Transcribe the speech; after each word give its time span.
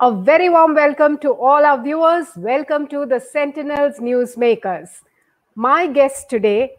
A 0.00 0.12
very 0.14 0.48
warm 0.48 0.74
welcome 0.76 1.18
to 1.18 1.32
all 1.32 1.66
our 1.66 1.82
viewers. 1.82 2.28
Welcome 2.36 2.86
to 2.86 3.04
the 3.04 3.18
Sentinels 3.18 3.98
Newsmakers. 3.98 4.90
My 5.56 5.88
guest 5.88 6.30
today 6.30 6.74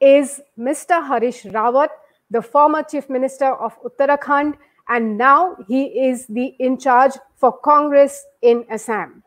is 0.00 0.40
Mr. 0.56 1.04
Harish 1.04 1.42
Rawat, 1.42 1.88
the 2.30 2.40
former 2.40 2.84
Chief 2.84 3.10
Minister 3.10 3.54
of 3.56 3.76
Uttarakhand, 3.82 4.56
and 4.88 5.18
now 5.18 5.56
he 5.66 5.86
is 5.86 6.28
the 6.28 6.54
in 6.60 6.78
charge 6.78 7.14
for 7.34 7.50
Congress 7.58 8.24
in 8.40 8.64
Assam. 8.70 9.24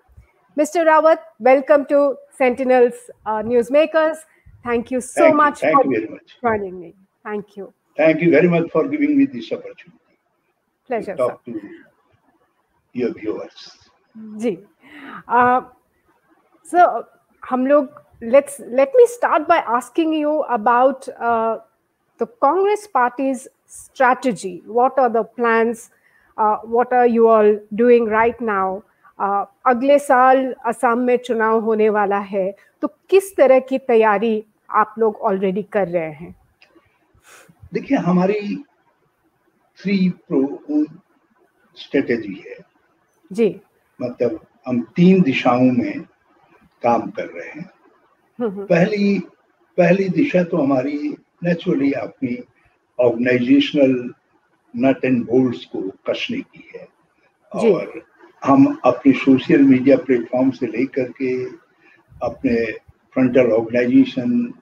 Mr. 0.58 0.86
Rawat, 0.86 1.18
welcome 1.40 1.86
to 1.88 2.16
Sentinels 2.38 2.94
uh, 3.26 3.44
Newsmakers. 3.44 4.20
Thank 4.64 4.90
you 4.90 5.02
so 5.02 5.22
Thank 5.24 5.32
you. 5.32 5.38
much 5.38 5.60
Thank 5.60 5.82
for 5.82 5.86
you 5.92 6.00
very 6.00 6.08
much. 6.08 6.38
joining 6.42 6.80
me. 6.80 6.94
Thank 7.26 7.58
you. 7.58 7.74
Thank 7.98 8.22
you 8.22 8.32
very 8.32 8.48
much 8.48 8.72
for 8.72 8.88
giving 8.88 9.18
me 9.18 9.26
this 9.26 9.52
opportunity 9.52 10.00
Pleasure, 10.88 11.12
to 11.12 11.18
sir. 11.18 11.28
talk 11.28 11.44
to 11.44 11.62
your 12.94 13.14
viewers. 13.14 13.72
जी 14.38 14.58
सो 16.66 16.86
हम 17.44 17.68
लोग 17.68 18.04
let's 18.22 18.60
let 18.60 18.94
me 18.96 19.06
start 19.08 19.48
by 19.48 19.58
asking 19.78 20.14
you 20.14 20.44
about 20.50 21.08
uh, 21.20 21.58
the 22.20 22.26
Congress 22.46 22.88
party's 22.88 23.48
strategy. 23.68 24.64
What 24.66 24.98
are 24.98 25.10
the 25.10 25.24
plans? 25.24 25.90
Uh, 26.38 26.58
what 26.60 26.94
are 26.94 27.08
you 27.08 27.28
all 27.28 27.60
doing 27.76 28.06
right 28.06 28.40
now? 28.42 28.84
Uh, 29.20 29.46
अगले 29.68 29.98
साल 30.00 30.54
असम 30.66 31.00
में 31.08 31.18
चुनाव 31.26 31.60
होने 31.66 31.90
वाला 31.90 32.20
है 32.30 32.52
तो 32.82 32.88
किस 33.10 33.36
तरह 33.38 33.60
की 33.70 33.78
तैयारी 33.88 34.44
आप 34.82 34.96
लोग 35.00 35.22
ऑलरेडी 35.32 35.64
कर 35.74 35.88
रहे 35.88 36.12
हैं 36.12 36.34
देखिए 37.74 37.98
हमारी 38.08 38.56
थ्री 39.78 39.98
प्रो 40.28 40.84
स्ट्रेटेजी 41.78 42.34
है 42.48 42.58
जी। 43.32 43.48
मतलब 44.00 44.40
हम 44.68 44.82
तीन 44.96 45.22
दिशाओं 45.22 45.72
में 45.72 46.02
काम 46.84 47.10
कर 47.12 47.26
रहे 47.26 47.50
हैं। 47.50 47.70
हम्म, 48.40 48.50
हम्म, 48.50 48.66
पहली 48.66 49.20
पहली 49.78 50.08
दिशा 50.10 50.44
तो 50.44 50.58
हमारी 50.58 50.98
नेचुरली 51.44 51.92
अपनी 51.92 52.38
ऑर्गेनाइजेशनल 53.00 54.14
नट 54.74 55.06
एंड 55.06 55.26
बोल्ट्स 55.26 55.66
को 55.66 55.82
कसने 56.10 56.38
की 56.38 56.70
है। 56.76 56.88
और 57.52 58.02
हम 58.46 58.66
अपने 58.86 59.12
सोशल 59.14 59.62
मीडिया 59.62 59.98
प्लेटफॉर्म 59.98 60.50
से 60.52 60.68
लेकर 60.68 61.12
के 61.22 61.34
अपने 62.24 62.56
फ्रंटल 63.14 63.52
ऑर्गेनाइजेशन 63.52 64.54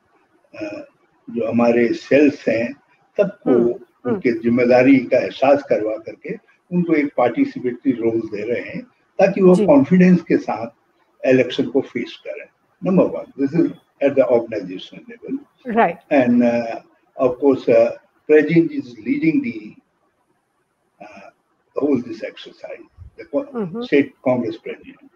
जो 1.27 1.47
हमारे 1.49 1.87
सेल्स 1.93 2.47
हैं 2.47 2.73
सबको 3.17 3.51
हम्म, 3.51 3.73
उनके 4.05 4.31
ज़िम्मेदारी 4.31 4.97
का 5.05 5.17
एहसास 5.17 5.63
करवा 5.69 5.97
करके 5.97 6.35
उनको 6.72 6.94
एक 6.94 7.12
पार्टिसिपेटरी 7.16 7.92
रोल 8.02 8.20
दे 8.34 8.42
रहे 8.52 8.60
हैं 8.68 8.82
ताकि 9.20 9.42
वो 9.42 9.54
जी। 9.54 9.66
कॉन्फिडेंस 9.66 10.22
के 10.28 10.36
साथ 10.46 11.28
इलेक्शन 11.32 11.66
को 11.76 11.80
फेस 11.92 12.16
करें 12.26 12.46
number 12.82 13.04
one 13.16 13.32
this 13.40 13.54
is 13.64 13.74
at 14.06 14.14
the 14.16 14.24
organizational 14.36 15.04
level. 15.10 15.36
right 15.76 16.00
And 16.16 16.42
uh, 16.46 16.80
of 17.26 17.38
course, 17.42 17.62
uh, 17.76 17.84
President 18.30 18.72
is 18.78 18.90
leading 19.06 19.38
the 19.44 19.60
uh, 21.00 21.30
whole 21.76 22.02
this 22.08 22.20
exercise. 22.30 22.82
The 23.18 23.24
co- 23.30 23.46
Mhm. 23.62 23.84
state 23.86 24.10
Congress 24.28 24.58
president. 24.58 25.10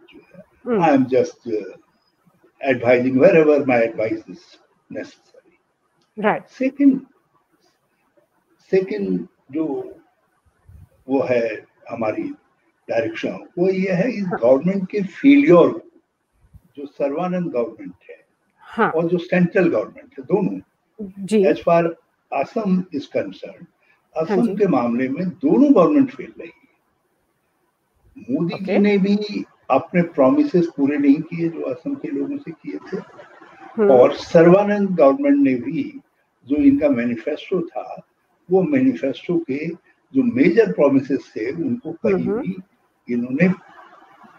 Mm. 0.64 0.80
I 0.86 0.88
am 0.92 1.04
just 1.16 1.46
uh, 1.58 1.60
advising 2.72 3.18
wherever 3.24 3.58
my 3.72 3.78
advice 3.90 4.22
is 4.36 4.46
necessary. 4.90 5.58
right 6.28 6.48
Second, 6.50 6.96
second 8.72 9.28
जो 9.52 9.66
वो 11.09 11.21
है 11.21 11.65
हमारी 11.89 12.23
direction 12.89 13.37
वो 13.57 13.69
ये 13.69 13.91
है 13.91 14.11
इस 14.11 14.25
government 14.25 14.89
के 14.89 15.01
failure 15.01 15.81
जो 16.77 16.85
सर्वानंद 16.85 17.51
गवर्नमेंट 17.51 17.93
है 18.09 18.23
हाँ। 18.59 18.91
और 18.91 19.07
जो 19.07 19.17
सेंट्रल 19.17 19.69
गवर्नमेंट 19.69 20.19
है 20.19 20.25
दोनों। 20.25 20.59
जी। 21.25 21.45
As 21.45 21.63
far 21.63 21.95
Assam 22.33 22.83
is 22.93 23.07
concern 23.07 23.65
हाँ 24.15 24.23
असम। 24.25 24.55
के 24.55 24.67
मामले 24.67 25.09
में 25.09 25.29
दोनों 25.29 25.73
गवर्नमेंट 25.75 26.11
फेल 26.11 26.33
रही 26.39 26.47
है। 26.47 26.63
मोदी 28.31 28.53
Okay. 28.53 28.65
जी 28.65 28.77
ने 28.77 28.97
भी 28.97 29.43
अपने 29.69 30.01
प्रोमिस 30.01 30.51
पूरे 30.55 30.97
नहीं 30.97 31.21
किए 31.21 31.49
जो 31.49 31.61
असम 31.61 31.95
के 31.95 32.07
लोगों 32.07 32.37
से 32.37 32.51
किए 32.51 32.77
थे। 32.77 32.97
हम्म, 33.77 33.91
और 33.91 34.13
सर्वानंद 34.13 34.89
गवर्नमेंट 34.89 35.37
ने 35.37 35.55
भी 35.55 36.01
जो 36.47 36.55
इनका 36.55 36.89
मैनिफेस्टो 36.89 37.61
था 37.61 38.01
वो 38.51 38.61
मैनिफेस्टो 38.63 39.37
के 39.37 39.67
जो 40.15 40.23
मेजर 40.23 40.71
प्रोमिस 40.71 41.11
थे 41.11 41.51
उनको 41.51 41.91
कहीं। 41.91 42.27
भी 42.27 42.55
इन्होंने 43.13 43.47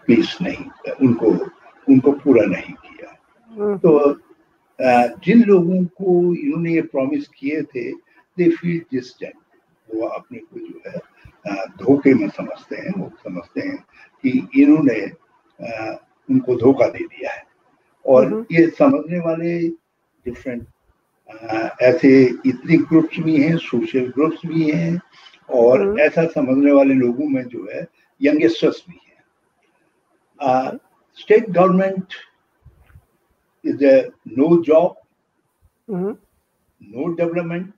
पेश 0.07 0.37
नहीं 0.41 0.91
उनको 0.91 1.31
उनको 1.87 2.11
पूरा 2.11 2.45
नहीं 2.45 2.73
किया 2.73 3.15
हम्म, 3.51 3.77
तो 3.77 4.19
जिन 5.25 5.43
लोगों 5.43 5.83
को 5.85 6.35
इन्होंने 6.35 6.73
ये 6.73 6.81
प्रॉमिस 6.81 7.27
किए 7.27 7.61
थे 7.61 7.91
दे 8.37 8.49
फील 8.49 8.79
डिस्टेंट 8.93 9.33
वो 9.89 10.07
अपने 10.07 10.39
को 10.39 10.59
जो 10.59 10.81
है 10.87 10.99
धोखे 11.67 12.13
में 12.13 12.29
समझते 12.29 12.75
हैं 12.75 12.93
वो 12.97 13.11
समझते 13.23 13.61
हैं 13.61 13.77
कि 14.23 14.47
इन्होंने 14.61 15.01
उनको 16.29 16.55
धोखा 16.55 16.87
दे 16.87 17.03
दिया 17.03 17.31
है 17.31 17.43
और। 18.05 18.45
ये 18.51 18.67
समझने 18.67 19.19
वाले 19.19 19.67
डिफरेंट 20.25 20.67
ऐसे 21.81 22.09
इतने 22.45 22.77
ग्रुप्स 22.77 23.19
भी 23.19 23.41
हैं 23.41 23.57
सोशल 23.57 24.07
ग्रुप्स 24.07 24.45
भी 24.45 24.71
हैं 24.71 24.99
और 25.49 25.81
हम्म। 25.81 25.99
ऐसा 25.99 26.25
समझने 26.27 26.71
वाले 26.71 26.93
लोगों 26.93 27.27
में 27.29 27.43
जो 27.43 27.67
है 27.73 27.85
यंगस्टर्स 28.21 28.85
भी 28.89 28.99
हैं। 29.07 30.77
State 31.17 31.49
government 31.49 32.13
is 33.65 33.85
a 33.85 34.05
no 34.37 34.61
job 34.63 34.95
no 36.83 37.13
development 37.13 37.73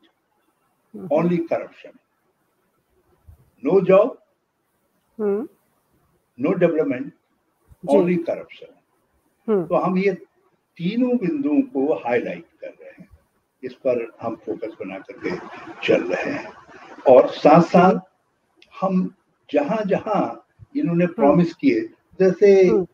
only 1.12 1.38
corruption 1.38 1.92
no 3.64 3.80
job 3.82 4.18
no 6.40 6.54
development 6.54 7.14
only. 7.90 8.16
Hmm, 9.48 9.66
तो 9.66 9.76
हम 9.76 9.98
ये 9.98 10.12
तीनों 10.78 11.18
बिंदुओं 11.18 11.62
को 11.62 11.94
हाईलाइट 11.96 12.46
कर 12.62 12.68
रहे 12.68 12.90
हैं। 12.90 13.08
इस 13.64 13.74
पर 13.74 14.12
हम 14.22 14.36
फोकस 14.36 14.74
बना 14.80 15.00
करके 15.00 15.32
चल 15.88 16.04
रहे 16.14 16.32
हैं। 16.34 16.52
और 17.08 17.28
साथ 17.30 17.62
साथ 17.62 18.00
हम 18.82 19.16
जहाँ 19.54 19.84
जहाँ 19.88 20.46
इन्होंने 20.78 21.06
प्रॉमिस 21.08 21.54
किए 21.54 21.82
जैसे 22.20 22.68
हम्म। 22.68 22.86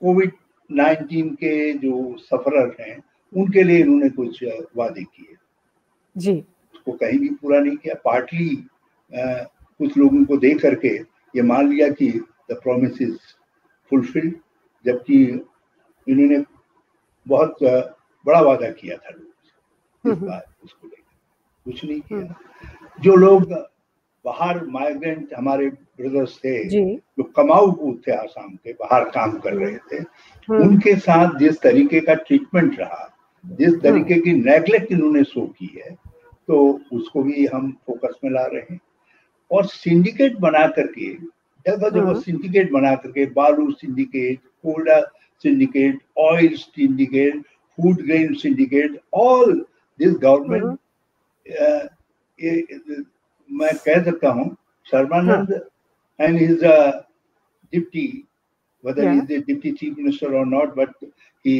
कोविड 0.00 0.32
19 0.70 1.34
के 1.36 1.72
जो 1.72 2.16
सफरर 2.18 2.76
हैं 2.80 2.98
उनके 3.36 3.62
लिए 3.62 3.78
इन्होंने 3.80 4.08
कुछ 4.10 4.44
वादे 4.76 5.04
किए। 5.04 5.36
जी। 6.16 6.44
उसको 6.74 6.92
कहीं 6.92 7.18
भी 7.18 7.28
पूरा 7.28 7.60
नहीं 7.60 7.76
किया। 7.76 7.94
पार्टली 7.94 8.48
कुछ 9.14 9.96
लोगों 9.96 10.24
को 10.24 10.36
दे 10.36 10.54
करके 10.54 10.96
ये 11.36 11.42
मान 11.42 11.68
लिया 11.68 11.88
कि 11.88 12.08
द 12.50 12.52
प्रोमिस 12.52 13.02
इज़ 13.02 13.16
फुलफिल्ड 13.90 14.34
जबकि 14.86 15.22
इन्होंने 16.06 16.44
बहुत 17.26 17.56
बड़ा 18.26 18.40
वादा 18.40 18.70
किया 18.70 18.96
था 18.96 19.10
लोगों 19.10 19.32
से। 19.44 20.10
इस 20.10 20.18
हम्म। 20.18 20.26
बार 20.26 20.44
उसको 20.64 20.86
लेकर। 20.86 21.05
कुछ 21.66 21.84
नहीं 21.84 22.00
किया। 22.00 22.34
जो 23.00 23.14
लोग 23.16 23.52
बाहर 24.24 24.64
माइग्रेंट 24.66 25.34
हमारे 25.36 25.68
ब्रदर्स 25.70 26.36
थे 26.38 26.54
जो। 26.68 27.22
कमाऊ 27.36 27.70
पूत 27.72 28.00
थे 28.06 28.12
आसाम 28.12 28.54
के 28.54 28.72
बाहर 28.80 29.04
काम 29.10 29.38
कर 29.38 29.54
रहे 29.54 29.76
थे 29.90 29.96
हम्म, 29.96 30.62
उनके 30.62 30.94
साथ 30.96 31.38
जिस 31.38 31.60
तरीके 31.60 32.00
का 32.00 32.14
ट्रीटमेंट 32.14 32.78
रहा 32.80 33.12
जिस 33.44 33.80
तरीके 33.82 34.20
की 34.20 34.32
नेग्लेक्ट 34.32 34.92
इन्होंने 34.92 35.22
शो 35.24 35.46
की 35.58 35.70
है 35.76 35.94
तो 36.48 36.56
उसको 36.92 37.22
भी 37.22 37.46
हम 37.46 37.70
फोकस 37.86 38.18
में 38.24 38.30
ला 38.30 38.44
रहे 38.46 38.62
हैं। 38.70 38.80
और 39.50 39.66
सिंडिकेट 39.66 40.38
बना 40.40 40.66
करके 40.68 41.12
जगह 41.14 41.88
जगह 41.88 42.00
हम्म। 42.00 42.20
सिंडिकेट 42.20 42.70
बना 42.72 42.94
करके 42.94 43.26
बालू 43.36 43.70
syndicate 43.72 44.38
कोल्डा 44.62 45.00
syndicate 45.44 45.98
oil 46.18 46.54
syndicate 46.56 47.40
food 47.78 48.02
grain 48.02 48.34
syndicate 48.34 49.00
all 49.14 49.52
this 50.00 50.14
government 50.22 50.78
मैं 53.59 53.75
कह 53.85 54.03
सकता 54.03 54.29
हूँ 54.37 54.55
Sarbananda 54.91 55.51
and 56.21 56.37
his 56.39 56.63
deputy 57.73 58.07
whether 58.83 59.03
Yeah. 59.03 59.13
he's 59.13 59.25
the 59.29 59.37
deputy 59.47 59.71
chief 59.79 59.97
minister 59.97 60.27
or 60.37 60.45
not, 60.51 60.75
but 60.75 60.89
he 61.43 61.55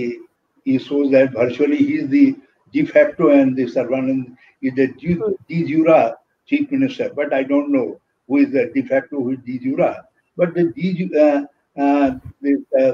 he 0.65 0.77
shows 0.85 1.11
that 1.11 1.31
virtually 1.33 1.77
he 1.77 1.95
is 2.01 2.07
the 2.13 2.35
de 2.75 2.83
facto 2.91 3.29
and 3.35 3.55
the 3.59 3.65
Sarvanand 3.73 4.37
is 4.61 4.73
the 4.79 4.87
de, 5.01 5.13
Hmm. 5.15 5.33
de 5.51 5.59
jure 5.71 6.15
chief 6.51 6.71
minister. 6.71 7.09
But 7.19 7.33
I 7.39 7.43
don't 7.43 7.71
know 7.75 7.99
who 8.27 8.37
is 8.43 8.51
the 8.51 8.63
de 8.75 8.83
facto, 8.91 9.21
who 9.23 9.31
is 9.33 9.39
de 9.49 9.59
jure. 9.65 9.91
But 10.37 10.53
the 10.55 10.65
de 10.79 10.93
ju- 11.01 11.19
uh, 11.25 11.41
uh, 11.85 12.11
this, 12.41 12.59
uh, 12.83 12.91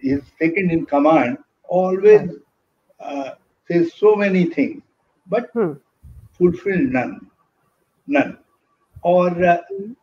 his 0.00 0.20
second 0.38 0.70
in 0.78 0.84
command 0.86 1.38
always 1.80 2.30
uh, 3.00 3.30
says 3.70 3.92
so 3.94 4.14
many 4.16 4.44
things, 4.58 4.82
but 5.28 5.50
hmm, 5.56 5.76
Fulfill 6.41 6.81
none, 6.91 7.13
none. 8.07 8.31
और 9.03 9.53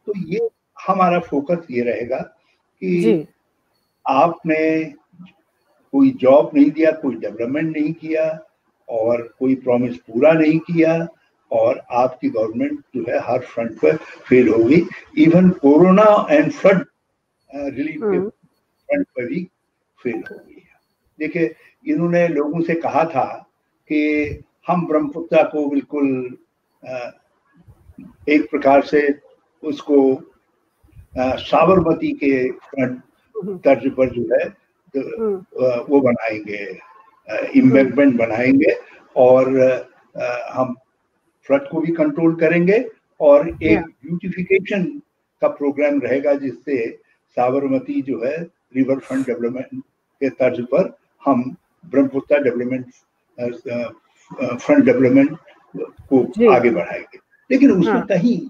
तो 0.07 0.13
ये 0.29 0.49
हमारा 0.87 1.19
focus 1.21 1.67
ये 1.71 1.83
रहेगा 1.83 2.19
कि 2.83 3.27
आपने 4.07 4.85
कोई 5.93 6.11
job 6.21 6.51
नहीं 6.55 6.71
दिया 6.71 6.91
कोई 6.91 7.15
डेवलपमेंट 7.15 7.77
नहीं 7.77 7.93
किया 7.93 8.25
और 8.89 9.23
कोई 9.39 9.55
प्रॉमिस 9.55 9.97
पूरा 9.97 10.33
नहीं 10.33 10.59
किया 10.59 11.07
और 11.51 11.83
आपकी 11.91 12.31
गवर्नमेंट 12.31 12.81
जो 12.97 13.05
है 13.09 13.19
हर 13.19 13.41
फ्रंट 13.41 13.79
पर 13.81 13.97
फेल 14.29 14.49
हो 14.49 14.65
गई। 14.65 14.83
Even 15.25 15.51
corona 15.63 16.27
and 16.31 16.53
flood 16.53 16.85
relief 17.51 18.01
के 18.05 18.21
फ्रंट 18.29 19.07
पर 19.07 19.27
भी 19.27 19.45
फेल 20.03 20.23
हो 20.31 20.37
गई 20.37 20.55
है। 20.55 20.77
देखिए 21.19 21.55
इन्होंने 21.87 22.27
लोगों 22.29 22.61
से 22.61 22.75
कहा 22.75 23.05
था 23.05 23.27
कि 23.89 24.43
हम 24.69 24.87
ब्रह्मपुत्रा 24.87 25.43
को 25.43 25.69
बिल्कुल 25.69 26.09
एक 28.29 28.51
प्रकार 28.51 28.83
से 28.83 29.03
उसको 29.63 29.99
साबरमती 31.19 32.13
के 32.23 32.33
तर्ज 33.59 33.87
पर 33.91 34.11
जो 34.11 34.23
है 34.33 34.49
तो 34.95 35.31
वो 35.89 36.01
बनाएँगे 36.01 36.65
इम्बेकमेंट 37.59 38.17
बनाएँगे 38.17 38.77
और 39.17 39.49
हम 40.53 40.75
फ्लड 41.47 41.69
को 41.69 41.81
भी 41.81 41.93
कंट्रोल 41.93 42.35
करेंगे 42.35 42.85
और 43.21 43.49
एक 43.49 43.79
ब्यूटिफिकेशन 43.79 44.85
का 45.43 45.49
प्रोग्राम 45.49 46.01
रहेगा 46.01 46.35
जिससे 46.35 46.87
साबरमती 47.37 48.01
जो 48.03 48.23
है 48.25 48.37
रिवर 48.77 48.99
फ्रंट 48.99 49.27
डेवलपमेंट 49.27 49.83
के 50.21 50.29
तर्ज 50.31 50.61
पर 50.65 50.97
हम 51.23 51.43
ब्रह्मपुत्र 51.85 52.43
डेवलपमेंट 52.43 52.87
फ्रंट 54.33 54.85
डेवलपमेंट 54.85 55.37
को 56.13 56.51
आगे 56.53 56.71
बढ़ाएँगे। 56.71 57.19
लेकिन 57.51 57.71
उसमें 57.71 57.93
हाँ. 57.93 58.07
कहीं 58.07 58.41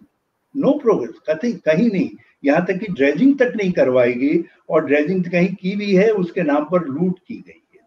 नो 0.55 0.73
प्रोग्रेस 0.79 1.19
कहीं 1.29 1.53
कहीं 1.67 1.91
नहीं। 1.91 2.11
यहाँ 2.45 2.65
तक 2.67 2.79
कि 2.79 2.93
ड्रेजिंग 2.93 3.39
तक 3.39 3.53
नहीं 3.57 3.73
करवाएगी 3.73 4.45
और 4.71 4.85
ड्रेजिंग 4.87 5.25
कहीं 5.25 5.55
की 5.55 5.75
भी 5.77 5.95
है 5.95 6.11
उसके 6.13 6.43
नाम 6.43 6.65
पर 6.71 6.87
लूट 6.87 7.19
की 7.19 7.35
गई 7.37 7.63
है। 7.75 7.81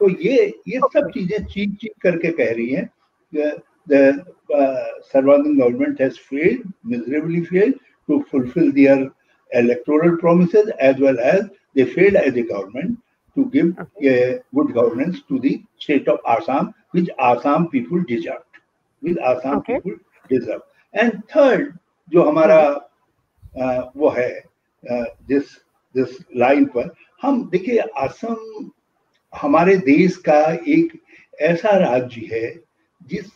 तो 0.00 0.08
ये 0.22 0.46
ये 0.68 0.78
सब 0.94 1.10
चीज़ें 1.14 1.44
चीप 1.44 1.76
चीप 1.80 1.92
करके 2.02 2.30
कह 2.32 2.52
रही 2.52 2.68
है। 2.68 2.88
सर्वाधिक 5.04 5.56
गवर्नमेंट 5.58 6.00
है 6.00 6.08
fail 6.08 6.62
miserably 6.86 7.40
fail 7.42 7.72
to 8.08 8.18
fulfil 8.30 8.70
their 8.72 9.08
electoral 9.50 10.14
promise 10.16 10.54
as 10.56 11.00
well 11.00 11.18
as 11.24 11.42
they 11.76 11.84
failed 11.84 12.16
as 12.16 12.38
a 12.38 12.42
government 12.42 12.96
to 13.36 13.44
give 13.54 13.74
good 14.54 14.72
governance 14.72 15.22
to 15.28 15.38
the 15.38 15.58
state 15.82 16.08
of 16.08 16.28
Assam 16.32 16.72
which 16.94 17.08
Assam 17.18 17.68
people 17.68 18.02
deserved. 18.04 18.60
Which 19.02 19.16
Assam 19.18 19.58
okay. 19.58 19.74
people 19.74 19.96
deserve. 20.30 20.62
And 20.94 21.22
third, 21.28 21.78
जो 22.08 22.22
हमारा 22.22 22.60
आ, 23.54 23.90
वो 23.96 24.10
है 24.10 24.30
आ, 24.84 25.04
जिस 25.28 25.54
जिस 25.94 26.18
line 26.36 26.64
पर 26.74 26.94
हम 27.22 27.42
देखिए 27.50 27.78
असम 28.04 28.70
हमारे 29.32 29.76
देश 29.86 30.16
का 30.28 30.40
एक 30.68 30.92
ऐसा 31.42 31.76
राज्य 31.78 32.28
है 32.32 32.52
जिस 33.10 33.26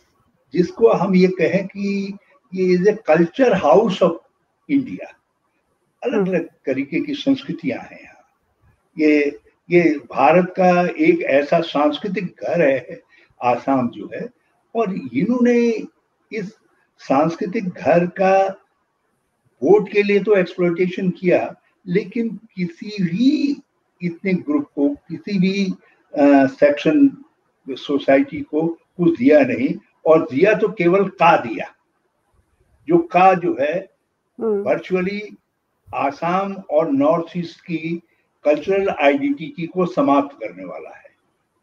जिसको 0.53 0.91
हम 1.01 1.15
ये 1.15 1.27
कहें 1.39 1.65
कि 1.67 2.17
ये 2.53 2.65
is 2.73 2.89
a 2.89 2.93
culture 3.07 3.53
house 3.63 4.01
of 4.03 4.17
India 4.69 5.13
अलग 6.01 6.27
अलग 6.27 6.47
तरीके 6.65 6.99
की 7.05 7.13
संस्कृतियाँ 7.13 7.79
हैं 7.81 8.01
यहाँ 8.03 8.19
ये 8.97 9.39
ये 9.69 9.83
भारत 10.11 10.53
का 10.57 10.71
एक 11.07 11.21
ऐसा 11.39 11.59
सांस्कृतिक 11.61 12.43
घर 12.43 12.61
है 12.61 13.01
आसाम 13.41 13.89
जो 13.89 14.09
है 14.13 14.27
और 14.75 14.93
इन्होंने 14.93 15.59
इस 16.31 16.53
सांस्कृतिक 17.01 17.67
घर 17.69 18.05
का 18.19 18.35
वोट 19.61 19.89
के 19.91 20.03
लिए 20.03 20.19
तो 20.19 20.35
एक्सप्लोटेशन 20.35 21.09
किया 21.09 21.47
लेकिन 21.85 22.29
किसी 22.55 23.03
भी 23.03 23.61
इतने 24.01 24.33
ग्रुप 24.33 24.67
को 24.75 24.89
किसी 24.89 25.39
भी 25.39 25.73
सेक्शन 26.53 27.09
सोसाइटी 27.67 28.41
को 28.41 28.67
कुछ 28.67 29.17
दिया 29.17 29.39
नहीं 29.41 29.73
और 30.05 30.21
दिया 30.31 30.53
तो 30.53 30.67
केवल 30.71 31.07
का 31.19 31.35
दिया 31.37 31.73
जो 32.87 32.97
का 33.07 33.33
जो 33.35 33.55
है 33.61 33.75
वर्चुअली 34.39 35.19
हम्म। 35.19 35.97
आसाम 35.97 36.53
और 36.71 36.91
नॉर्थ 36.91 37.37
ईस्ट 37.37 37.59
की 37.61 38.01
कल्चरल 38.45 38.89
आइडेंटिटी 38.89 39.65
को 39.67 39.85
समाप्त 39.85 40.37
करने 40.41 40.65
वाला 40.65 40.89
है 40.89 41.09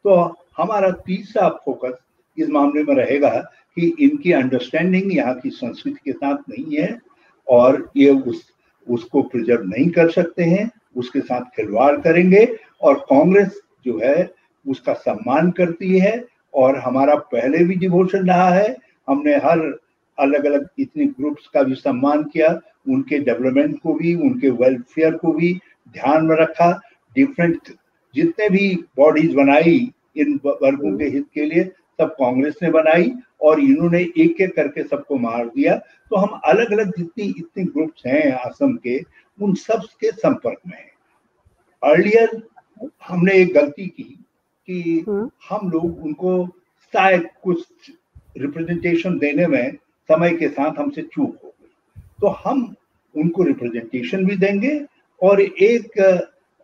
तो 0.05 0.17
हमारा 0.59 0.91
तीसरा 1.07 1.49
फोकस 1.65 1.99
इस 2.39 2.49
मामले 2.49 2.83
में 2.83 2.95
रहेगा 2.95 3.31
कि 3.77 3.95
इनकी 4.01 4.33
अंडरस्टैंडिंग 4.33 5.17
यहाँ 5.17 5.35
की 5.35 5.51
संस्कृति 5.51 6.01
के 6.05 6.13
साथ 6.13 6.37
नहीं 6.51 6.77
है 6.77 6.99
और 7.49 7.91
ये 7.97 8.11
उस, 8.11 8.43
उसको 8.87 9.23
प्रिजर्व 9.23 9.65
नहीं 9.65 9.91
कर 9.91 10.11
सकते 10.11 10.43
हैं, 10.43 10.71
उसके 10.97 11.21
साथ 11.21 11.41
खिलवाड़ 11.57 11.97
करेंगे 12.01 12.49
और 12.83 12.95
कांग्रेस 13.11 13.61
जो 13.87 13.99
है 14.05 14.31
उसका 14.67 14.93
सम्मान 14.93 15.51
करती 15.51 15.99
है 15.99 16.25
और 16.55 16.77
हमारा 16.79 17.15
पहले 17.33 17.65
भी 17.65 17.75
डिवोशन 17.75 18.27
रहा 18.29 18.49
है। 18.51 18.77
हमने 19.09 19.35
हर 19.37 19.59
अलग 20.19 20.45
अलग 20.45 20.69
इतने 20.79 21.07
ग्रुप्स 21.07 21.49
का 21.55 21.63
भी 21.63 21.75
सम्मान 21.75 22.23
किया, 22.25 22.49
उनके 22.89 23.19
डेवलपमेंट 23.19 23.79
को 23.83 23.95
भी, 23.95 24.15
उनके 24.15 24.51
वेलफेयर 24.51 25.17
को 25.17 25.33
भी 25.33 25.53
ध्यान 25.89 26.27
में 26.27 26.37
रखा। 26.37 26.71
डिफरेंट 27.15 27.59
जितने 28.15 28.49
भी 28.49 28.75
बॉडीज 28.97 29.35
बनाई 29.35 29.93
इन 30.17 30.41
वर्गों 30.47 30.99
के 30.99 31.05
हित 31.05 31.27
के 31.35 31.45
लिए 31.45 31.65
सब 32.01 32.11
कांग्रेस 32.11 32.55
ने 32.63 32.71
बनाई 32.71 33.13
और 33.41 33.61
इन्होंने 33.61 34.01
एक 34.01 34.41
एक 34.41 34.57
करके 34.57 34.83
सबको 34.83 35.19
मार 35.19 35.47
दिया। 35.47 35.77
तो 35.77 36.17
हम 36.17 36.41
अलग 36.45 36.73
अलग 36.73 36.91
जितनी 36.99 37.25
इतने 37.39 37.65
ग्रुप्स 37.65 38.07
हैं 38.07 38.33
असम 38.33 38.77
के 38.77 39.01
उन 39.43 39.55
सब 39.55 39.83
के 40.01 40.11
संपर्क 40.11 40.59
में 40.67 40.79
हैं। 40.79 40.93
अर्लियर 41.93 42.43
हमने 43.09 43.33
एक 43.33 43.55
गलती 43.55 43.87
की 43.87 44.25
कि 44.67 45.05
हम्म। 45.09 45.31
हम 45.51 45.71
लोग 45.71 46.05
उनको 46.05 46.47
शायद 46.93 47.29
कुछ 47.43 47.65
रिप्रेजेंटेशन 48.39 49.19
देने 49.19 49.47
में 49.47 49.73
समय 50.09 50.31
के 50.31 50.49
साथ 50.49 50.79
हमसे 50.79 51.03
चूक 51.03 51.39
हो 51.45 51.49
गई। 51.49 52.03
तो 52.21 52.27
हम 52.29 52.75
उनको 53.17 53.43
रिप्रेजेंटेशन 53.43 54.25
भी 54.25 54.37
देंगे 54.37 54.81
और 55.23 55.41
एक 55.41 56.01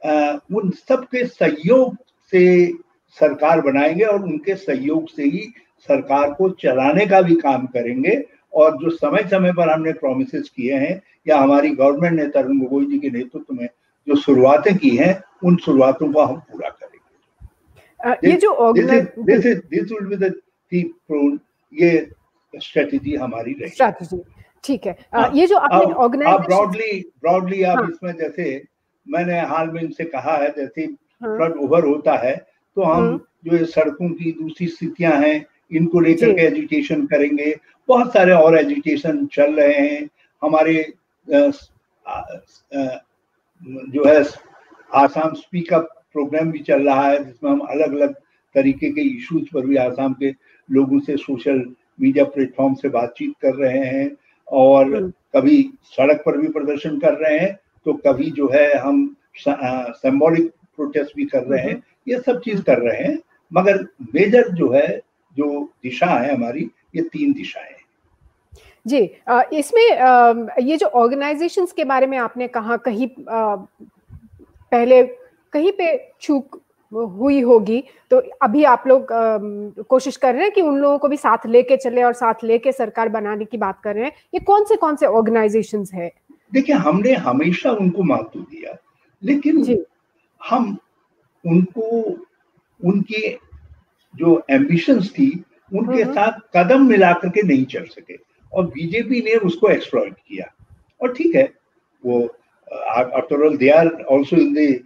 आ, 0.07 0.39
उन 0.55 0.71
सबके 0.71 1.25
सहयोग 1.27 1.97
से 2.31 2.73
सरकार 3.21 3.61
बनाएँगे 3.61 4.05
और 4.05 4.23
उनके 4.23 4.55
सहयोग 4.55 5.09
से 5.09 5.25
ही 5.25 5.53
सरकार 5.89 6.33
को 6.33 6.49
चलाने 6.51 7.07
का 7.07 7.21
भी 7.23 7.35
काम 7.35 7.67
करेंगे। 7.67 8.23
और 8.53 8.77
जो 8.77 8.91
समय 8.91 9.23
समय 9.23 9.53
पर 9.53 9.71
हमने 9.71 9.93
प्रोमिस 9.93 10.49
किए 10.49 10.75
हैं 10.75 11.03
या 11.29 11.37
हमारी 11.39 11.71
गवर्नमेंट 11.71 12.21
ने 12.21 12.27
तरुण 12.27 12.59
गोगोई 12.59 12.87
जी 12.87 12.99
के 12.99 13.11
नेतृत्व 13.11 13.55
में 13.55 13.69
जो 14.07 14.17
शुरुआतें 14.17 14.77
की 14.79 14.97
हैं 14.97 15.23
उन 15.45 15.57
शुरुआतों 15.57 16.13
को 16.13 16.23
हम 16.23 16.37
पूरा 16.37 16.69
करें 16.69 16.99
ये 18.25 18.33
जो 18.33 18.73
this 18.73 19.47
is 19.47 19.59
this 19.71 19.93
will 19.93 20.07
be 20.07 20.17
the 20.17 21.41
ये 21.73 22.11
स्ट्रेटजी 22.55 23.15
हमारी 23.17 23.53
रहेगी। 23.53 23.69
स्ट्रेटजी 23.69 24.23
ठीक 24.65 24.87
है। 24.87 24.97
आ, 25.15 25.31
ये 25.35 25.47
जो 25.47 25.57
आपने 25.57 25.93
ऑर्गेनाइजेशन 25.95 26.45
ब्रॉडली 26.45 27.01
ब्रॉडली 27.21 27.63
आप 27.63 27.79
हाँ. 27.79 27.89
इसमें 27.89 28.13
जैसे 28.13 28.65
मैंने 29.07 29.41
हाल 29.41 29.69
में 29.69 29.81
इनसे 29.83 30.05
कहा 30.05 30.37
है 30.37 30.49
जैसे 30.49 30.87
फ्लड 30.87 31.41
हाँ. 31.43 31.63
ओवर 31.63 31.85
होता 31.85 32.17
है 32.17 32.35
तो 32.77 32.83
हम 32.83 33.03
हम्म। 33.03 33.19
जो 33.49 33.65
सड़कों 33.67 34.09
की 34.11 34.33
दूसरी 34.33 34.67
स्थितियाँ 34.69 35.13
हैं 35.15 35.45
इनको 35.73 36.01
लेकर 36.01 36.33
के 36.33 36.43
एजुकेशन 36.43 37.07
करेंगे 37.07 37.55
बहुत 37.89 38.13
सारे 38.13 38.33
और 38.35 38.59
एजुकेशन 38.59 39.27
चल 39.27 39.55
रहे 39.55 39.75
हैं 39.75 40.09
हमारे 40.43 40.75
जो 43.89 44.05
है 44.07 44.23
आसाम 44.91 45.35
स्पीकअप 45.35 45.89
प्रोग्राम 46.13 46.51
भी 46.53 46.59
चल 46.61 46.83
रहा 46.83 47.07
है 47.07 47.25
जिसमें 47.25 47.51
हम 47.51 47.61
अलग 47.61 47.93
अलग 47.93 48.15
तरीके 48.55 48.91
के 48.93 49.03
इश्यूज़ 49.09 49.45
पर 49.55 49.67
भी 49.67 49.77
आसाम 49.79 50.15
के 50.15 50.31
लोगों 50.69 50.99
से 51.01 51.17
सोशल 51.19 51.65
मीडिया 52.01 52.25
प्लेटफॉर्म 52.27 52.75
से 52.75 52.89
बातचीत 52.89 53.33
कर 53.43 53.55
रहे 53.57 53.79
हैं 53.79 54.11
और 54.49 54.95
हम्म। 54.95 55.11
कभी 55.35 55.63
सड़क 55.87 56.23
पर 56.27 56.39
भी 56.39 56.49
प्रदर्शन 56.49 56.99
कर 56.99 57.15
रहे 57.17 57.39
हैं 57.39 57.55
तो 57.87 57.93
कभी 58.07 58.31
जो 58.31 58.49
है 58.49 58.67
हम 58.79 59.05
सिंबॉलिक 59.39 60.51
प्रोटेस्ट 60.77 61.17
भी 61.17 61.25
कर 61.25 61.43
रहे 61.43 61.61
हैं 61.61 61.73
हम्म। 61.73 61.92
ये 62.09 62.19
सब 62.21 62.41
चीज़ 62.41 62.63
कर 62.63 62.79
रहे 62.79 63.03
हैं 63.03 63.19
मगर 63.53 63.83
मेजर 64.15 64.49
जो 64.49 64.71
है 64.73 64.89
जो 65.37 65.63
दिशा 65.83 66.07
है 66.07 66.35
हमारी 66.35 66.71
ये 66.97 67.03
तीन 67.03 67.33
दिशाएँ 67.33 67.75
जी 68.87 68.99
इसमें 69.59 69.83
ये 70.63 70.77
जो 70.77 70.87
ऑर्गेनाइजेशंस 70.87 71.73
के 71.73 71.85
बारे 71.85 72.07
में 72.07 72.19
आपने 72.19 72.49
कहा 72.49 72.77
कहीं 72.77 73.09
पहले 74.73 75.03
कहीं 75.53 75.73
पे 75.73 76.13
चूक 76.21 76.61
हुई 76.93 77.41
होगी 77.41 77.83
तो 78.11 78.23
अभी 78.43 78.65
आप 78.65 78.85
लोग 78.87 79.07
कोशिश 79.89 80.17
कर 80.17 80.35
रहे 80.35 80.43
हैं 80.43 80.53
कि 80.53 80.61
उन 80.61 80.79
लोगों 80.79 80.99
को 80.99 81.09
भी 81.09 81.17
साथ 81.17 81.47
लेके 81.47 81.77
चले 81.77 82.03
और 82.03 82.13
साथ 82.13 82.45
लेके 82.45 82.73
सरकार 82.73 83.09
बनाने 83.09 83.45
की 83.45 83.57
बात 83.57 83.81
कर 83.85 83.95
रहे 83.95 84.05
हैं? 84.05 84.13
ये 84.35 84.41
कौन 84.41 84.65
से 84.65 84.77
कौन 84.77 84.97
से 84.97 85.07
ऑर्गेनाइजेशंस 85.07 85.93
है? 85.95 86.11
देखिए 86.53 86.77
हमने 86.77 87.13
हमेशा 87.13 87.71
उनको 87.71 88.03
महत्व 88.03 88.41
दिया 88.41 88.77
लेकिन 89.23 89.63
जी. 89.63 89.79
हम 90.41 90.77
उनको 91.45 91.89
उनके 92.81 93.39
जो 94.15 94.43
एम्बिशंस 94.51 95.11
थी 95.11 95.45
उनके 95.75 96.03
हम्म। 96.03 96.15
साथ 96.15 96.39
कदम 96.57 96.87
मिला 96.87 97.13
करके 97.13 97.43
नहीं 97.43 97.65
चल 97.65 97.85
सके। 97.85 98.17
और 98.53 98.67
बीजेपी 98.67 99.21
ने 99.21 99.35
उसको 99.35 99.69
एक्सप्लॉइट 99.69 100.15
किया। 100.29 100.47
और 101.03 101.13
ठीक 101.13 101.35
है 101.37 101.53
वो 102.05 102.21
after 103.17 103.45
all 103.47 103.57
they 103.57 103.69
are 103.69 103.87
also 103.87 104.37
in 104.37 104.55
the 104.55 104.83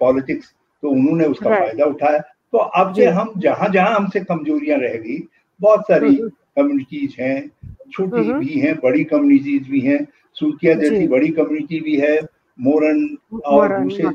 politics 0.00 0.54
तो 0.82 0.90
उन्होंने 0.90 1.24
उसका. 1.24 1.50
फ़ायदा 1.50 1.84
उठाया। 1.84 2.18
तो 2.52 2.58
अब 2.58 2.94
से 2.94 3.06
हम 3.06 3.32
जहाँ 3.36 3.68
जहाँ 3.68 3.94
हमसे 3.94 4.20
कमजोरियाँ 4.20 4.78
रह 4.78 4.96
गई 4.96 5.18
बहुत 5.60 5.80
सारी 5.80 6.16
कम्युनिटीज 6.56 7.16
हैं 7.20 7.50
छोटी 7.92 8.32
भी 8.32 8.60
हैं 8.60 8.74
बड़ी 8.80 9.04
कम्युनिटीज 9.04 9.68
भी 9.68 9.80
हैं 9.80 10.06
सुर्खिया 10.34 10.74
जैसी 10.74 11.08
बड़ी 11.08 11.28
कम्युनिटी 11.28 11.80
भी 11.80 11.96
है 11.96 12.16
मोरन 12.58 13.16
और 13.46 13.78
दूसरे 13.82 14.06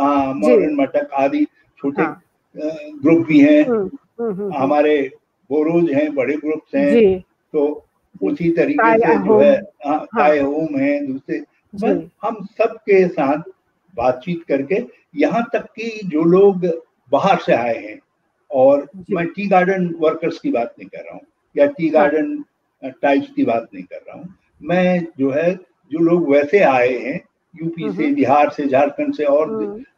हाँ 0.00 0.32
मोरन 0.34 0.74
मटक 0.80 1.10
आदि 1.14 1.44
छोटे 1.78 2.02
हाँ. 2.02 2.22
ग्रुप 3.02 3.26
भी 3.26 3.40
हैं। 3.40 3.62
हमारे 4.58 4.98
बोरोज 5.50 5.90
हैं 5.92 6.14
बड़े 6.14 6.36
ग्रुप्स 6.36 6.74
हैं। 6.74 7.20
तो 7.54 7.64
उसी 8.22 8.50
तरीके 8.50 8.96
से 8.98 9.14
जो 9.24 9.38
है 9.40 9.54
काय 9.86 10.38
होम 10.38 10.76
हाँ। 10.76 10.82
है 10.82 11.06
दूसरे 11.06 11.44
हम 12.22 12.44
सबके 12.58 13.06
साथ 13.08 13.42
बातचीत 13.94 14.42
करके 14.48 14.82
यहाँ 15.16 15.42
तक 15.52 15.64
कि 15.76 15.90
जो 16.04 16.22
लोग 16.24 16.66
बाहर 17.12 17.38
से 17.38 17.52
आए 17.52 17.78
हैं 17.78 17.98
और 18.50 18.88
मैं 19.10 19.26
टी 19.26 19.46
गार्डन 19.48 19.86
वर्कर्स 20.00 20.38
की 20.38 20.50
बात 20.50 20.74
नहीं 20.78 20.88
कर 20.88 20.98
रहा 20.98 21.14
हूँ 21.14 21.22
या 21.56 21.66
टी 21.66 21.88
गार्डन 21.88 22.44
टाइप्स 22.82 23.28
की 23.36 23.44
बात 23.44 23.68
नहीं 23.74 23.84
कर 23.84 23.96
रहा 23.96 24.16
हूँ। 24.18 24.34
मैं 24.62 25.06
जो 25.18 25.30
है 25.30 25.52
जो 25.92 25.98
लोग 25.98 26.28
वैसे 26.30 26.60
आए 26.60 26.96
हैं 26.98 27.20
यूपी 27.62 27.92
से 27.92 28.12
बिहार 28.14 28.50
से 28.50 28.66
झारखंड 28.66 29.14
से 29.14 29.24
और 29.24 29.50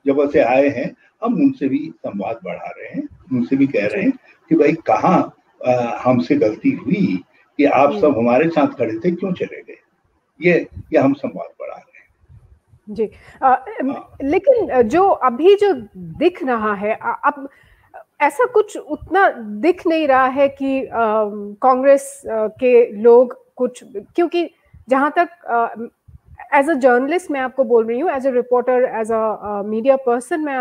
जगह 0.07 0.27
से 0.27 0.41
आए 0.41 0.69
हैं 0.69 0.91
हम 1.25 1.35
उनसे 1.35 1.69
भी 1.69 1.79
संवाद 2.07 2.39
बढ़ा 2.45 2.71
रहे 2.79 2.89
हैं 2.89 3.09
उनसे 3.33 3.57
भी 3.57 3.67
कह 3.67 3.87
रहे 3.87 4.03
हैं 4.03 4.13
कि 4.49 4.55
भाई 4.55 4.73
कहाँ 4.87 5.19
हमसे 6.05 6.37
गलती 6.37 6.71
हुई 6.71 7.07
कि 7.59 7.65
आप 7.65 7.93
सब 7.93 8.19
हमारे 8.19 8.49
साथ 8.49 8.75
खड़े 8.79 8.99
थे 8.99 9.11
क्यों 9.11 9.33
चले 9.33 9.63
गए? 9.63 9.77
ये 10.41 10.53
ये 10.93 10.99
हम 10.99 11.13
संवाद 11.13 11.49
बढ़ा 11.61 11.77
रहे 11.77 11.99
हैं। 11.99 12.95
जी। 12.95 13.11
आ, 13.43 13.49
हाँ। 13.49 14.17
लेकिन 14.23 14.83
जो 14.83 15.09
अभी 15.09 15.55
जो 15.55 15.73
दिख 16.19 16.43
रहा 16.45 16.75
है 16.75 16.95
अब 17.03 17.49
ऐसा 18.21 18.47
कुछ 18.47 18.77
उतना 18.77 19.29
दिख 19.65 19.87
नहीं 19.87 20.07
रहा 20.09 20.27
है 20.27 20.49
कि 20.49 20.89
कांग्रेस 21.63 22.23
के 22.29 22.91
लोग 23.03 23.37
कुछ 23.57 23.85
क्योंकि 24.17 24.49
जहाँ 24.89 25.13
तक 25.19 25.29
एज 26.53 26.71
अ 26.71 26.75
जर्नलिस्ट 26.75 27.31
मैं 27.31 27.41
आपको 27.41 27.65
बोल 27.65 27.87
रही 27.87 27.99
हूँ 28.01 28.11
as 28.11 28.27
a 28.27 28.31
reporter 28.31 28.85
as 29.01 29.11
a 29.13 29.63
media 29.67 29.97
person 30.07 30.41
मैं 30.41 30.57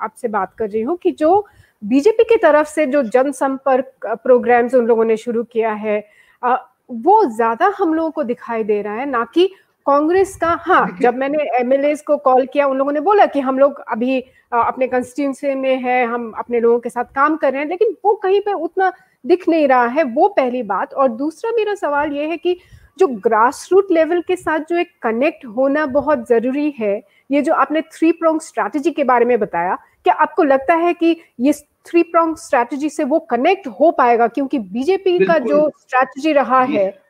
आपसे 0.00 0.28
बात 0.28 0.54
कर 0.54 0.68
रही 0.70 0.82
हूँ 0.82 0.96
कि 0.96 1.10
जो 1.18 1.46
बीजेपी 1.82 2.24
की 2.24 2.36
तरफ़ 2.36 2.68
से 2.68 2.86
जो 2.86 3.02
जनसंपर्क 3.04 4.06
प्रोग्राम्स 4.24 4.74
उन 4.74 4.86
लोगों 4.86 5.04
ने 5.04 5.16
शुरू 5.16 5.42
किया 5.44 5.72
है 5.74 5.98
वो 6.42 7.24
ज़्यादा 7.26 7.72
हम 7.78 7.94
लोगों 7.94 8.10
को 8.10 8.22
दिखाई 8.24 8.64
दे 8.64 8.80
रहा 8.82 8.94
है 8.94 9.06
ना 9.10 9.24
कि 9.34 9.46
कांग्रेस 9.86 10.34
का। 10.36 10.48
हाँ 10.62 10.96
जब 11.00 11.14
मैंने 11.14 11.44
एमएलए 11.60 11.94
को 12.06 12.16
कॉल 12.18 12.46
किया 12.46 12.66
उन 12.66 12.76
लोगों 12.78 12.92
ने 12.92 13.00
बोला 13.00 13.26
कि 13.26 13.40
हम 13.40 13.58
लोग 13.58 13.80
अभी 13.88 14.18
अपने 14.52 14.86
कंस्टिट्यूंसी 14.88 15.54
में 15.54 15.76
है 15.76 16.04
हम 16.06 16.30
अपने 16.38 16.60
लोगों 16.60 16.78
के 16.80 16.88
साथ 16.88 17.04
काम 17.14 17.36
कर 17.36 17.52
रहे 17.52 17.62
हैं 17.62 17.68
लेकिन 17.68 17.96
वो 18.04 18.14
कहीं 18.22 18.40
पे 18.40 18.52
उतना 18.54 18.92
दिख 19.24 19.48
नहीं 19.48 19.66
रहा 19.68 19.86
है 19.86 20.04
वो 20.04 20.28
पहली 20.28 20.62
बात। 20.64 20.94
और 20.94 21.08
दूसरा 21.08 21.50
मेरा 21.56 21.74
सवाल 21.74 22.12
ये 22.12 22.26
है 22.26 22.36
कि 22.36 22.56
जो 22.98 23.06
ग्रास 23.06 23.68
रूट 23.72 23.90
लेवल 23.90 24.20
के 24.20 24.36
साथ 24.36 24.60
जो 24.60 24.76
एक 24.76 24.90
कनेक्ट 25.02 25.46
होना 25.46 25.86
बहुत 25.86 26.28
ज़रूरी 26.28 26.70
है 26.70 27.02
ये 27.30 27.42
जो 27.42 27.54
आपने 27.54 27.82
थ्री 27.82 28.12
प्रोंग 28.12 28.40
स्ट्रैटेजी 28.40 28.90
के 28.90 29.04
बारे 29.04 29.24
में 29.24 29.38
बताया 29.38 29.74
क्या 30.04 30.14
आपको 30.14 30.42
लगता 30.42 30.74
है 30.74 30.94
कि 30.94 31.16
ये 31.40 31.52
थ्री 31.86 32.02
प्रोंग 32.02 32.36
स्ट्रैटेजी 32.36 32.88
से 32.88 33.04
वो 33.04 33.18
कनेक्ट 33.18 33.66
हो 33.66 33.90
पाएगा? 33.90 34.26
क्योंकि 34.26 34.58
बीजेपी 34.58 35.18
का 35.26 35.38
जो 35.38 35.70
स्ट्रैटेजी 35.80 36.32
रहा 36.32 36.62
है 36.62 37.02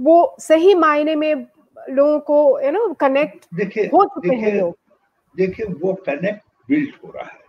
वो 0.00 0.36
सही 0.40 0.74
मायने 0.74 1.14
में 1.14 1.46
लोगों 1.90 2.18
को 2.20 2.60
यू 2.60 2.70
नो 2.70 2.92
कनेक्ट 2.94 3.44
हो 3.94 4.04
चुके 4.04 4.36
हैं 4.36 4.54
लोग। 4.54 4.76
देखिए 5.36 5.66
वो 5.66 5.92
कनेक्ट 5.92 6.42
बिल्ड 6.68 6.90
हो 7.04 7.12
रहा 7.16 7.26
है। 7.26 7.44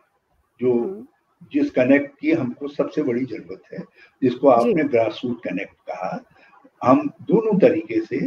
जो 0.61 0.73
हम्म। 0.73 1.07
जिस 1.53 1.69
कनेक्ट 1.71 2.19
की 2.19 2.31
हमको 2.31 2.67
सबसे 2.67 3.01
बड़ी 3.03 3.25
ज़रूरत 3.25 3.61
है 3.73 3.79
जिसको 4.21 4.47
आपने 4.47 4.83
ग्रास 4.83 5.21
रूट 5.25 5.43
कनेक्ट 5.43 5.73
कहा 5.73 6.23
हम 6.81 7.07
दोनों 7.21 7.57
तरीके 7.59 7.99
से 8.01 8.17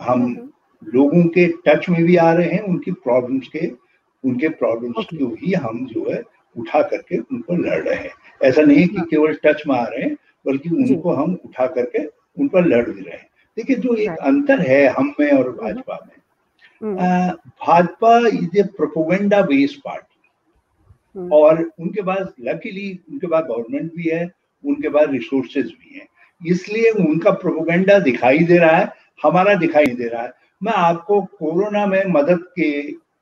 हम 0.00 0.22
हम्म। 0.22 0.48
लोगों 0.82 1.22
के 1.28 1.46
टच 1.66 1.88
में 1.88 2.02
भी 2.04 2.16
आ 2.16 2.32
रहे 2.32 2.48
हैं 2.48 2.62
उनकी 2.62 2.92
प्रॉब्लम्स 3.04 3.48
के 3.48 3.70
उनके 4.24 4.48
प्रॉब्लम्स 4.54 5.06
को 5.12 5.34
ही 5.36 5.52
हम 5.54 5.86
जो 5.86 6.10
है 6.10 6.22
उठा 6.56 6.80
करके 6.82 7.18
उनको 7.18 7.56
लड़ 7.56 7.82
रहे 7.82 7.96
हैं 7.96 8.12
ऐसा 8.42 8.62
नहीं 8.62 8.86
कि 8.88 8.96
हाँ। 8.96 9.06
केवल 9.06 9.34
टच 9.44 9.62
में 9.66 9.76
आ 9.76 9.84
रहे 9.84 10.02
हैं 10.02 10.16
बल्कि 10.46 10.70
उनको 10.70 11.12
हम 11.12 11.38
उठा 11.44 11.66
करके 11.68 12.04
उन 12.40 12.48
पर 12.48 12.66
लड़ 12.66 12.88
भी 12.90 13.00
रहे 13.00 13.16
हैं 13.16 13.28
देखिए 13.56 13.76
जो 13.76 13.94
एक 13.94 14.18
अंतर 14.22 14.60
है 14.60 14.86
हम 14.88 15.14
में 15.20 15.30
और 15.32 15.48
हम्म। 15.48 15.56
भाजपा 15.62 15.98
में 16.06 16.16
हम्म। 16.80 17.30
Bhajpa 17.66 18.16
is 18.28 18.58
a 18.58 18.62
propaganda 18.76 19.42
based 19.42 19.80
party 19.84 21.28
और 21.32 21.62
उनके 21.80 22.02
पास 22.02 22.34
लकीली 22.40 22.90
उनके 23.10 23.26
पास 23.26 23.44
गवर्नमेंट 23.44 23.94
भी 23.94 24.08
है 24.08 24.24
उनके 24.64 24.88
पास 24.88 25.08
रिसोर्सेज 25.10 25.66
भी 25.66 25.98
हैं 25.98 26.06
इसलिए 26.40 26.90
उनका 26.90 27.30
प्रोपोगेंडा 27.32 27.98
दिखाई 28.00 28.38
दे 28.44 28.58
रहा 28.58 28.76
है 28.76 28.92
हमारा 29.22 29.54
दिखाई 29.54 29.86
दे 29.88 30.08
रहा 30.08 30.22
है। 30.22 30.32
मैं 30.62 30.72
आपको 30.72 31.20
कोरोना 31.38 31.86
में 31.86 32.02
मदद 32.08 32.44
के 32.58 32.70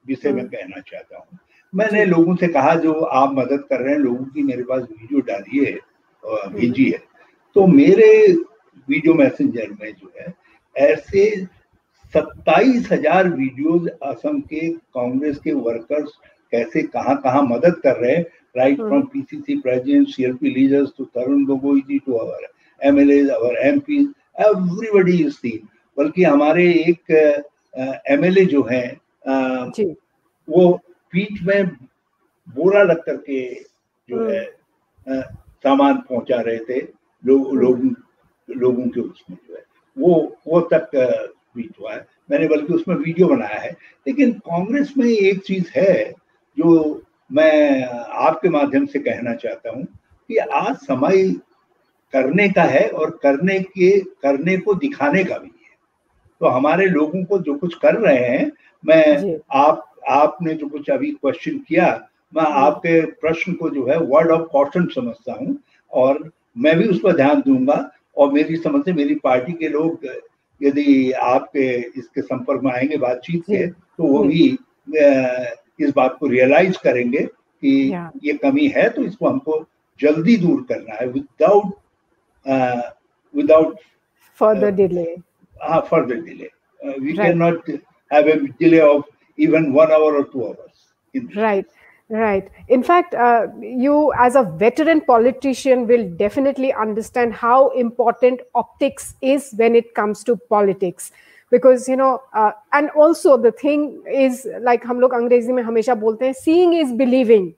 विषय 0.07 0.33
में 0.33 0.40
हम्म। 0.40 0.50
कहना 0.50 0.81
चाहता 0.81 1.19
हूँ। 1.19 1.38
मैंने 1.73 2.04
लोगों 2.04 2.35
से 2.37 2.49
कहा 2.49 2.75
जो 2.76 2.92
आप 2.92 3.33
मदद 3.35 3.64
कर 3.71 3.81
रहे 3.81 3.92
हैं 3.95 4.00
लोगों 4.00 4.25
की 4.25 4.42
मेरे 4.42 4.62
पास 4.62 4.83
वीडियो 4.83 5.21
डाली 5.23 5.64
है 5.64 5.73
हम्म। 5.73 6.54
भेजी 6.54 6.90
है 6.90 6.99
तो 7.57 7.66
मेरे 7.69 8.11
वीडियो 8.88 9.14
मैसेंजर 9.14 9.69
में 9.81 9.92
जो 9.92 10.12
है 10.19 10.35
ऐसे 10.76 11.25
सत्ताईस 12.14 12.88
हज़ार 12.92 13.28
वीडियोज़ 13.28 13.88
असम 14.04 14.40
के 14.42 14.69
कांग्रेस 14.69 15.38
के 15.45 15.52
वर्कर्स 15.52 16.12
कैसे 16.52 16.83
कहाँ 16.85 17.16
कहाँ 17.21 17.42
मदद 17.42 17.81
कर 17.85 17.97
रहे 17.97 18.14
हैं। 18.14 18.25
Right 18.57 18.76
from 18.78 19.02
PCC 19.12 19.57
president 19.61 20.09
CLP 20.09 20.50
leaders 20.54 20.92
to 20.99 21.04
Tarun 21.07 21.45
Gogoi 21.47 21.81
ji 21.81 21.99
to 21.99 22.12
our 22.14 22.47
MLA 22.84 23.26
और 23.26 23.56
एमपी 23.58 23.98
एवरीबडी 24.40 25.16
इज़ 25.24 25.34
सीन 25.34 25.68
बल्कि 25.96 26.24
हमारे 26.24 26.72
एक 26.72 27.10
एमएलए 28.08 28.44
जो 28.44 28.62
है 28.62 28.86
वो 30.48 30.72
पीठ 31.12 31.42
में 31.42 31.66
बोरा 32.48 32.82
लग 32.82 33.02
करके 33.02 33.54
जो 34.08 34.18
हम्म। 34.18 34.30
है 34.30 35.22
सामान 35.64 35.96
पहुँचा 35.96 36.40
रहे 36.40 36.58
थे 36.58 36.80
लोग 37.24 37.48
हम्म। 37.48 37.60
लोग 37.60 37.96
लोगों 38.48 38.86
के 38.88 39.00
उसमें 39.00 39.36
जो 39.48 39.54
है। 39.54 39.62
वो 39.98 40.36
वो 40.46 40.60
तक 40.60 40.90
ट्वीट 40.94 41.72
हुआ 41.80 41.92
है। 41.92 42.06
मैंने 42.30 42.48
बल्कि 42.48 42.72
उसमें 42.72 42.96
वीडियो 42.96 43.26
बनाया 43.28 43.60
है। 43.60 43.70
लेकिन 44.06 44.32
कांग्रेस 44.32 44.92
में 44.98 45.06
एक 45.06 45.42
चीज़ 45.42 45.70
है 45.76 46.10
जो 46.58 47.02
मैं 47.32 47.84
आपके 48.26 48.48
माध्यम 48.48 48.86
से 48.86 48.98
कहना 48.98 49.34
चाहता 49.34 49.70
हूँ 49.70 49.84
कि 50.28 50.36
आज 50.36 50.76
समय 50.76 51.34
करने 52.12 52.49
का 52.49 52.62
है 52.62 52.88
और 52.88 53.11
करने 53.23 53.59
के 53.61 53.99
करने 54.00 54.57
को 54.57 54.75
दिखाने 54.75 55.25
का 55.25 55.38
भी 55.38 55.47
है। 55.47 55.76
तो 56.40 56.47
हमारे 56.47 56.87
लोगों 56.87 57.25
को 57.25 57.38
जो 57.38 57.54
कुछ 57.54 57.75
कर 57.75 57.95
रहे 57.95 58.25
हैं 58.28 58.50
मैं 58.85 59.37
आप 59.52 59.88
आपने 60.11 60.54
जो 60.54 60.66
कुछ 60.69 60.90
अभी 60.90 61.11
क्वेश्चन 61.12 61.59
किया 61.59 61.87
मैं 62.37 62.42
आपके 62.42 63.00
प्रश्न 63.21 63.52
को 63.52 63.71
जो 63.71 63.87
है 63.87 63.99
वर्ड 63.99 64.31
ऑफ़ 64.31 64.42
कॉटन 64.42 64.87
समझता 64.87 65.33
हूँ 65.33 65.57
और 65.92 66.31
मैं 66.59 66.76
भी 66.78 66.88
उस 66.88 67.00
पर 67.00 67.16
ध्यान 67.16 67.42
दूँगा 67.47 67.90
और 68.16 68.33
मेरी 68.33 68.57
समझ 68.57 68.85
से 68.85 68.92
मेरी 68.92 69.14
पार्टी 69.14 69.52
के 69.52 69.69
लोग 69.69 70.07
यदि 70.61 71.12
आपके 71.12 71.69
इसके 71.99 72.23
संपर्क 72.23 72.62
में 72.62 72.73
आएँगे 72.73 72.97
बातचीत 72.97 73.42
से 73.47 73.66
तो 73.66 74.04
वो 74.04 74.25
भी 74.25 74.59
इस 75.81 75.92
बात 75.97 76.16
को 76.21 76.26
रियलाइज़ 76.26 76.78
करेंगे 76.85 77.19
कि 77.19 77.90
ये। 78.25 78.33
कमी 78.33 78.66
है 78.66 78.88
तो 78.90 79.04
इसको 79.04 79.28
हमको 79.28 79.64
जल्दी 80.00 80.37
दूर 80.37 80.64
करना 80.69 80.95
है। 80.95 81.07
Without 81.09 81.75
without 83.33 83.77
further 84.33 84.67
uh, 84.67 84.71
delay. 84.71 85.21
Uh, 85.62 85.81
further 85.81 86.21
delay. 86.21 86.50
Uh, 86.86 86.93
we 87.00 87.17
right. 87.17 87.31
cannot 87.31 87.67
have 88.12 88.27
a 88.27 88.47
delay 88.59 88.81
of 88.81 89.03
even 89.38 89.74
one 89.74 89.91
hour 89.91 90.15
or 90.15 90.25
two 90.25 90.47
hours. 90.47 91.36
Right. 91.36 91.65
Right. 92.09 92.50
In 92.69 92.83
fact, 92.83 93.15
uh, 93.15 93.47
you 93.59 94.13
as 94.17 94.36
a 94.36 94.43
veteran 94.43 95.01
politician 95.01 95.88
will 95.88 96.07
definitely 96.09 96.71
understand 96.71 97.33
how 97.33 97.69
important 97.71 98.39
optics 98.55 99.15
is 99.21 99.53
when 99.57 99.75
it 99.75 99.93
comes 99.93 100.24
to 100.24 100.38
politics. 100.38 101.12
Because, 101.50 101.88
you 101.89 101.97
know, 101.97 102.21
uh, 102.33 102.51
and 102.71 102.89
also 102.91 103.36
the 103.36 103.51
thing 103.51 104.01
is, 104.09 104.47
like 104.62 104.86
हम 104.86 105.00
लोग 105.00 105.13
अंग्रेजी 105.13 105.51
में 105.53 105.63
हमेशा 105.63 105.95
बोलते 105.95 106.25
हैं, 106.25 106.33
seeing 106.33 106.74
is 106.74 106.93
believing. 106.93 107.55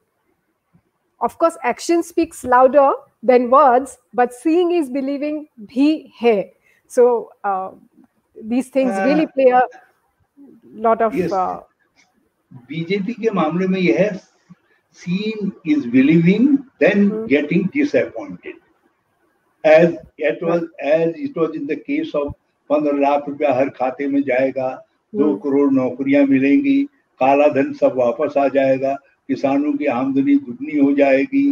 Of 1.21 1.37
course, 1.37 1.57
action 1.63 2.01
speaks 2.01 2.43
louder 2.43 2.91
than 3.24 3.50
words, 3.50 3.98
but 4.12 4.32
seeing 4.32 4.72
is 4.72 4.90
believing 4.90 5.48
bhi 5.72 6.12
hai. 6.20 6.52
So 6.90 7.30
uh, 7.42 7.70
these 8.36 8.68
things 8.68 8.92
uh, 8.92 9.04
really 9.06 9.26
play 9.26 9.48
a 9.48 9.62
lot 10.88 11.02
of. 11.02 11.14
Yes. 11.14 11.32
Uh, 11.32 11.60
BJP 12.70 13.14
के 13.14 13.30
मामले 13.34 13.66
में 13.66 13.80
यह 13.80 13.98
है 13.98 14.20
seeing 14.98 15.52
is 15.64 15.86
believing, 15.86 16.64
then 16.78 17.10
mm-hmm. 17.10 17.26
getting 17.26 17.68
disappointed. 17.74 18.56
As 19.64 19.96
it 20.18 20.42
was, 20.42 20.62
as 20.80 21.14
it 21.16 21.34
was 21.36 21.56
in 21.56 21.66
the 21.66 21.76
case 21.76 22.14
of 22.14 22.34
पंद्रह 22.70 22.98
लाख 23.00 23.24
रुपया 23.28 23.52
हर 23.54 23.68
खाते 23.76 24.06
में 24.08 24.22
जाएगा 24.22 24.68
दो 25.12 25.24
हम्म। 25.24 25.38
करोड़ 25.38 25.70
नौकरियाँ 25.72 26.24
मिलेंगी 26.26 26.82
काला 27.20 27.48
धन 27.56 27.72
सब 27.80 27.96
वापस 27.96 28.36
आ 28.38 28.46
जाएगा 28.54 28.94
किसानों 29.28 29.72
की 29.72 29.86
आमदनी 29.96 30.36
दुगनी 30.46 30.78
हो 30.78 30.92
जाएगी 30.94 31.46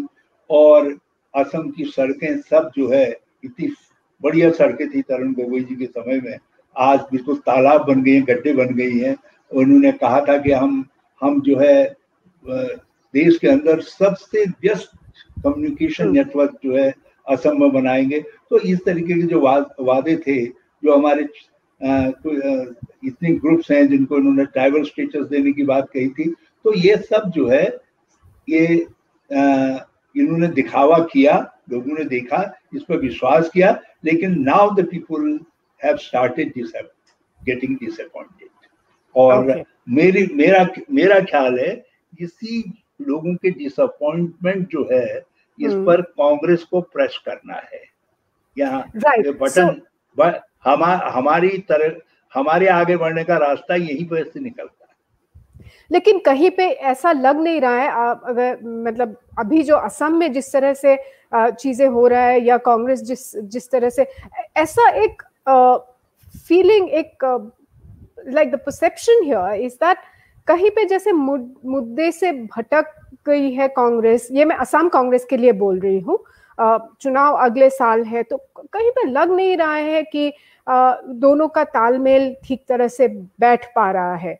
और 0.51 0.89
असम 1.35 1.71
की 1.71 1.85
सड़कें 1.85 2.37
सब 2.41 2.71
जो 2.77 2.89
है 2.89 3.07
इतनी 3.45 3.69
बढ़िया 4.23 4.51
सड़कें 4.51 4.89
थी 4.91 5.03
तरुण 5.03 5.33
गोगोई 5.35 5.61
जी 5.61 5.77
के 5.77 5.87
समय 5.87 6.21
में। 6.21 6.39
आज 6.77 7.01
बिल्कुल 7.13 7.37
तालाब 7.37 7.87
बन 7.87 8.03
गई 8.03 8.13
हैं 8.13 8.25
गड्ढे 8.25 8.53
बन 8.53 8.75
गई 8.75 8.99
हैं। 8.99 9.17
उन्होंने 9.51 9.93
कहा 9.93 10.21
था 10.21 10.37
कि 10.39 10.53
हम 10.53 10.85
हम 11.21 11.41
जो 11.41 11.59
है 11.59 11.95
देश 13.15 13.39
के 13.39 13.49
अंदर 13.49 13.81
सबसे 13.81 14.45
व्यस्त 14.63 14.91
कम्युनिकेशन 15.45 16.05
हम्म। 16.05 16.15
नेटवर्क 16.15 16.59
जो 16.65 16.77
है 16.77 16.93
असम 17.27 17.61
में 17.61 17.73
बनाएँगे। 17.73 18.21
तो 18.21 18.59
इस 18.59 18.85
तरीके 18.85 19.15
के 19.15 19.27
जो 19.27 19.41
वाद, 19.41 19.67
वादे 19.81 20.17
थे 20.17 20.45
जो 20.47 20.97
हमारे 20.97 21.29
इतने 23.07 23.33
ग्रुप्स 23.35 23.71
हैं 23.71 23.87
जिनको 23.89 24.17
इन्होंने 24.17 24.45
ट्राइबल 24.45 24.83
स्टेटस 24.85 25.27
देने 25.29 25.53
की 25.53 25.63
बात 25.65 25.89
कही 25.91 26.09
थी 26.09 26.31
तो 26.65 26.75
ये 26.75 26.97
सब 26.97 27.31
जो 27.35 27.49
है 27.49 27.65
ये 28.49 28.87
इन्होंने 30.17 30.49
दिखावा 30.49 30.99
किया 31.13 31.37
लोगों 31.71 31.97
ने 31.99 32.05
देखा 32.05 32.43
इस 32.75 32.83
पर 32.83 32.97
विश्वास 32.97 33.51
किया 33.51 33.79
लेकिन 34.05 34.39
now 34.43 34.71
the 34.75 34.87
people 34.89 35.39
have 35.81 35.97
started 35.97 36.53
getting 37.41 37.77
disappointed 37.77 38.49
और 39.15 39.35
Okay. 39.35 39.63
मेरी 39.89 40.27
मेरा 40.35 40.67
मेरा 40.91 41.21
ख्याल 41.21 41.59
है 41.59 41.73
इसी 42.21 42.63
लोगों 43.01 43.35
के 43.35 43.51
डिसअपॉइंटमेंट 43.51 44.69
जो 44.69 44.89
है 44.93 45.07
इस 45.59 45.73
हम्म। 45.73 45.87
पर 45.87 46.01
कांग्रेस 46.03 46.63
को 46.65 46.81
प्रेस 46.81 47.19
करना 47.27 47.55
है 47.73 47.83
यहाँ 48.57 48.83
Right. 48.97 49.33
बटन 49.41 49.81
ब- 50.17 50.41
हमा, 50.65 50.95
हमारी 51.15 51.59
तरह 51.69 51.97
हमारे 52.33 52.67
आगे 52.69 52.97
बढ़ने 52.97 53.25
का 53.25 53.37
रास्ता 53.37 53.75
यहीं 53.75 54.07
पर 54.09 54.25
से 54.25 54.41
निकलता 54.41 54.82
है 54.82 54.82
लेकिन 55.91 56.19
कहीं 56.19 56.51
पे 56.51 56.69
ऐसा 56.93 57.13
लग 57.13 57.41
नहीं 57.41 57.61
रहा 57.61 57.77
है 57.77 57.89
अगर 58.29 58.59
मतलब 58.87 59.17
अभी 59.39 59.63
जो 59.63 59.77
असम 59.77 60.17
में 60.17 60.33
जिस 60.33 60.53
तरह 60.53 60.75
से 60.75 60.97
चीज़ें 61.35 61.87
हो 61.89 62.07
रहा 62.07 62.23
है 62.23 62.41
या 62.41 62.57
कांग्रेस 62.59 63.03
जिस 63.03 63.37
जिस 63.37 63.71
तरह 63.71 63.91
से, 63.91 64.07
ऐसा 64.57 64.89
एक 65.05 65.23
फीलिंग 66.49 66.89
एक 66.91 67.25
like 68.29 68.51
the 68.53 68.59
perception 68.67 69.23
here 69.25 69.61
is 69.61 69.75
that 69.75 69.99
कहीं 70.49 70.71
पे 70.71 70.85
जैसे 70.85 71.13
मुद- 71.13 71.65
मुद्दे 71.67 72.11
से 72.13 72.33
भटक 72.33 72.95
गई 73.27 73.51
है 73.53 73.69
कांग्रेस, 73.69 74.29
ये 74.33 74.45
मैं 74.45 74.57
असम 74.57 74.89
कांग्रेस 74.89 75.25
के 75.31 75.37
लिए 75.37 75.53
बोल 75.53 75.79
रही 75.81 75.99
हूँ 76.01 76.19
चुनाव 77.01 77.35
अगले 77.35 77.69
साल 77.71 78.03
है 78.05 78.23
तो 78.23 78.37
कहीं 78.59 78.91
पे 78.91 79.05
लग 79.11 79.31
नहीं 79.31 79.57
रहा 79.57 79.75
है 79.75 80.03
कि 80.03 80.33
दोनों 80.67 81.49
का 81.49 81.65
तालमेल 81.65 82.35
ठीक 82.45 82.65
तरह 82.69 82.89
से 82.89 83.09
बैठ 83.41 83.67
पा 83.77 83.91
रहा 83.91 84.15
है। 84.17 84.39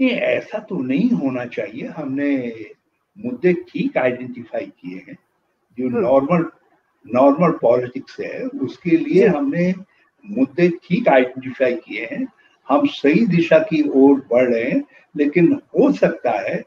ये 0.00 0.10
ऐसा 0.10 0.58
तो 0.58 0.78
नहीं 0.82 1.10
होना 1.10 1.44
चाहिए। 1.46 1.86
हमने 1.86 2.30
मुद्दे 3.18 3.52
ठीक 3.68 3.96
आइडेंटिफाई 3.98 4.66
किए 4.80 5.04
हैं। 5.08 5.18
जो। 5.78 5.88
नॉर्मल 6.00 6.44
नॉर्मल 7.06 7.50
पॉलिटिक्स 7.62 8.20
है 8.20 8.42
उसके 8.62 8.96
लिए 8.96 9.26
हमने 9.26 9.74
मुद्दे 10.24 10.68
ठीक 10.84 11.08
आइडेंटिफाई 11.08 11.74
किए 11.76 12.08
हैं। 12.12 12.26
हम 12.68 12.86
सही 12.86 13.26
दिशा 13.26 13.58
की 13.58 13.82
ओर 13.88 14.20
बढ़ 14.30 14.48
रहे 14.50 14.62
हैं 14.62 14.82
लेकिन 15.16 15.52
हो 15.78 15.92
सकता 15.92 16.30
है 16.40 16.62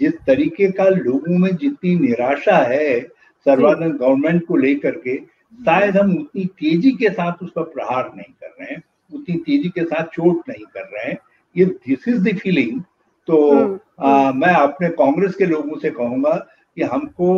जिस 0.00 0.14
तरीके 0.26 0.70
का 0.72 0.88
लोगों 0.88 1.38
में 1.38 1.56
जितनी 1.56 1.94
निराशा 1.96 2.56
है 2.68 3.00
सर्वानंद 3.46 3.94
गवर्नमेंट 3.94 4.44
को 4.46 4.56
लेकर 4.56 4.98
के 4.98 5.16
शायद 5.54 5.96
हम 5.96 6.16
उतनी 6.16 6.44
तेज़ी 6.44 6.90
के 6.92 7.10
साथ 7.10 7.42
उस 7.42 7.50
पर 7.56 7.62
प्रहार 7.62 8.10
नहीं 8.16 8.32
कर 8.32 8.54
रहे 8.60 8.74
हैं 8.74 8.82
उतनी 9.14 9.36
तेज़ी 9.36 9.68
के 9.68 9.84
साथ 9.84 10.04
चोट 10.04 10.48
नहीं 10.48 10.64
कर 10.64 10.90
रहे 10.94 11.08
हैं। 11.08 11.18
ये 11.56 11.64
दिस 11.64 12.08
इज़ 12.08 12.22
द 12.28 12.36
फीलिंग 12.38 12.80
तो 13.28 13.36
हम्म, 13.52 13.78
आ, 14.00 14.32
मैं 14.32 14.54
अपने 14.54 14.88
कांग्रेस 14.88 15.34
के 15.34 15.46
लोगों 15.46 15.78
से 15.78 15.90
कहूँगा 15.90 16.34
कि 16.76 16.82
हमको 16.82 17.28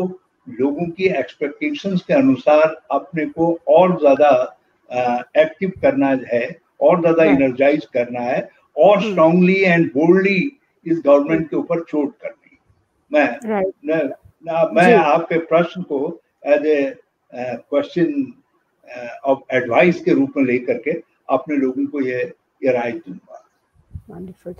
लोगों 0.47 0.87
की 0.87 1.05
एक्सपेक्टेशंस 1.19 2.03
के 2.03 2.15
अनुसार 2.15 2.77
अपने 2.91 3.27
को 3.27 3.59
और 3.69 3.99
ज़्यादा 4.01 4.31
एक्टिव 5.37 5.73
करना 5.83 6.09
है 6.33 6.47
और 6.81 7.01
ज़्यादा. 7.01 7.25
एनर्जाइज 7.25 7.85
करना 7.95 8.21
है 8.21 8.49
और 8.77 8.99
हम्म। 8.99 9.11
स्ट्रांगली 9.11 9.61
एंड 9.63 9.87
बोल्डली 9.93 10.39
इस 10.87 11.03
गवर्नमेंट 11.07 11.49
के 11.51 11.57
ऊपर 11.57 11.81
चोट 11.81 12.15
करनी। 12.23 12.59
मैं 13.13 13.29
न, 13.45 14.11
न, 14.47 14.71
मैं 14.75 14.95
आपके 14.95 15.39
प्रश्न 15.47 15.83
को 15.83 16.21
as 16.47 16.67
a 16.67 16.97
question 17.33 18.33
of 19.25 19.55
advice 19.57 20.01
के 20.01 20.13
रूप 20.13 20.37
में 20.37 20.45
लेकर 20.45 20.79
के 20.79 20.93
अपने 21.31 21.57
लोगों 21.57 21.87
को 21.87 22.01
ये 22.01 22.23
ये 22.63 22.73
राय 22.73 22.93
दूँगा। 22.93 23.45
वंडरफुल 24.11 24.55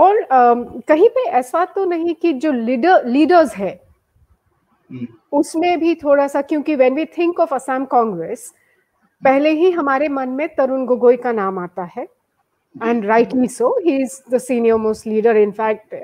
और 0.00 0.20
अम, 0.22 0.64
कहीं 0.88 1.08
पे 1.16 1.24
ऐसा 1.38 1.64
तो 1.74 1.84
नहीं 1.90 2.14
कि 2.22 2.32
जो 2.44 2.52
लीडर 2.52 3.06
लीडर्स 3.08 3.54
है 3.56 3.74
उसमें 5.38 5.78
भी 5.80 5.94
थोड़ा 6.02 6.26
सा 6.28 6.42
क्योंकि 6.50 6.74
when 6.76 6.94
we 6.94 7.04
think 7.18 7.40
of 7.40 7.54
Assam 7.54 7.84
Congress 7.94 8.52
पहले 9.22 9.50
ही 9.60 9.70
हमारे 9.70 10.08
मन 10.08 10.28
में 10.38 10.48
तरुण 10.56 10.84
गोगोई 10.86 11.16
का 11.24 11.32
नाम 11.32 11.58
आता 11.58 11.84
है 11.96 12.06
and 12.74 13.04
rightly 13.06 13.48
so 13.48 13.76
he 13.86 13.96
is 14.02 14.20
the 14.34 14.38
senior 14.38 14.76
most 14.86 15.06
leader 15.06 15.36
in 15.36 15.50
fact 15.60 15.94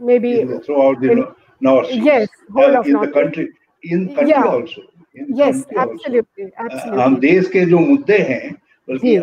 may 0.00 0.18
be 0.18 0.34
yes, 0.34 2.28
whole 2.54 2.74
uh, 2.74 2.80
of 2.80 2.86
in 2.86 2.92
the 2.92 3.06
North. 3.06 3.12
country. 3.14 3.44
In 3.84 4.00
country 4.16 4.28
Yeah. 4.30 4.44
also. 4.46 4.82
In 5.14 5.28
yes 5.36 5.60
country 5.64 5.76
also. 5.76 5.84
absolutely 5.84 6.48
Uh, 6.64 7.00
हम 7.00 7.16
देश 7.20 7.48
के 7.52 7.64
जो 7.70 7.78
मुद्दे 7.78 8.18
हैं 8.30 8.52
बल्कि 8.88 9.14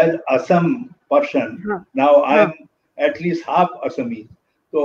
as 0.00 0.14
Assam 0.34 0.68
person 1.10 1.82
now 1.96 2.22
I. 2.22 2.38
Am 2.38 2.52
at least 2.98 3.48
half 3.48 3.86
Assamese 3.86 4.22
तो 4.72 4.84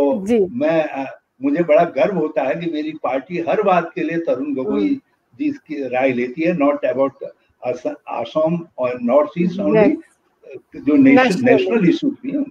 मैं 0.55 1.05
मुझे 1.43 1.63
बड़ा 1.63 1.83
गर्व 1.95 2.17
होता 2.17 2.43
है 2.43 2.55
कि 2.55 2.69
मेरी 2.71 2.91
पार्टी 3.03 3.39
हर 3.47 3.61
बात 3.63 3.91
के 3.95 4.03
लिए 4.03 4.17
तरुण 4.27 4.53
गोगोई 4.55 4.88
हम्म। 4.88 4.99
जी 5.39 5.49
की 5.67 5.88
राय 5.89 6.13
लेती 6.13 6.41
है 6.41 6.53
नॉट 6.57 6.85
अबाउट 6.85 7.23
असम 7.63 8.59
और 8.77 8.99
नॉर्थ 9.03 9.39
ईस्ट 9.39 9.59
ओनली 9.59 9.95
जो 10.77 10.95
नेशनल 10.97 11.89
इशू 11.89 12.09
भी 12.21 12.31
हैं 12.31 12.45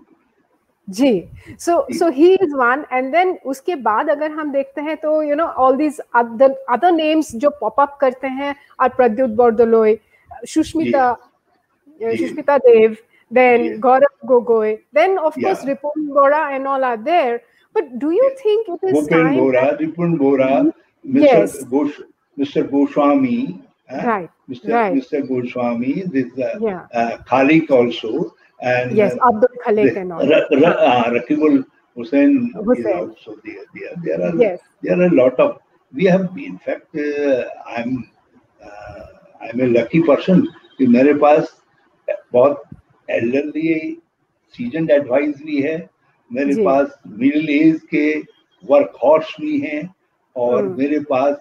जी। 0.89 1.13
So 1.61 1.87
so 1.99 2.09
he 2.11 2.33
is 2.35 2.55
one 2.57 2.85
and 2.93 3.11
then 3.13 3.31
उसके 3.47 3.75
बाद 3.83 4.11
अगर 4.11 4.31
हम 4.31 4.51
देखते 4.53 4.81
हैं 4.81 4.97
तो 4.97 5.23
you 5.23 5.35
know 5.35 5.45
all 5.45 5.77
these 5.77 6.01
other 6.15 6.57
other 6.71 6.93
names 6.93 7.35
जो 7.37 7.51
पॉप 7.61 7.81
अप 7.81 7.97
करते 8.01 8.29
हैं 8.31 8.55
और 8.81 8.89
Pradyut 8.97 9.31
Bordoloi 9.37 9.97
Sushmita 10.47 11.13
Sushmita 12.01 12.59
Dev 12.59 12.97
then 13.34 13.64
Yes. 13.66 13.80
Gaurav 13.80 14.16
Gogoi, 14.26 14.80
then 14.94 15.18
of 15.20 15.34
course 15.36 15.64
Yeah. 15.66 15.74
Ripun 15.76 16.08
Bora 16.14 16.42
and 16.56 16.68
all 16.68 16.84
are 16.84 16.98
there. 16.98 17.42
But 17.74 18.00
do 18.00 18.12
you 18.12 18.36
think 18.44 18.68
it 18.68 18.80
is 18.88 18.94
Bhupen 18.94 19.10
time? 19.10 19.36
Bora, 19.38 19.62
that- 19.62 19.80
Ripun 19.80 20.18
Bora, 20.18 20.52
Mr. 21.06 21.22
Yes. 21.32 21.64
Gosh, 21.64 22.00
Mr. 22.38 22.64
Goswami, 22.72 23.62
eh? 23.90 24.06
Right. 24.06 24.30
Mr. 24.50 24.74
right. 24.74 24.94
Mr. 24.94 25.28
Goswami, 25.28 26.04
this 26.16 26.32
uh, 26.40 26.58
Yeah. 26.60 26.88
uh, 26.94 27.18
Khalik 27.30 27.70
also, 27.70 28.34
and 28.62 28.92
Yes, 29.02 29.14
uh, 29.22 29.28
Abdul 29.30 29.56
Khalek 29.66 29.94
the- 29.94 30.00
and 30.02 30.14
all. 30.14 30.28
Ra- 30.28 30.48
Ra- 30.64 30.80
uh, 30.92 31.04
Rakibul 31.18 31.64
Hussain, 31.96 32.52
Hussain. 32.56 32.86
is 32.88 32.96
also 33.02 33.36
there. 33.46 33.66
There, 33.76 33.94
there 34.04 34.22
are 34.30 34.36
Yes. 34.36 34.60
there 34.82 35.00
are 35.00 35.06
a 35.06 35.16
lot 35.22 35.40
of. 35.40 35.60
We 35.94 36.06
have, 36.06 36.26
in 36.38 36.58
fact, 36.66 36.96
uh, 36.96 37.46
I'm 37.78 38.10
uh, 38.64 39.06
I'm 39.42 39.62
a 39.62 39.68
lucky 39.78 40.02
person 40.04 40.46
कि 40.80 40.88
मेरे 40.98 41.14
पास 41.22 41.48
बहुत 42.34 42.62
elderly 43.09 43.97
season 44.55 44.91
advise 44.91 45.43
भी 45.47 45.61
है 45.63 45.77
मेरे 46.31 46.65
पास 46.65 46.99
middle 47.09 47.51
age 47.51 47.81
के 47.91 48.07
work 48.65 48.93
horse 49.03 49.35
भी 49.41 49.59
हैं 49.61 49.83
और 50.37 50.69
मेरे 50.79 50.99
पास 51.11 51.37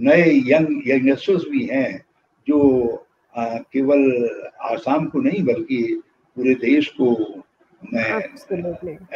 नए 0.00 0.30
यंग 0.46 0.88
यंगस्टर्स 0.88 1.44
भी 1.50 1.64
हैं 1.66 1.90
जो 2.48 2.60
केवल 3.34 4.02
आसाम 4.72 5.06
को 5.06 5.20
नहीं 5.20 5.42
बल्कि 5.44 5.82
पूरे 6.36 6.54
देश 6.64 6.88
को 7.00 7.10
मैं 7.82 8.20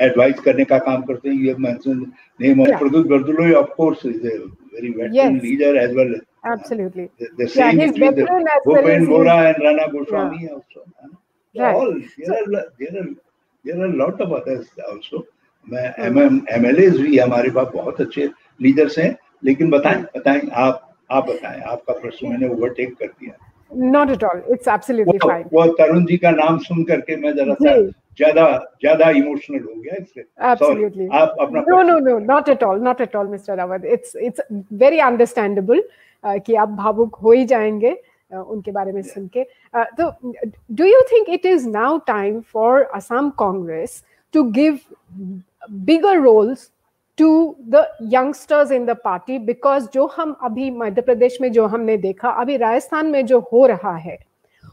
एडवाइज 0.06 0.40
करने 0.44 0.64
का 0.64 0.78
काम 0.78 1.02
करते 1.02 1.28
हैं। 1.28 1.36
You 1.36 1.56
mention 1.58 2.00
name 2.40 2.60
of 2.62 3.72
course 3.76 4.04
is 4.06 4.26
a 4.26 4.34
very 4.74 4.90
veteran 4.90 5.38
leader 5.44 5.76
as 5.82 5.94
well 5.96 6.14
absolutely 6.46 7.08
the 7.40 7.46
same 7.48 7.80
with 8.00 8.20
Bhupen 8.66 9.06
Bora 9.06 9.42
and 9.48 9.62
Rana 9.64 9.86
Goswami 9.92 10.46
also 10.46 10.84
Right. 11.54 11.74
All 11.74 11.92
there 11.92 12.26
so, 12.26 12.34
are 12.34 12.64
there 12.78 13.02
are 13.02 13.08
there 13.64 13.84
are 13.84 13.88
lot 13.88 14.20
of 14.20 14.32
others 14.32 14.68
also. 14.90 15.22
मैं 15.66 15.94
M 16.06 16.66
L 16.66 16.90
भी 17.02 17.18
हमारे 17.18 17.50
पास 17.50 17.68
बहुत 17.74 18.00
अच्छे 18.00 18.26
leaders 18.62 18.98
हैं 18.98 19.16
लेकिन 19.44 19.70
बताएँ 19.70 20.02
बताएँ 20.16 20.40
आप 20.64 20.86
आप 21.12 21.26
बताएँ 21.28 21.60
आपका 21.72 21.92
प्रश्न 22.00 22.28
मैंने 22.28 22.48
ओवरटेक 22.48 22.94
कर 22.98 23.06
दिया 23.06 23.34
Not 23.70 24.10
at 24.10 24.22
all. 24.24 24.40
It's 24.52 24.66
absolutely 24.66 25.18
वो, 25.18 25.28
fine. 25.28 25.44
वो 25.52 25.66
तरुण 25.80 26.04
जी 26.06 26.16
का 26.18 26.30
नाम 26.30 26.58
सुन 26.58 26.84
करके 26.84 27.16
मैं 27.16 27.34
जरा 27.36 27.54
सा। 27.54 27.74
ज़्यादा 28.20 28.46
ज़्यादा 28.80 29.10
इमोशनल 29.10 29.60
हो 29.64 29.74
गया 29.82 29.96
Absolutely. 30.52 31.06
Sorry, 31.06 31.20
आप 31.20 31.36
अपना 31.40 31.64
no, 31.68 31.98
no, 31.98 32.18
not 32.18 32.48
at 32.48 32.62
all, 32.62 32.78
not 32.78 33.00
at 33.00 33.14
all, 33.14 33.26
Mr. 33.26 33.56
Rawat. 33.60 33.84
It's 33.84 34.16
it's 34.28 34.40
very 34.72 35.00
understandable 35.00 35.80
uh, 36.24 36.38
कि 36.46 36.54
आप 36.54 36.68
भावुक 36.68 37.14
हो 37.22 37.32
ही 37.32 37.44
जाएँगे 37.44 37.96
उनके 38.32 38.70
बारे 38.70 38.92
में 38.92 39.02
सुन 39.02 39.26
के 39.36 39.44
तो 39.94 40.10
do 40.72 40.84
you 40.84 41.00
think 41.12 41.28
it 41.28 41.46
is 41.46 41.68
now 41.68 41.98
time 42.06 42.40
for 42.52 42.82
Assam 42.94 43.30
Congress 43.38 44.02
to 44.34 44.42
give 44.50 44.78
bigger 45.84 46.20
roles 46.20 46.70
to 47.18 47.30
the 47.68 47.84
youngsters 48.12 48.72
in 48.72 48.84
the 48.86 48.96
party 49.04 49.38
because 49.38 49.88
जो 49.94 50.06
हम 50.16 50.36
अभी 50.44 50.70
मध्य 50.72 51.02
प्रदेश 51.02 51.38
में 51.40 51.50
जो 51.52 51.66
हमने 51.66 51.96
देखा 51.98 52.30
अभी 52.40 52.56
राजस्थान 52.56 53.06
में 53.06 53.24
जो 53.26 53.40
हो 53.52 53.66
रहा 53.66 53.96
है 53.98 54.18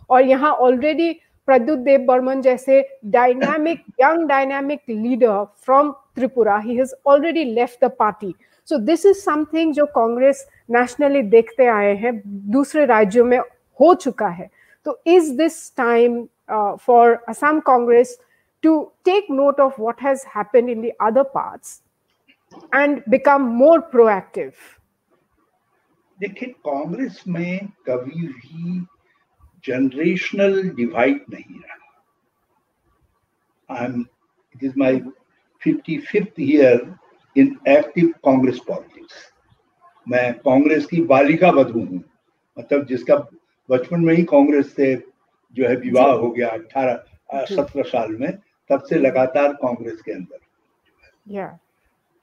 और 0.10 0.22
यहाँ 0.24 0.52
ऑलरेडी 0.60 1.12
प्रद्युत 1.48 1.80
देव 1.80 2.06
बर्मन 2.06 2.42
जैसे 2.42 2.82
dynamic 3.06 3.84
young 4.02 4.28
dynamic 4.28 4.80
leader 4.90 5.44
from 5.66 5.92
Tripura 6.16 6.58
he 6.58 6.76
has 6.76 6.94
already 7.08 7.44
left 7.46 7.84
the 7.86 7.92
party 8.00 8.34
so 8.70 8.78
this 8.78 9.06
is 9.06 9.18
something 9.18 9.74
जो 9.74 9.86
कांग्रेस 9.86 10.48
नेशनली 10.70 11.22
देखते 11.24 11.66
आए 11.68 11.96
हैं, 11.96 12.22
दूसरे 12.52 12.86
राज्यों 12.86 13.26
में 13.26 13.38
हो 13.80 13.94
चुका 13.96 14.28
है। 14.30 14.50
तो 14.86 15.02
is 15.08 15.32
this 15.38 15.76
time 15.78 16.26
for 16.78 17.14
Assam 17.30 17.60
Congress 17.60 18.18
to 18.64 18.80
take 19.06 19.28
note 19.32 19.60
of 19.60 19.82
what 19.82 20.02
has 20.04 20.26
happened 20.36 20.70
in 20.70 20.82
the 20.82 20.92
other 21.02 21.24
parts 21.36 21.82
and 22.76 23.02
become 23.10 23.42
more 23.58 23.80
proactive 23.92 24.52
देखिए 26.18 26.50
कांग्रेस 26.68 27.24
में 27.28 27.68
कभी 27.90 28.28
भी 28.28 28.80
जनरेशनल 29.64 30.70
डिवाइड 30.76 31.22
नहीं 31.30 31.60
रहा। 31.60 31.76
I 33.70 33.86
am 33.86 34.06
it 34.56 34.64
is 34.64 34.74
my 34.78 35.00
55th 35.62 36.40
year 36.40 36.78
in 37.38 37.56
active 37.68 38.08
Congress 38.26 38.60
politics 38.68 39.14
मैं 40.08 40.34
कांग्रेस 40.40 40.86
की 40.86 41.02
बालिका 41.06 41.50
वधु 41.52 41.80
हूँ। 41.80 42.02
मतलब 42.58 42.86
जिसका 42.88 43.16
बचपन 43.70 44.02
में 44.02 44.14
ही 44.16 44.24
कांग्रेस 44.24 44.74
से 44.76 44.96
जो 45.56 45.68
है 45.68 45.76
विवाह 45.78 46.12
हो 46.12 46.30
गया 46.32 46.48
अठारह 46.50 47.46
सत्रह 47.46 47.84
साल 47.84 48.16
में 48.20 48.32
तब 48.70 48.84
से 48.90 48.98
लगातार 48.98 49.54
कांग्रेस 49.54 50.02
के 50.02 50.12
अंदर। 50.12 50.40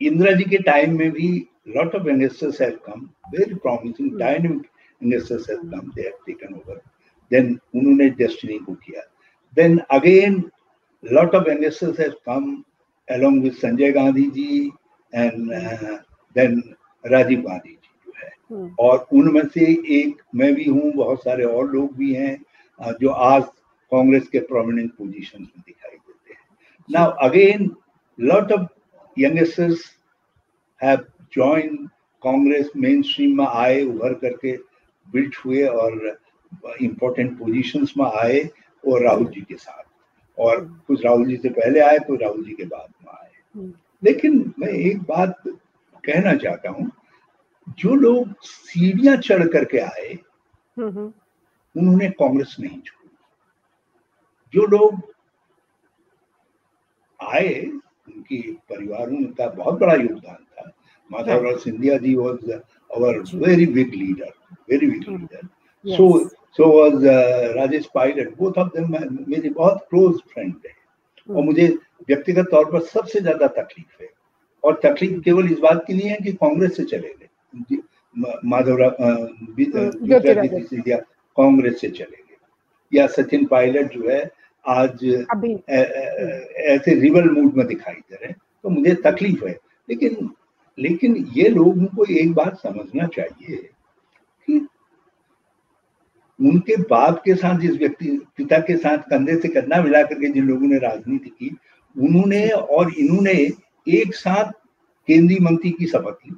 इंदिरा 0.00 0.32
जी 0.32 0.44
के 0.44 0.58
टाइम 0.62 0.98
में 0.98 1.10
भी 1.12 1.28
lot 1.76 1.94
of 1.94 2.08
investors 2.08 2.60
have 2.62 2.78
come 2.86 3.08
very 3.30 3.54
promising 3.56 4.18
dynamic 4.18 4.66
investors 5.00 5.50
have 5.50 5.58
come 5.70 5.90
they 5.90 6.02
have 6.02 6.18
taken 6.26 6.54
over 6.54 6.80
then 7.30 7.58
उन्होंने 7.74 8.08
डेस्टिनी 8.18 8.58
को 8.58 8.74
किया। 8.74 9.02
Then 9.56 9.78
again 9.90 10.42
lot 11.04 11.34
of 11.34 11.48
investors 11.50 12.00
have 12.00 12.14
come 12.26 12.54
along 13.08 13.42
with 13.42 13.52
Sanjay 13.54 13.92
Gandhi 13.92 14.30
ji 14.30 14.70
and 15.14 15.52
uh, 15.52 15.98
then 16.36 16.62
Rajiv 17.04 17.40
Gandhi 17.40 17.72
ji 17.72 17.88
जो 18.06 18.12
है 18.18 18.30
hmm. 18.52 18.70
और 18.78 19.06
उनमें 19.12 19.46
से 19.48 19.64
एक 19.96 20.22
मैं 20.34 20.54
भी 20.54 20.64
हूँ 20.64 20.92
बहुत 20.92 21.22
सारे 21.24 21.44
और 21.44 21.70
लोग 21.70 21.96
भी 21.96 22.12
हैं 22.14 22.36
जो 23.00 23.08
आज 23.08 23.42
कांग्रेस 23.92 24.28
के 24.28 24.38
प्रोमिनेंट 24.38 24.90
पोजीशन 24.90 25.42
में 25.42 25.62
दिखाई 25.66 25.96
देते 25.96 26.32
हैं 26.32 26.84
now 26.88 27.10
again 27.28 27.70
lot 28.18 28.52
of 28.52 28.66
youngsters 29.16 29.84
have 30.80 31.04
join 31.34 31.76
Congress 32.22 32.70
main 32.76 33.02
stream 33.02 33.36
में 33.38 33.46
आए 33.46 33.82
उभर 33.84 34.14
करके 34.14 34.56
बिल्ट 35.06 35.36
हुए 35.44 35.62
और 35.66 36.18
इम्पोर्टेंट 36.82 37.38
पोजीशंस 37.38 37.94
में 37.98 38.06
आए 38.06 38.42
और 38.84 39.02
राहुल 39.02 39.26
जी 39.26 39.40
के 39.40 39.54
साथ 39.54 39.82
और 40.38 40.60
hmm. 40.60 40.86
कुछ 40.86 41.04
राहुल 41.04 41.26
जी 41.26 41.36
से 41.36 41.48
पहले 41.48 41.80
आए 41.80 41.98
कुछ 41.98 42.22
राहुल 42.22 42.44
जी 42.44 42.52
के 42.52 42.64
बाद 42.64 42.92
में 43.02 43.12
आए 43.12 43.30
hmm. 43.58 43.72
लेकिन 44.04 44.52
मैं 44.58 44.68
एक 44.68 45.02
बात 45.08 45.42
कहना 46.04 46.34
चाहता 46.34 46.70
हूँ 46.70 46.90
जो 47.78 47.94
लोग 47.94 48.34
सीढ़ियाँ 48.42 49.16
चढ़ 49.16 49.46
करके 49.52 49.78
आए 49.78 50.18
उन्होंने 51.74 52.08
कांग्रेस 52.10 52.56
नहीं 52.60 52.80
छोड़ी। 52.80 53.08
जो 54.54 54.66
लोग 54.66 55.00
आए 57.20 57.54
उनकी 57.64 58.40
परिवारों 58.70 59.22
का 59.38 59.48
बहुत 59.48 59.78
बड़ा 59.80 59.94
योगदान 59.94 60.44
था। 60.44 60.70
Madhavrao 61.10 61.56
Scindia 61.58 61.96
ji 61.98 62.14
was 62.14 62.50
our 62.50 63.18
very 63.34 63.66
big 63.66 63.94
leader 63.94 64.32
very 64.70 64.86
big 64.90 65.08
leader 65.08 65.46
so 65.84 66.06
so 66.56 66.66
was 66.72 67.06
Rajesh 67.56 67.88
Pilot 67.94 68.36
both 68.38 68.58
of 68.58 68.68
them 68.76 68.96
मेरे 69.28 69.50
बहुत 69.50 69.86
क्लोज 69.90 70.20
फ्रेंड 70.32 70.54
है 70.66 70.72
और 71.28 71.42
मुझे 71.44 71.66
व्यक्तिगत 72.08 72.48
तौर 72.50 72.64
पर 72.72 72.80
सबसे 72.84 73.20
ज़्यादा 73.20 73.46
तकलीफ़ 73.58 74.02
है। 74.02 74.08
और 74.64 74.80
तकलीफ़ 74.84 75.20
केवल 75.20 75.50
इस 75.52 75.58
बात 75.58 75.84
की 75.86 75.94
नहीं 75.94 76.08
है 76.08 76.16
कि 76.24 76.32
कांग्रेस 76.34 76.76
से 76.76 76.84
चले 76.84 77.08
गए। 77.10 77.78
माधवराव 78.46 78.96
सिंधिया 79.66 80.96
कांग्रेस 81.36 81.80
से 81.80 81.88
चले 81.88 82.16
गए। 82.18 82.36
या 82.92 83.06
सचिन 83.08 83.44
पायलट 83.46 83.92
जो 83.92 84.08
है 84.10 84.22
आज 84.64 85.04
ऐसे 85.70 86.94
रिबल 87.00 87.28
मूड 87.30 87.54
में 87.56 87.66
दिखाई 87.66 87.94
दे 87.94 88.14
रहे 88.14 88.28
हैं। 88.28 88.36
तो 88.64 88.68
मुझे 88.70 88.94
तकलीफ़ 89.04 89.44
है। 89.46 89.56
लेकिन 89.88 90.30
लेकिन 90.78 91.16
ये 91.36 91.48
लोगों 91.48 91.86
को 91.86 92.04
एक 92.12 92.32
बात 92.34 92.56
समझना 92.58 93.06
चाहिए 93.06 93.56
कि 93.56 94.58
उनके 96.40 96.76
बाप 96.76 97.22
के 97.24 97.34
साथ 97.34 97.58
जिस 97.58 97.76
व्यक्ति 97.76 98.18
पिता 98.36 98.58
के 98.58 98.76
साथ 98.76 98.98
कंधे 98.98 99.36
से 99.36 99.48
कंधा 99.48 99.82
मिला 99.82 100.02
करके 100.02 100.28
जिन 100.28 100.46
लोगों 100.48 100.66
ने 100.66 100.78
राजनीति 100.78 101.30
की 101.30 101.56
उन्होंने 101.96 102.48
और 102.48 102.92
इन्होंने 102.94 103.32
एक 103.88 104.14
साथ 104.14 104.52
केंद्रीय 105.08 105.38
मंत्री 105.40 105.70
की 105.70 105.86
शपथ 105.86 106.16
ली 106.26 106.36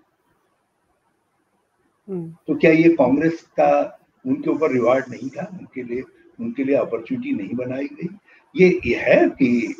तो 2.48 2.54
क्या 2.54 2.70
ये 2.70 2.88
कांग्रेस 2.88 3.42
का 3.61 3.98
उनके 4.26 4.50
ऊपर 4.50 4.72
रिवार्ड 4.72 5.04
नहीं 5.11 5.28
था? 5.28 5.48
उनके 5.61 5.82
लिए 5.82 6.02
उनके 6.40 6.64
लिए 6.64 6.76
अपॉर्चुनिटी 6.76 7.32
नहीं 7.32 7.54
बनाई 7.54 7.85
गई। 7.85 8.09
ये 8.54 8.80
ये 8.87 8.96
है 8.96 9.28
कि 9.28 9.74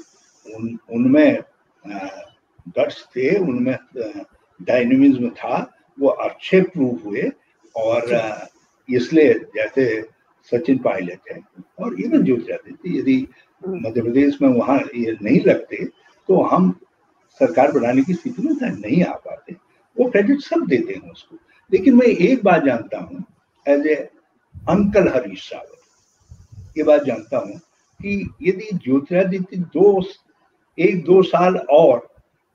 उन 0.47 0.79
उनमें 0.93 1.43
गट्स 2.79 3.05
थे 3.17 3.39
उनमें 3.39 3.77
डायनेमिज्म 4.61 5.31
था 5.31 5.73
वो 6.01 6.09
अच्छे 6.09 6.61
प्रूव 6.61 6.99
हुए 7.05 7.31
और 7.77 8.03
इसलिए 8.89 9.35
जैसे 9.57 9.87
सचिन 10.53 10.79
पायलट 10.79 11.33
है 11.33 11.41
और 11.85 12.01
इवन 12.01 12.25
ज्योतिरादित्य 12.25 12.99
यदि 12.99 13.27
मध्य 13.63 14.03
प्रदेश 14.03 14.41
में 14.43 14.49
वहाँ 14.49 14.79
ये 14.95 15.17
नहीं 15.23 15.41
लगते 15.47 15.85
तो 16.29 16.43
हम 16.43 16.71
सरकार 17.41 17.73
बनाने 17.73 18.03
की 18.03 18.15
स्थिति 18.15 18.43
में 18.43 18.53
नहीं 18.61 19.03
आ 19.05 19.13
पाते। 19.15 19.55
वो 19.97 20.09
क्रेडिट 20.11 20.41
सब 20.41 20.67
देते 20.67 20.95
हैं 20.95 21.11
उसको। 21.11 21.37
लेकिन 21.73 21.95
मैं 21.97 22.07
एक 22.07 22.43
बात 22.45 22.65
जानता 22.65 22.99
हूँ 22.99 23.25
as 23.67 23.87
a 23.87 23.95
uncle 24.69 25.09
Harish 25.09 25.51
Rawat 25.53 26.79
ये 26.79 26.85
बात 26.85 27.05
जानता 27.05 27.39
हूँ 27.39 27.59
कि 28.01 28.35
यदि 28.43 28.77
ज्योतिरादित्य 28.77 29.57
दो 29.77 30.03
एक 30.79 31.03
दो 31.05 31.23
साल 31.23 31.57
और 31.57 32.07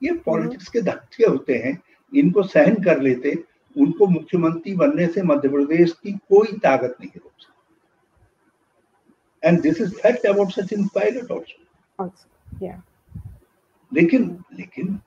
ये 0.02 0.12
पॉलिटिक्स 0.26 0.68
के 0.68 0.80
धक्के 0.82 1.24
होते 1.24 1.54
हैं 1.54 1.78
इनको 2.12 2.42
सहन 2.42 2.82
कर 2.84 3.00
लेते 3.00 3.34
उनको 3.76 4.06
मुख्यमंत्री 4.06 4.74
बनने 4.74 5.06
से 5.06 5.22
मध्य 5.22 5.48
प्रदेश 5.48 5.92
की 5.92 6.12
कोई 6.12 6.58
ताकत 6.58 6.96
नहीं 7.00 7.10
रोक 7.16 7.32
सकती। 7.40 7.58
And 9.42 9.60
this 9.60 9.80
is 9.80 9.94
fact 9.94 10.26
about 10.26 10.50
Sachin 10.50 10.86
Pilot 10.94 11.30
also 11.30 11.64
लेकिन 13.92 14.24
लेकिन 14.58 14.98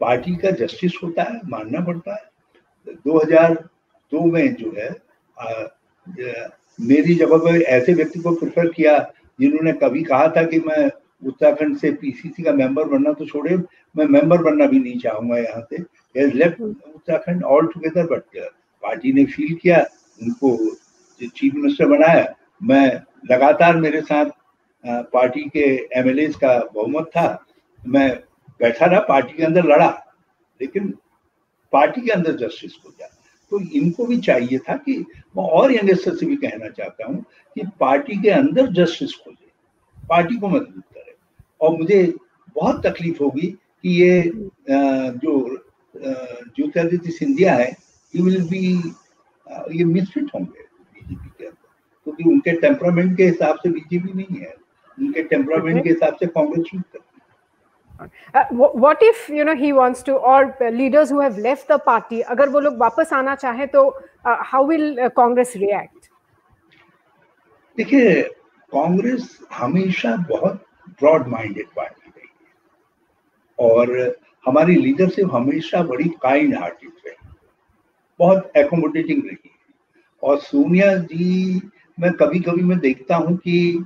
पार्टी 0.00 0.36
का 0.36 0.50
जस्टिस 0.50 0.92
होता 1.02 1.22
है 1.22 1.40
मानना 1.48 1.80
पड़ता 1.84 2.14
है। 2.14 2.94
2002 3.06 4.20
में 4.32 4.54
जो 4.54 4.72
है 4.78 4.88
आ, 5.36 5.64
मेरी 6.80 7.14
जगह 7.14 7.36
पर 7.38 7.62
ऐसे 7.62 7.92
व्यक्ति 7.94 8.20
को 8.20 8.34
प्रेफर 8.34 8.68
किया 8.72 8.98
जिन्होंने 9.40 9.72
कभी 9.72 10.02
कहा 10.02 10.28
था 10.28 10.42
कि 10.44 10.58
मैं 10.60 10.90
उत्तराखंड 11.26 11.76
से 11.78 11.90
पीसीसी 11.92 12.42
का 12.42 12.52
मेंबर 12.52 12.84
बनना 12.88 13.12
तो 13.12 13.26
छोड़े 13.26 13.56
मैं 13.96 14.06
मेंबर 14.06 14.42
बनना 14.42 14.66
भी 14.66 14.78
नहीं 14.78 14.98
चाहूँगा 14.98 15.38
यहाँ 15.38 15.60
से। 15.62 15.82
Left 16.14 16.60
Uttarakhand 16.60 17.44
all 17.44 17.66
together 17.66 18.06
but 18.06 18.38
party 18.82 19.12
ने 19.12 19.24
फील 19.26 19.54
किया 19.62 19.78
उनको 20.20 20.56
चीफ 21.20 21.54
मिनिस्टर 21.54 21.86
बनाया 21.88 22.26
मैं 22.62 22.86
लगातार 23.30 23.76
मेरे 23.76 24.00
साथ 24.02 24.30
पार्टी 25.12 25.42
के 25.48 25.64
एमएलए 25.98 26.26
का 26.34 26.58
बहुमत 26.74 27.06
था। 27.16 27.44
मैं 27.80 28.08
बैठा 28.60 28.86
रहा 28.86 29.00
पार्टी 29.00 29.36
के 29.36 29.44
अंदर 29.44 29.64
लड़ा 29.64 29.88
लेकिन 30.60 30.88
पार्टी 31.72 32.00
के 32.00 32.10
अंदर 32.12 32.36
जस्टिस 32.36 32.72
हो 32.84 32.90
गया 32.90 33.08
तो 33.52 33.60
इनको 33.78 34.06
भी 34.06 34.18
चाहिए 34.20 34.58
था 34.58 34.76
कि 34.76 34.98
मैं 35.36 35.44
और 35.44 35.72
यंगस्टर 35.72 36.14
से 36.16 36.26
भी 36.26 36.36
कहना 36.36 36.68
चाहता 36.68 37.06
हूँ 37.06 37.24
कि 37.56 37.62
पार्टी 37.80 38.20
के 38.22 38.30
अंदर 38.30 38.66
जस्टिस 38.74 39.14
खोजे। 39.14 39.50
पार्टी 40.08 40.36
को 40.38 40.48
मज़बूत 40.48 40.84
करे। 40.94 41.14
और 41.60 41.76
मुझे 41.78 42.02
बहुत 42.56 42.86
तकलीफ़ 42.86 43.22
होगी 43.22 43.46
कि 43.46 43.90
ये 44.02 44.22
जो 45.18 45.61
ज्योतिरादित्य 46.02 47.10
सिंधिया 47.10 47.54
है 47.54 47.70
ये 48.14 48.22
विल 48.22 48.42
बी 48.48 48.64
ये 49.78 49.84
मिसफिट 49.84 50.30
होंगे 50.34 50.62
बीजेपी 50.62 51.28
के 51.38 51.44
अंदर। 51.46 51.68
क्योंकि 52.04 52.28
उनके 52.30 52.52
टेम्परामेंट 52.60 53.16
के 53.16 53.24
हिसाब 53.24 53.56
से 53.62 53.68
बीजेपी 53.70 54.12
नहीं 54.12 54.40
है। 54.40 54.54
उनके 54.98 55.22
टेम्परामेंट 55.22 55.82
के 55.84 55.88
हिसाब 55.88 56.14
से 56.20 56.26
कांग्रेस 56.26 56.66
चूज़ 56.70 56.82
करती 56.82 57.10
Uh, 58.34 58.44
what 58.82 59.02
if 59.06 59.18
you 59.30 59.44
know 59.44 59.54
he 59.54 59.68
wants 59.72 60.02
to 60.02 60.14
or 60.30 60.38
leaders 60.76 61.10
who 61.10 61.20
have 61.20 61.36
left 61.38 61.68
the 61.68 61.78
party 61.88 62.20
अगर 62.34 62.48
वो 62.48 62.60
लोग 62.60 62.78
वापस 62.78 63.12
आना 63.12 63.34
चाहे 63.42 63.66
तो 63.74 63.82
how 64.52 64.62
will 64.70 64.98
uh, 64.98 65.10
Congress 65.18 65.52
react? 65.62 66.08
देखिए 67.76 68.22
कांग्रेस 68.72 69.38
हमेशा 69.52 70.16
बहुत 70.30 70.64
ब्रॉड 71.00 71.28
माइंडेड 71.28 71.66
पार्टी 71.76 72.10
रही 72.16 72.28
है। 72.28 73.68
और 73.68 74.16
हमारी 74.46 74.74
लीडरशिप 74.76 75.30
हमेशा 75.32 75.82
बड़ी 75.82 76.08
काइंड 76.22 76.54
हार्टेड 76.54 76.90
रही। 77.06 77.30
बहुत 78.20 78.52
एकोमोडेटिंग 78.56 79.22
रही। 79.26 79.50
और 80.22 80.38
सोनिया 80.38 80.94
जी 80.96 81.60
मैं 81.98 82.12
कभी 82.12 82.40
कभी 82.40 82.62
मैं 82.62 82.78
देखता 82.78 83.16
हूँ 83.16 83.36
कि 83.36 83.84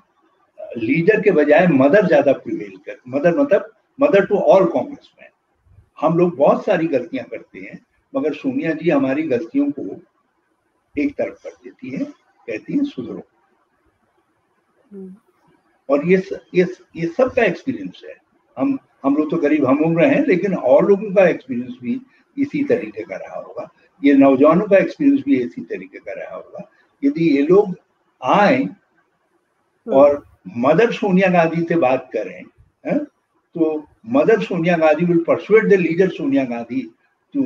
लीडर 0.78 1.20
के 1.20 1.30
बजाय 1.30 1.66
मदर 1.66 2.06
ज़्यादा 2.06 2.32
प्रिवेल 2.32 2.76
कर 2.86 2.96
मदर 3.08 3.38
मतलब 3.38 3.70
मदर 3.98 4.26
टू 4.26 4.36
ऑल 4.36 4.64
कांग्रेस 4.64 5.10
में 5.20 5.28
हम 6.00 6.18
लोग 6.18 6.36
बहुत 6.36 6.64
सारी 6.64 6.86
गलतियाँ 6.86 7.24
करते 7.26 7.58
हैं 7.58 7.78
मगर 8.14 8.34
सोनिया 8.34 8.72
जी 8.72 8.90
हमारी 8.90 9.22
गलतियों 9.22 9.70
को 9.70 9.96
एक 10.94 11.14
तरफ़ 11.14 11.42
कर 11.44 11.50
देती 11.64 11.90
है 11.90 12.04
कहती 12.04 12.78
है 12.78 12.84
सुधरो। 12.84 13.22
हम्म। 14.92 15.14
और 15.88 16.06
ये 16.06 16.18
स, 16.18 16.38
ये 16.54 16.66
ये 16.96 17.06
सबका 17.08 17.42
एक्सपीरियंस 17.42 18.02
है। 18.04 18.14
हम 18.56 18.78
हम 19.06 19.16
लोग 19.16 19.30
तो 19.30 19.36
गरीब 19.36 19.66
हम 19.66 19.78
उम्र 19.84 20.04
हैं 20.04 20.24
लेकिन 20.26 20.54
और 20.54 20.88
लोगों 20.88 21.14
का 21.14 21.28
एक्सपीरियंस 21.28 21.76
भी 21.82 22.00
इसी 22.38 22.64
तरीके 22.64 23.02
का 23.02 23.16
रहा 23.16 23.40
होगा। 23.40 23.70
ये 24.04 24.14
नौजवानों 24.14 24.66
का 24.66 24.76
एक्सपीरियंस 24.76 25.22
भी 25.26 25.40
इसी 25.42 25.60
तरीके 25.62 25.98
का 25.98 26.12
रहा 26.12 26.36
होगा। 26.36 26.70
यदि 27.04 27.36
ये 27.36 27.42
लोग 27.42 27.78
आए 28.24 28.62
हम्म। 28.62 29.94
और 29.94 30.24
मदर 30.56 30.92
सोनिया 30.92 31.28
गांधी 31.28 31.62
से 31.62 31.76
बात 31.76 32.10
करें 32.12 32.44
है? 32.86 32.98
तो 33.54 33.86
mother 34.06 34.40
Sonia 34.42 34.76
Gandhi 34.76 35.04
will 35.04 35.24
persuade 35.24 35.64
the 35.64 35.72
leader 35.72 36.08
Sonia 36.08 36.44
Gandhi 36.44 36.94
to 37.34 37.42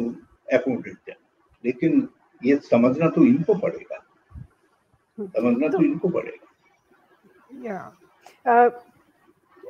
appointed 0.53 1.15
लेकिन 1.65 2.09
ये 2.45 2.57
समझना 2.57 3.09
तो 3.09 3.25
इनको 3.25 3.55
पड़ेगा। 3.55 4.05
समझना 5.21 5.69
तो, 5.69 5.79
तो 5.79 5.85
इनको 5.85 6.09
पड़ेगा। 6.09 6.47
या 7.65 7.93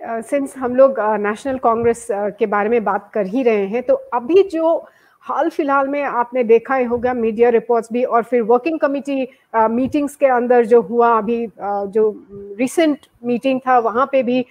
सिंस 0.03 0.57
हम 0.57 0.75
लोग 0.77 1.01
नेशनल 1.21 1.59
कांग्रेस 1.59 2.07
के 2.11 2.47
बारे 2.47 2.69
में 2.69 2.83
बात 2.85 3.11
कर 3.15 3.27
ही 3.27 3.43
रहे 3.43 3.67
हैं 3.67 3.83
तो 3.83 3.95
अभी 3.95 4.43
जो 4.43 4.77
हाल 5.25 5.49
फ़िलहाल 5.51 5.89
में 5.89 6.03
आपने 6.03 6.45
देखा 6.45 6.75
ही 6.75 6.85
होगा 6.85 7.13
मीडिया 7.15 7.49
रिपोर्ट्स 7.49 7.89
भी 7.93 8.05
और 8.05 8.23
फिर 8.23 8.43
वर्किंग 8.43 8.79
कमेटी 8.81 9.29
मीटिंग्स 9.71 10.17
के 10.17 10.27
अंदर 10.27 10.65
जो 10.67 10.81
हुआ 10.83 11.17
अभी 11.19 11.47
जो 11.61 12.11
रिसेंट 12.59 13.07
मीटिंग 13.25 13.61
था, 13.67 13.79
वहाँ 13.79 14.07
पे 14.13 14.23
भी 14.23 14.45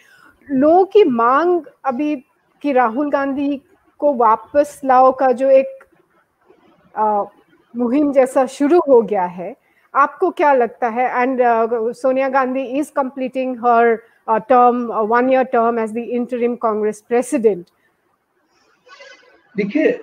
लोगों 0.48 0.84
की 0.86 1.04
मांग 1.04 1.62
अभी 1.86 2.16
कि 2.64 2.72
राहुल 2.72 3.10
गांधी 3.12 3.62
को 4.00 4.14
वापस 4.14 4.80
लाओ 4.86 5.12
का 5.12 5.32
जो 5.32 5.50
एक 5.50 5.84
मुहिम 7.74 8.12
जैसा 8.14 8.46
शुरू 8.46 8.80
हो 8.88 9.02
गया 9.02 9.26
है, 9.26 9.56
आपको 9.94 10.30
क्या 10.32 10.54
लगता 10.54 10.88
है? 10.88 11.10
And 11.22 11.40
Sonia 11.96 12.30
Gandhi 12.30 12.64
is 12.80 12.92
completing 12.96 13.58
her 13.66 13.98
term 14.50 14.86
one 15.10 15.30
year 15.30 15.44
term 15.54 15.80
as 15.80 15.92
the 15.94 15.98
interim 15.98 16.56
Congress 16.56 17.02
president 17.08 17.66
देखिए 19.56 20.00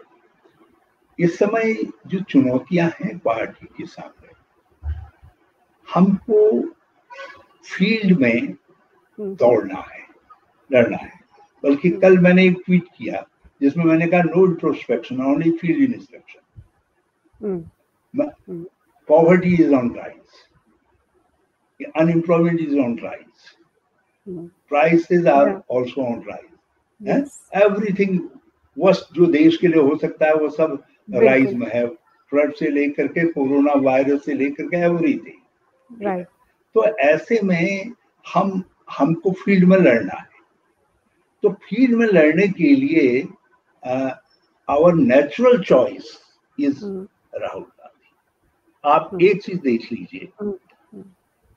इस 1.18 1.38
समय 1.38 1.74
जो 2.06 2.20
चुनौतियाँ 2.20 2.88
हैं 3.00 3.18
पार्टी 3.18 3.66
के 3.66 3.86
सामने 3.86 4.34
हमको 5.88 6.40
फ़ील्ड 7.66 8.18
में 8.20 8.40
हम्म। 8.40 9.34
दौड़ना 9.34 9.80
है 9.92 10.04
लड़ना 10.70 10.96
है। 10.96 11.12
बल्कि 11.64 11.88
हम्म। 11.88 12.00
कल 12.00 12.18
मैंने 12.18 12.44
एक 12.46 12.56
ट्वीट 12.66 12.88
किया 12.98 13.24
जिसमें 13.60 13.84
मैंने 13.84 14.06
कहा 14.06 14.22
no 14.22 14.46
introspection 14.46 15.22
only 15.24 15.50
field 15.50 15.94
instruction 15.94 16.40
poverty 19.08 19.54
is 19.54 19.74
on 19.74 19.94
rise 19.96 20.26
unemployment 21.96 22.60
is 22.60 22.78
on 22.78 22.98
rise 22.98 23.55
prices 24.28 25.26
are 25.26 25.48
also 25.48 26.02
on 26.02 26.22
rise 26.28 27.28
everything 27.62 28.20
worst 28.76 29.14
जो 29.14 29.26
देश 29.26 29.56
के 29.56 29.68
लिए 29.68 29.82
हो 29.82 29.96
सकता 29.96 30.26
है 30.26 30.34
वो 30.34 30.48
सब 30.48 30.82
राइज 31.14 31.52
में 31.54 31.66
है। 31.74 31.86
फ्लड 32.32 32.54
से 32.54 32.68
लेकर 32.70 33.06
के 33.06 33.26
कोरोना 33.26 33.72
वायरस 33.80 34.24
से 34.24 34.34
लेकर 34.34 34.66
के 34.66 34.76
एवरीथिंग 34.76 36.02
राइट 36.02 36.26
तो 36.74 36.84
ऐसे 36.84 37.40
में 37.42 37.92
हम 38.24 38.62
हमको 38.98 39.30
फ़ील्ड 39.32 39.64
में 39.64 39.76
लड़ना 39.76 40.18
है। 40.18 40.28
तो 41.42 41.50
फ़ील्ड 41.50 41.94
में 41.94 42.06
लड़ने 42.06 42.48
के 42.48 42.74
लिए 42.74 43.20
our 44.68 44.94
natural 44.94 45.62
choice 45.62 46.18
is 46.60 46.84
Rahul 47.34 47.62
Gandhi. 47.62 48.10
आप 48.84 49.10
hmm. 49.10 49.22
एक 49.22 49.42
चीज़ 49.42 49.58
देख 49.58 49.92
लीजिए। 49.92 50.28
hmm. 50.42 50.54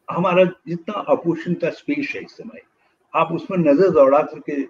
हमारा 0.09 0.43
जितना 0.67 1.01
अपोजिशन 1.09 1.53
का 1.53 1.69
स्पेस 1.71 2.11
है 2.15 2.21
इस 2.21 2.31
समय 2.31 2.61
आप 3.13 3.31
उसमें 3.31 3.57
नज़र 3.57 3.89
दौड़ा 3.89 4.21
करके 4.23 4.61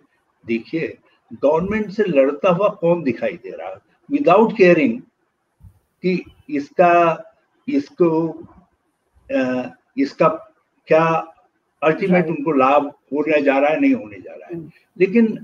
देखिए 0.43 0.97
गवर्नमेंट 1.43 1.89
से 1.91 2.03
लड़ता 2.03 2.49
हुआ 2.49 2.69
कौन 2.81 3.03
दिखाई 3.03 3.33
दे 3.43 3.49
रहा 3.51 3.79
विदाउट 4.09 4.55
केयरिंग 4.57 4.99
कि 6.03 6.21
इसका 6.49 6.93
इसको 7.67 8.09
इसका 9.97 10.27
क्या 10.87 11.05
अल्टीमेट 11.81 12.27
उनको 12.27 12.51
लाभ 12.51 12.85
होने 13.13 13.41
जा 13.41 13.57
रहा 13.59 13.69
है 13.69 13.79
नहीं 13.79 13.93
होने 13.93 14.19
जा 14.19 14.33
रहा 14.33 14.47
है 14.47 14.55
हम्म। 14.55 14.69
लेकिन 14.97 15.37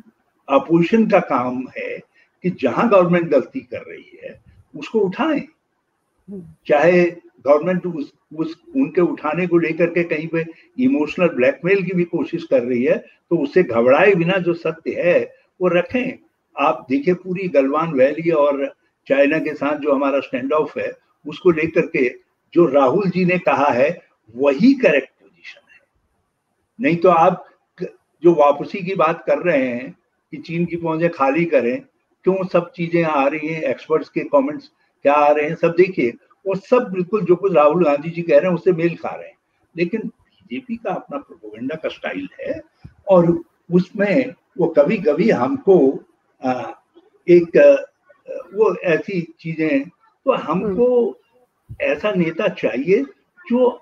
अपोजिशन 0.47 1.07
का 1.09 1.19
काम 1.25 1.63
है 1.77 1.97
कि 2.43 2.49
जहाँ 2.61 2.89
गवर्नमेंट 2.89 3.29
गलती 3.29 3.59
कर 3.61 3.83
रही 3.83 4.19
है 4.23 4.39
उसको 4.73 4.99
उठाएँ 4.99 5.39
हम्म। 5.39 6.41
चाहे 6.67 7.03
गवर्नमेंट 7.45 7.85
उस, 7.85 8.11
उस 8.35 8.55
उनके 8.75 9.01
उठाने 9.01 9.47
को 9.47 9.57
लेकर 9.57 9.89
के 9.89 10.03
कहीं 10.05 10.27
पे 10.27 10.45
इमोशनल 10.83 11.27
ब्लैकमेल 11.35 11.83
की 11.83 11.93
भी 11.95 12.03
कोशिश 12.05 12.43
कर 12.43 12.63
रही 12.63 12.83
है 12.83 12.97
तो 12.97 13.37
उससे 13.37 13.63
घबराए 13.63 14.13
बिना 14.15 14.37
जो 14.39 14.53
सत्य 14.55 14.93
है, 14.97 15.19
वो 15.59 15.67
रखें। 15.69 16.17
आप 16.55 16.85
देखिए 16.89 17.13
पूरी 17.15 17.47
गलवान 17.49 17.93
वैली 17.93 18.29
और 18.31 18.65
चाइना 19.07 19.39
के 19.39 19.53
साथ 19.53 19.77
जो 19.77 19.93
हमारा 19.93 20.19
स्टैंड 20.19 20.53
ऑफ़ 20.53 20.79
है, 20.79 20.91
उसको 21.25 21.51
लेकर 21.51 21.85
के 21.87 22.07
जो 22.53 22.65
राहुल 22.65 23.09
जी 23.09 23.25
ने 23.25 23.37
कहा 23.39 23.69
है, 23.69 23.89
वही 24.35 24.73
करेक्ट 24.75 25.09
पोजीशन 25.11 25.71
है। 25.71 25.79
नहीं 26.79 26.97
तो 26.97 27.09
आप 27.09 27.45
जो 28.23 28.33
वापसी 28.35 28.81
की 28.83 28.95
बात 28.95 29.23
कर 29.27 29.37
रहे 29.39 29.67
हैं 29.67 29.91
कि 30.33 30.37
चीन 30.37 30.65
की 30.65 30.75
पहुँचे 30.75 31.09
खाली 31.09 31.45
करें, 31.45 31.81
क्यों 32.25 32.45
सब 32.47 32.71
चीज़ें 32.71 33.03
आ 33.03 33.27
रही 33.27 33.47
हैं 33.47 33.61
एक्सपर्ट्स 33.63 34.09
के 34.09 34.21
कमेंट्स 34.25 34.69
क्या 35.05 35.13
आ 35.13 35.31
रहे 35.31 35.47
हैं, 35.47 35.55
सब 35.55 35.75
देखिए। 35.77 36.13
वो 36.45 36.55
सब 36.55 36.89
बिल्कुल 36.93 37.21
जो 37.25 37.35
कुछ 37.35 37.53
राहुल 37.53 37.83
गांधी 37.85 38.09
जी 38.09 38.21
कह 38.21 38.37
रहे 38.39 38.49
हैं 38.49 38.55
उससे 38.55 38.71
मेल 38.73 38.95
खा 38.95 39.09
रहे 39.09 39.27
हैं। 39.27 39.37
लेकिन 39.75 40.01
बीजेपी 40.01 40.75
का 40.75 40.93
अपना 40.93 41.17
प्रोपोगंडा 41.17 41.75
का 41.75 41.89
स्टाइल 41.89 42.27
है 42.41 42.59
और 43.07 43.37
उसमें 43.69 44.33
वो 44.57 44.67
कभी 44.77 44.97
कभी 44.97 45.29
हमको 45.31 45.77
एक 47.27 47.57
वो 48.55 48.73
ऐसी 48.85 49.21
चीज़ें 49.39 49.83
तो 50.25 50.35
हमको 50.43 50.87
ऐसा 51.81 52.11
नेता 52.11 52.47
चाहिए 52.55 53.03
जो 53.41 53.81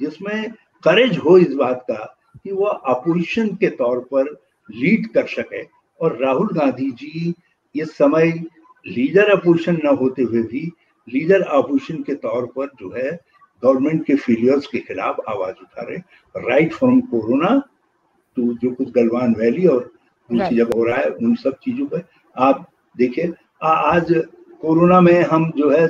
जिसमें 0.00 0.50
करेज 0.84 1.16
हो 1.18 1.36
इस 1.38 1.52
बात 1.54 1.84
का 1.90 2.04
कि 2.44 2.52
वो 2.52 2.64
अपोजिशन 2.64 3.48
के 3.54 3.68
तौर 3.70 3.98
पर 4.12 4.30
लीड 4.68 5.06
कर 5.12 5.26
सके। 5.28 5.62
और 6.00 6.16
राहुल 6.18 6.48
गांधी 6.54 6.90
जी 6.92 7.32
इस 7.74 7.90
समय 7.96 8.30
लीडर 8.84 9.30
अपोजिशन 9.30 9.78
न 9.84 9.96
होते 9.96 10.22
हुए 10.22 10.42
भी 10.42 10.70
लीडर 11.08 11.42
अपोजिशन 11.42 12.02
के 12.02 12.14
तौर 12.14 12.46
पर 12.46 12.66
जो 12.80 12.90
है 12.96 13.10
गवर्नमेंट 13.62 14.04
के 14.06 14.14
फेलियर्स 14.14 14.66
के 14.66 14.78
खिलाफ 14.78 15.16
आवाज़ 15.28 15.56
उठा 15.62 15.82
रहे 15.82 15.98
राइट 16.48 16.72
फ्रॉम 16.72 17.00
कोरोना 17.00 17.62
टू 18.36 18.52
जो 18.54 18.70
कुछ 18.70 18.90
गलवान 18.90 19.34
वैली 19.34 19.66
और 19.66 19.92
दूसरी 20.30 20.56
जगह 20.56 20.76
हो 20.76 20.84
रहा 20.84 20.96
है 20.96 21.10
उन 21.10 21.34
सब 21.34 21.56
चीज़ों 21.64 21.86
पर 21.86 22.02
आप 22.36 22.66
देखिए 22.96 23.32
आज 23.62 24.12
कोरोना 24.60 25.00
में 25.00 25.22
हम 25.22 25.50
जो 25.50 25.70
है 25.70 25.86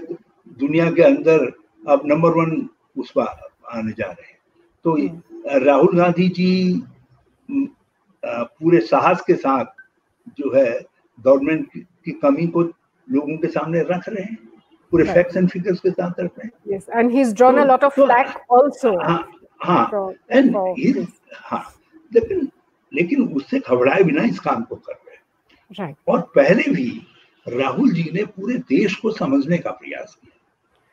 दुनिया 0.58 0.90
के 0.90 1.02
अंदर 1.02 1.52
अब 1.88 2.02
नंबर 2.06 2.30
वन 2.30 2.68
उस 2.98 3.10
पर 3.10 3.26
आने 3.70 3.92
जा 3.92 4.06
रहे 4.06 4.26
हैं। 4.26 4.38
तो 4.84 4.96
हम्म। 4.96 5.20
राहुल 5.64 5.96
गांधी 5.96 6.28
जी 6.28 6.82
पूरे 8.34 8.80
साहस 8.80 9.20
के 9.26 9.34
साथ 9.34 9.64
जो 10.38 10.54
है 10.56 10.80
गवर्नमेंट 11.18 11.68
की 11.76 12.10
कमी 12.10 12.46
को 12.46 12.62
लोगों 12.62 13.36
के 13.38 13.48
सामने 13.48 13.80
रख 13.80 14.08
रहे 14.08 14.24
हैं। 14.24 14.38
पूरे 14.92 15.04
फैक्ट्स 15.12 15.36
एंड 15.36 15.48
फिगर्स 15.50 15.80
के 15.80 15.90
साथ 15.90 16.20
रख 16.20 16.38
रहे 16.38 16.46
हैं 16.46 16.76
yes 16.76 16.86
and 16.90 17.10
he 17.10 17.20
is 17.20 17.34
drawn 17.34 17.58
a 17.58 17.64
lot 17.64 17.84
of 17.84 17.94
flak 17.94 18.26
also 18.52 18.98
हाँ 19.00 19.26
हाँ 19.62 20.12
एंड 20.32 20.56
हाँ 21.36 21.64
लेकिन 22.12 22.48
लेकिन 22.92 23.22
उससे 23.36 23.58
घबराए 23.58 24.02
बिना 24.02 24.22
इस 24.24 24.38
काम 24.40 24.62
को 24.62 24.76
कर 24.76 24.92
रहे 24.92 25.84
हैं। 25.84 25.94
और 26.08 26.20
पहले 26.36 26.70
भी 26.74 26.90
राहुल 27.46 27.92
जी 27.92 28.10
ने 28.14 28.24
पूरे 28.26 28.54
देश 28.70 28.94
को 28.94 29.10
समझने 29.10 29.58
का 29.58 29.70
प्रयास 29.70 30.14
किया। 30.14 30.36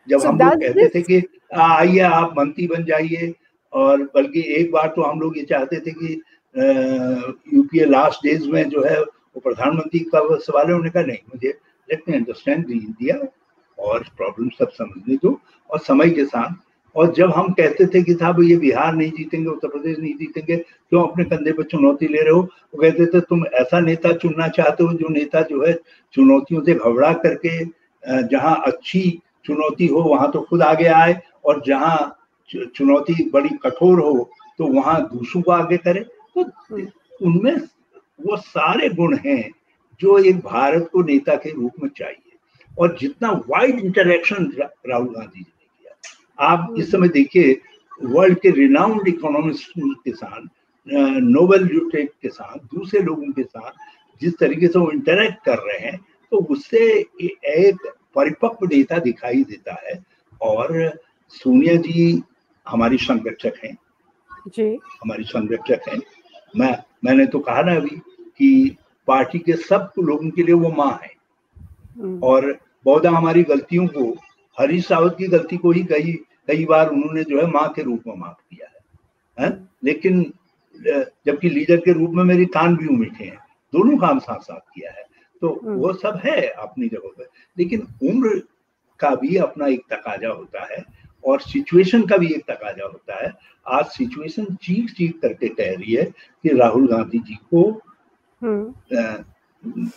जब 0.08 0.20
so 0.20 0.28
हम 0.28 0.40
लोग 0.40 0.62
कहते 0.62 0.88
थे 0.96 1.02
कि 1.02 1.22
आइए 1.62 2.00
आप 2.00 2.34
मंत्री 2.38 2.68
बन 2.68 2.84
जाइए। 2.84 3.34
और 3.74 4.04
बल्कि 4.16 4.44
एक 4.56 4.72
बार 4.72 4.88
तो 4.88 5.02
हम 5.02 5.20
लोग 5.20 5.38
ये 5.38 5.44
चाहते 5.44 5.80
थे 5.80 5.92
कि 5.92 6.14
यूपीए 7.54 7.86
लास्ट 7.86 8.24
डेज़ 8.24 8.48
में 8.52 8.70
जो 8.70 8.84
है 8.84 9.00
वो 9.00 9.40
प्रधानमंत्री 9.40 10.00
का 10.14 10.20
सवाल 10.38 10.68
है 10.68 10.74
उन्होंने 10.74 10.90
कहा 10.90 11.04
नहीं 11.04 11.18
मुझे 11.34 11.50
लेट 11.50 12.04
मी 12.10 12.16
अंडरस्टैंड 12.16 12.72
इंडिया 12.72 13.16
और 13.80 14.06
प्रॉब्लम 14.18 14.50
सब 14.50 14.70
समझने 14.72 15.16
दो 15.16 15.40
और 15.70 15.80
समय 15.80 16.10
के 16.10 16.26
साथ। 16.26 16.56
और 16.96 17.12
जब 17.14 17.32
हम 17.32 17.52
कहते 17.54 17.86
थे 17.86 18.02
कि 18.04 18.14
साहब, 18.14 18.42
ये 18.44 18.56
बिहार 18.58 18.94
नहीं 18.96 19.12
जीतेंगे, 19.12 19.50
उत्तर 19.50 19.68
प्रदेश 19.68 19.98
नहीं 20.00 20.14
जीतेंगे, 20.16 20.56
क्यों 20.58 21.08
अपने 21.08 21.24
कंधे 21.26 21.52
पर 21.52 21.64
चुनौती 21.64 22.08
ले 22.08 22.22
रहे 22.22 22.32
हो? 22.32 22.42
वो 22.42 22.82
कहते 22.82 23.06
थे, 23.06 23.20
तुम 23.22 23.46
ऐसा 23.46 23.80
नेता 23.80 24.12
चुनना 24.14 24.48
चाहते 24.50 24.84
हो, 24.84 24.94
जो 24.94 25.10
नेता 25.10 25.42
जो 25.42 25.66
है 25.66 25.74
चुनौतियों 26.14 26.62
से 26.64 26.74
घबरा 26.74 27.12
करके 27.16 27.64
जहाँ 28.04 28.62
अच्छी 28.68 29.02
चुनौती 29.46 29.88
हो, 29.88 30.02
वहाँ 30.02 30.32
तो 30.32 30.42
खुद 30.42 30.62
आगे 30.64 30.88
आए 30.88 31.20
और 31.46 31.62
जहाँ 31.66 32.14
चुनौती 32.50 33.30
बड़ी 33.30 33.50
कठोर 33.64 34.00
हो 34.00 34.30
तो 34.60 34.66
वहाँ 34.66 35.02
दूसरों 35.08 35.42
को 35.42 35.52
आगे 35.52 35.78
करे। 35.78 36.00
तो 36.36 36.44
उनमें 37.22 37.56
वो 38.20 38.38
सारे 38.38 38.90
गुण 38.90 39.18
हैं, 39.26 39.52
जो 40.02 40.18
एक 40.20 40.38
भारत 40.38 40.90
को 40.94 41.02
नेता 41.04 41.36
के 41.36 41.52
रूप 41.52 41.74
में 41.84 41.90
चाहिए। 41.90 42.27
और 42.80 42.98
जितना 43.00 43.32
वाइड 43.32 43.80
इंटरेक्शन 43.80 44.52
राहुल 44.62 45.08
गांधी 45.08 45.40
जी 45.40 45.54
ने 45.60 45.66
किया। 45.66 46.46
आप 46.46 46.76
इस 46.78 46.92
समय 46.92 47.10
देखिए 47.10 47.62
वर्ल्ड 48.04 48.40
के 48.40 48.50
रिनाउंड 48.50 49.08
इकोनॉमिस्ट 49.08 49.72
के 49.78 50.12
साथ 50.12 50.42
नोबेल 51.20 51.64
ल्यूटेक 51.64 52.12
के 52.22 52.30
साथ 52.30 52.60
दूसरे 52.76 53.00
लोगों 53.00 53.32
के 53.32 53.44
साथ 53.44 53.72
जिस 54.22 54.38
तरीके 54.40 54.68
से 54.68 54.80
वो 54.80 54.92
इंटरेक्ट 54.92 55.44
कर 55.46 55.58
रहे 55.58 55.80
हैं 55.80 56.06
तो 56.32 56.38
उससे 56.38 57.06
एक 57.22 57.94
परिपक्व 58.16 58.66
नेता 58.66 59.00
दिखाई 59.00 59.44
देता 59.44 59.74
है। 59.74 60.06
और 60.42 60.92
सोनिया 61.30 61.76
जी 61.76 62.24
हमारी 62.70 62.98
संरक्षक 62.98 63.54
हैं। 63.64 63.78
जी। 64.48 64.80
हमारी 65.04 65.24
संरक्षक 65.24 65.90
हैं। 65.90 66.00
मैं 66.58 66.78
मैंने 67.06 67.26
तो 67.26 67.40
कहा 67.40 67.62
ना 67.62 67.76
अभी 67.76 68.02
कि 68.38 68.76
पार्टी 69.08 69.40
के 69.40 69.54
सब 69.54 69.92
लोगों 70.00 70.30
के 70.30 70.44
लिए 70.44 70.56
वो 70.56 70.70
माँ 70.70 71.00
है। 71.04 71.12
हम्म। 71.98 72.20
और 72.24 72.60
बहुधा 72.88 73.10
हमारी 73.12 73.44
गलतियों 73.44 73.88
को 73.88 74.10
हरीश 74.58 74.92
रावत 74.92 75.16
की 75.18 75.28
गलती 75.28 75.58
को 75.58 75.72
ही 75.72 75.84
कई 75.84 76.12
कई 76.48 76.66
बार 76.66 76.90
उन्होंने 76.90 77.24
जो 77.24 77.40
है 77.40 77.48
माँ 77.48 77.68
के 77.76 77.84
रूप 77.84 78.04
में 78.08 78.16
माफ़ 78.16 78.42
किया 78.50 78.68
है, 78.68 79.46
है? 79.46 79.68
लेकिन 79.84 80.22
जबकि 81.26 81.50
लीडर 81.50 81.78
के 81.78 81.94
रूप 81.94 82.12
में 82.12 82.24
मेरी 82.24 82.46
कान 82.54 82.76
भी 82.76 82.88
उमिठे 82.88 83.24
हैं 83.24 83.40
दोनों 83.74 83.98
काम 83.98 84.20
साथ 84.20 84.40
साथ 84.42 84.60
किया 84.76 84.92
है 84.92 85.06
तो 85.42 85.50
हम्म। 85.56 85.76
वो 85.76 85.94
सब 85.94 86.22
है 86.26 86.42
अपनी 86.42 86.88
जगह 86.88 87.10
पर 87.10 87.30
लेकिन 87.58 87.88
उम्र 88.04 88.40
का 89.00 89.14
भी 89.16 89.36
अपना 89.38 89.68
एक 89.68 89.84
तकाजा 89.90 90.30
होता 90.30 90.66
है 90.66 90.84
और 91.24 91.42
सिचुएशन 91.42 92.06
का 92.08 92.18
भी 92.18 92.28
एक 92.28 92.44
तकाजा 92.50 92.86
होता 92.86 93.24
है 93.24 93.32
आज 93.70 93.86
सिचुएशन 93.88 94.46
चीख 94.62 94.94
चीख 94.94 95.20
करके 95.22 95.50
कह 95.50 95.74
रही 95.74 95.94
है 95.94 96.04
कि 96.04 96.58
राहुल 96.58 96.88
गांधी 96.88 97.20
जी 97.20 97.36
को 97.52 97.70
हम्म। 98.42 99.24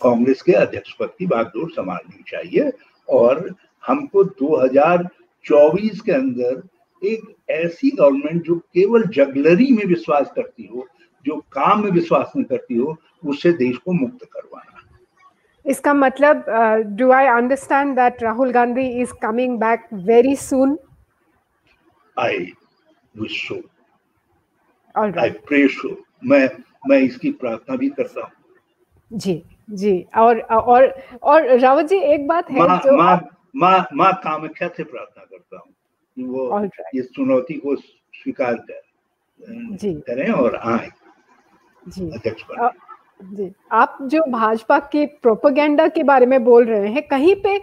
कांग्रेस 0.03 0.41
के 0.41 0.53
अध्यक्ष 0.53 0.93
पद 0.99 1.09
की 1.19 1.25
बागडोर 1.27 1.69
संभालनी 1.71 2.23
चाहिए 2.27 2.71
और 3.07 3.49
हमको 3.83 4.23
2024 4.41 5.99
के 6.05 6.11
अंदर 6.11 6.61
एक 7.01 7.21
ऐसी 7.51 7.89
गवर्नमेंट 7.99 8.43
जो 8.45 8.55
केवल 8.55 9.03
जगलरी 9.15 9.71
में 9.75 9.85
विश्वास 9.85 10.31
करती 10.35 10.65
हो 10.73 10.87
जो 11.25 11.37
काम 11.51 11.83
में 11.83 11.91
विश्वास 11.91 12.31
नहीं 12.35 12.45
करती 12.45 12.75
हो 12.77 12.95
उससे 13.23 13.51
देश 13.53 13.77
को 13.77 13.91
मुक्त 13.93 14.25
करवाना। 14.33 14.79
इसका 15.65 15.93
मतलब 15.93 16.45
do 16.97 17.11
I 17.11 17.25
understand 17.27 17.95
that 17.95 18.23
Rahul 18.23 18.51
Gandhi 18.51 18.87
is 19.01 19.13
coming 19.21 19.57
back 19.59 19.87
very 20.05 20.35
soon 20.35 20.77
I 22.17 22.37
wish 23.15 23.47
so 23.47 23.61
I 24.95 25.29
pray 25.47 25.67
so 25.67 25.95
मैं 26.23 26.47
मैं 26.89 26.99
इसकी 26.99 27.31
प्रार्थना 27.31 27.75
भी 27.77 27.89
करता 27.89 28.21
हूँ। 28.21 28.31
जी। 29.11 29.43
जी 29.69 30.05
और 30.17 30.39
और 30.39 30.87
और 31.23 31.47
रावत 31.59 31.85
जी 31.85 31.97
एक 32.13 32.27
बात 32.27 32.51
है 32.51 32.59
मा, 32.59 32.75
जो 32.77 32.97
माँ 32.97 33.19
माँ 33.55 33.85
माँ 33.93 34.13
कामाख्या 34.23 34.67
से 34.67 34.83
प्रार्थना 34.83 35.23
करता 35.23 35.57
हूँ 35.57 35.73
कि 36.17 36.23
वो 36.23 36.63
इस 36.99 37.09
चुनौती 37.15 37.53
को 37.53 37.75
स्वीकार 37.75 38.55
कर 38.55 38.81
जी। 39.75 39.93
करें 39.93 40.29
और 40.31 40.55
आए। 40.55 40.89
जी। 41.87 42.09
अध्यक्ष 42.09 42.43
जी। 43.23 43.51
आप 43.71 43.97
जो 44.01 44.23
भाजपा 44.31 44.77
के 44.91 45.05
प्रोपोगेंडा 45.21 45.87
के 45.87 46.03
बारे 46.03 46.25
में 46.25 46.43
बोल 46.43 46.65
रहे 46.65 46.91
हैं 46.91 47.07
कहीं 47.07 47.35
पे 47.35 47.57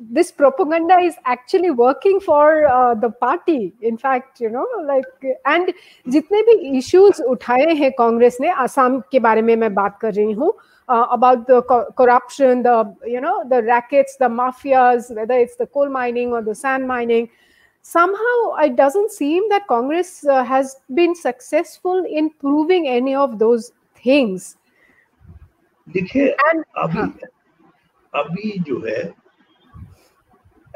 this 0.00 0.32
propaganda 0.32 0.96
is 0.98 1.14
actually 1.24 1.70
working 1.70 2.20
for 2.20 2.66
uh, 2.66 2.94
the 2.94 3.10
party 3.10 3.72
in 3.80 3.96
fact 3.96 4.40
you 4.40 4.50
know 4.50 4.66
like 4.86 5.38
and 5.46 5.72
जितने 6.08 6.42
भी 6.42 6.78
issues 6.78 7.20
उठाए 7.20 7.74
हैं 7.74 7.90
कांग्रेस 7.98 8.38
ने 8.40 8.50
आसाम 8.50 9.00
के 9.12 9.20
बारे 9.20 9.42
में 9.42 9.54
मैं 9.56 9.72
बात 9.74 9.98
कर 10.00 10.14
रही 10.14 10.32
हूँ 10.32 10.52
uh, 10.88 11.06
about 11.10 11.46
the 11.46 11.62
co 11.62 11.84
corruption 11.96 12.62
the 12.62 12.76
you 13.06 13.20
know 13.20 13.44
the 13.48 13.62
rackets 13.62 14.16
the 14.16 14.28
mafias 14.28 15.14
whether 15.14 15.38
it's 15.38 15.56
the 15.56 15.66
coal 15.66 15.88
mining 15.88 16.32
or 16.32 16.42
the 16.42 16.54
sand 16.54 16.86
mining 16.86 17.28
somehow 17.82 18.36
it 18.64 18.76
doesn't 18.76 19.10
seem 19.12 19.48
that 19.48 19.66
congress 19.68 20.24
uh, 20.26 20.42
has 20.42 20.76
been 20.94 21.14
successful 21.14 22.04
in 22.08 22.30
proving 22.40 22.88
any 22.88 23.14
of 23.14 23.38
those 23.38 23.72
things 24.04 24.56
देखिए 25.88 26.28
अभी 26.28 26.98
हाँ. 26.98 27.14
अभी 28.14 28.58
जो 28.66 28.78
है 28.86 29.02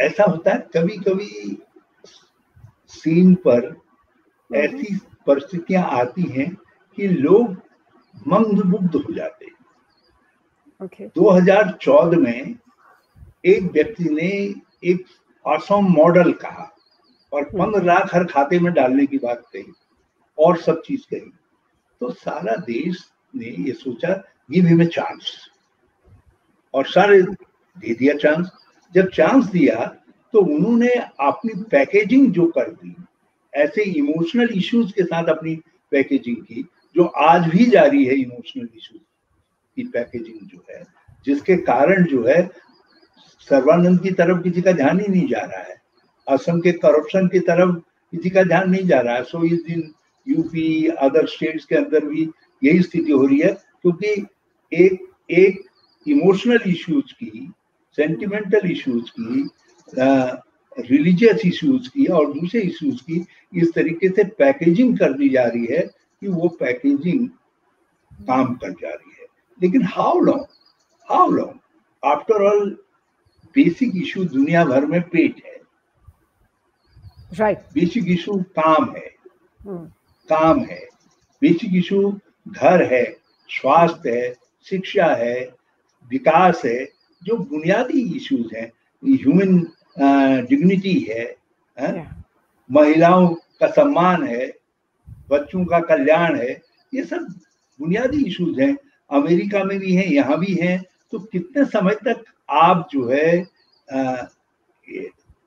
ऐसा 0.04 0.24
होता 0.24 0.52
है 0.52 0.68
कभी 0.76 0.98
कभी 1.00 1.58
सीन 2.94 3.34
पर। 3.48 3.74
ऐसी 4.50 4.96
परिस्थितियाँ 5.28 5.84
आती 5.92 6.22
हैं 6.30 6.54
कि 6.98 7.08
लोग 7.08 7.52
मंदमुग्ध 8.28 8.96
हो 8.96 9.13
जाते 9.13 9.46
हैं 9.46 9.52
okay. 10.82 11.10
2014 11.18 12.18
में 12.18 12.56
एक 13.46 13.72
व्यक्ति 13.72 14.10
ने 14.10 14.30
एक 14.84 15.06
असम 15.46 15.88
मॉडल 15.94 16.32
कहा 16.34 16.70
और 17.32 17.42
हम्म। 17.42 17.63
पंद्रह 17.63 17.86
लाख 17.86 18.13
हर 18.16 18.24
खाते 18.24 18.60
में 18.60 18.74
डालने 18.74 19.06
की 19.06 19.18
बात 19.18 19.44
कही 19.54 19.72
और 20.38 20.58
सब 20.58 20.82
चीज़ 20.82 21.02
कही 21.12 21.32
तो 22.02 22.12
सारा 22.12 22.56
देश 22.66 23.08
ने 23.36 23.50
ये 23.68 23.74
सोचा 23.74 24.13
गिव 24.52 24.66
हिम 24.66 24.82
ए 24.82 24.86
चांस 24.86 25.32
और 26.74 26.86
सारे 26.88 27.22
दे 27.22 27.94
दिया 27.94 28.13
चांस 28.13 28.52
जब 28.95 29.10
चांस 29.10 29.45
दिया 29.45 29.86
तो 30.34 30.39
उन्होंने 30.45 30.89
अपनी 31.21 31.53
पैकेजिंग 31.71 32.32
जो 32.34 32.45
कर 32.47 32.69
दी, 32.71 32.95
ऐसे 33.53 33.84
इमोशनल 33.91 34.49
इश्यूज़ 34.56 34.91
के 34.91 35.03
साथ 35.03 35.29
अपनी 35.29 35.56
पैकेजिंग 35.91 36.38
की, 36.38 36.65
जो 36.95 37.03
आज 37.03 37.47
भी 37.49 37.65
जारी 37.65 38.06
है 38.06 38.15
इमोशनल 38.15 38.67
इश्यूज़ 38.77 39.01
की 39.77 39.84
पैकेजिंग 39.84 40.47
जो 40.49 40.63
है, 40.71 40.84
जिसके 41.25 41.56
कारण 41.63 42.06
जो 42.06 42.23
है, 42.27 42.49
सर्वानंद 43.49 44.01
की 44.01 44.12
तरफ़ 44.12 44.41
किसी 44.43 44.62
का 44.62 44.71
ध्यान 44.71 44.99
ही 44.99 45.08
नहीं 45.08 45.27
जा 45.27 45.39
रहा 45.39 45.62
है। 45.62 45.75
असम 46.27 46.60
के 46.60 46.71
करप्शन 46.71 47.27
की 47.27 47.39
तरफ़ 47.39 47.75
किसी 48.13 48.29
का 48.29 48.43
ध्यान 48.43 48.69
नहीं 48.71 48.86
जा 48.88 48.99
रहा 48.99 49.15
है। 49.15 49.23
सो 49.23 49.43
इस 49.45 49.63
दिन 49.63 49.91
यूपी 50.27 50.88
अदर 50.88 51.27
स्टेट्स 51.27 51.65
के 51.65 51.75
अंदर 51.75 52.06
भी 52.06 52.29
यही 52.62 52.82
स्थिति 52.82 53.12
हो 53.12 53.25
रही 53.25 53.39
है, 53.39 53.53
क्योंकि 53.82 54.25
एक 54.71 55.08
एक 55.32 55.62
इमोशनल 56.06 56.60
इश्यूज़ 56.67 57.13
की 57.13 57.51
सेंटिमेंटल 57.95 58.71
इश्यूज़ 58.71 59.12
की 59.19 59.49
रिलीजियस 60.79 61.45
इश्यूज़ 61.45 61.89
की 61.89 62.06
और 62.06 62.34
दूसरे 62.34 62.62
इश्यूज़ 62.62 63.01
की 63.01 63.25
इस 63.56 63.73
तरीके 63.75 64.10
से 64.10 64.23
पैकेजिंग 64.23 64.99
कर 64.99 65.13
दी 65.13 65.29
जा 65.29 65.43
रही 65.43 65.65
है 65.65 65.82
कि 66.21 66.27
वो 66.27 66.47
पैकेजिंग 66.47 67.29
काम 68.13 68.56
कर 68.56 68.71
जा 68.71 68.89
रही 68.89 69.12
है। 69.19 69.25
लेकिन 69.63 69.84
how 69.84 70.19
long 70.19 70.45
how 71.12 71.32
long 71.32 71.60
after 72.06 72.34
all 72.34 72.84
basic 73.56 73.91
issue 73.95 74.23
दुनिया 74.23 74.65
भर 74.65 74.86
में 74.86 75.01
पेट 75.01 75.36
है। 75.45 75.62
राइट 77.34 77.58
बेसिक 77.58 78.03
इशू 78.08 78.43
काम 78.60 78.93
है। 78.97 79.13
Hmm. 79.67 79.88
काम 80.29 80.60
है। 80.60 80.88
बेसिक 81.41 81.75
इशू 81.75 82.19
घर 82.47 82.93
है 82.93 83.17
स्वास्थ्य 83.49 84.21
है 84.21 84.34
शिक्षा 84.69 85.06
है 85.06 85.56
विकास 86.10 86.62
है 86.65 87.03
जो 87.25 87.38
बुनियादी 87.38 88.01
इश्यूज़ 88.17 88.55
हैं 88.55 88.71
ह्यूमन 89.03 89.59
डिग्निटी 90.49 90.97
है, 91.09 91.26
है? 91.78 92.07
महिलाओं 92.69 93.28
का 93.59 93.67
सम्मान 93.71 94.24
है 94.28 94.51
बच्चों 95.30 95.65
का 95.65 95.80
कल्याण 95.82 96.36
है 96.39 96.51
ये 96.93 97.03
सब 97.03 97.28
बुनियादी 97.80 98.24
इश्यूज़ 98.26 98.59
हैं। 98.61 98.76
अमेरिका 99.09 99.63
में 99.63 99.78
भी 99.80 99.93
हैं 99.93 100.05
यहाँ 100.07 100.39
भी 100.39 100.53
हैं 100.61 100.82
तो 101.11 101.19
कितने 101.19 101.65
समय 101.65 101.95
तक 102.05 102.24
आप 102.49 102.88
जो 102.93 103.07
है 103.07 103.32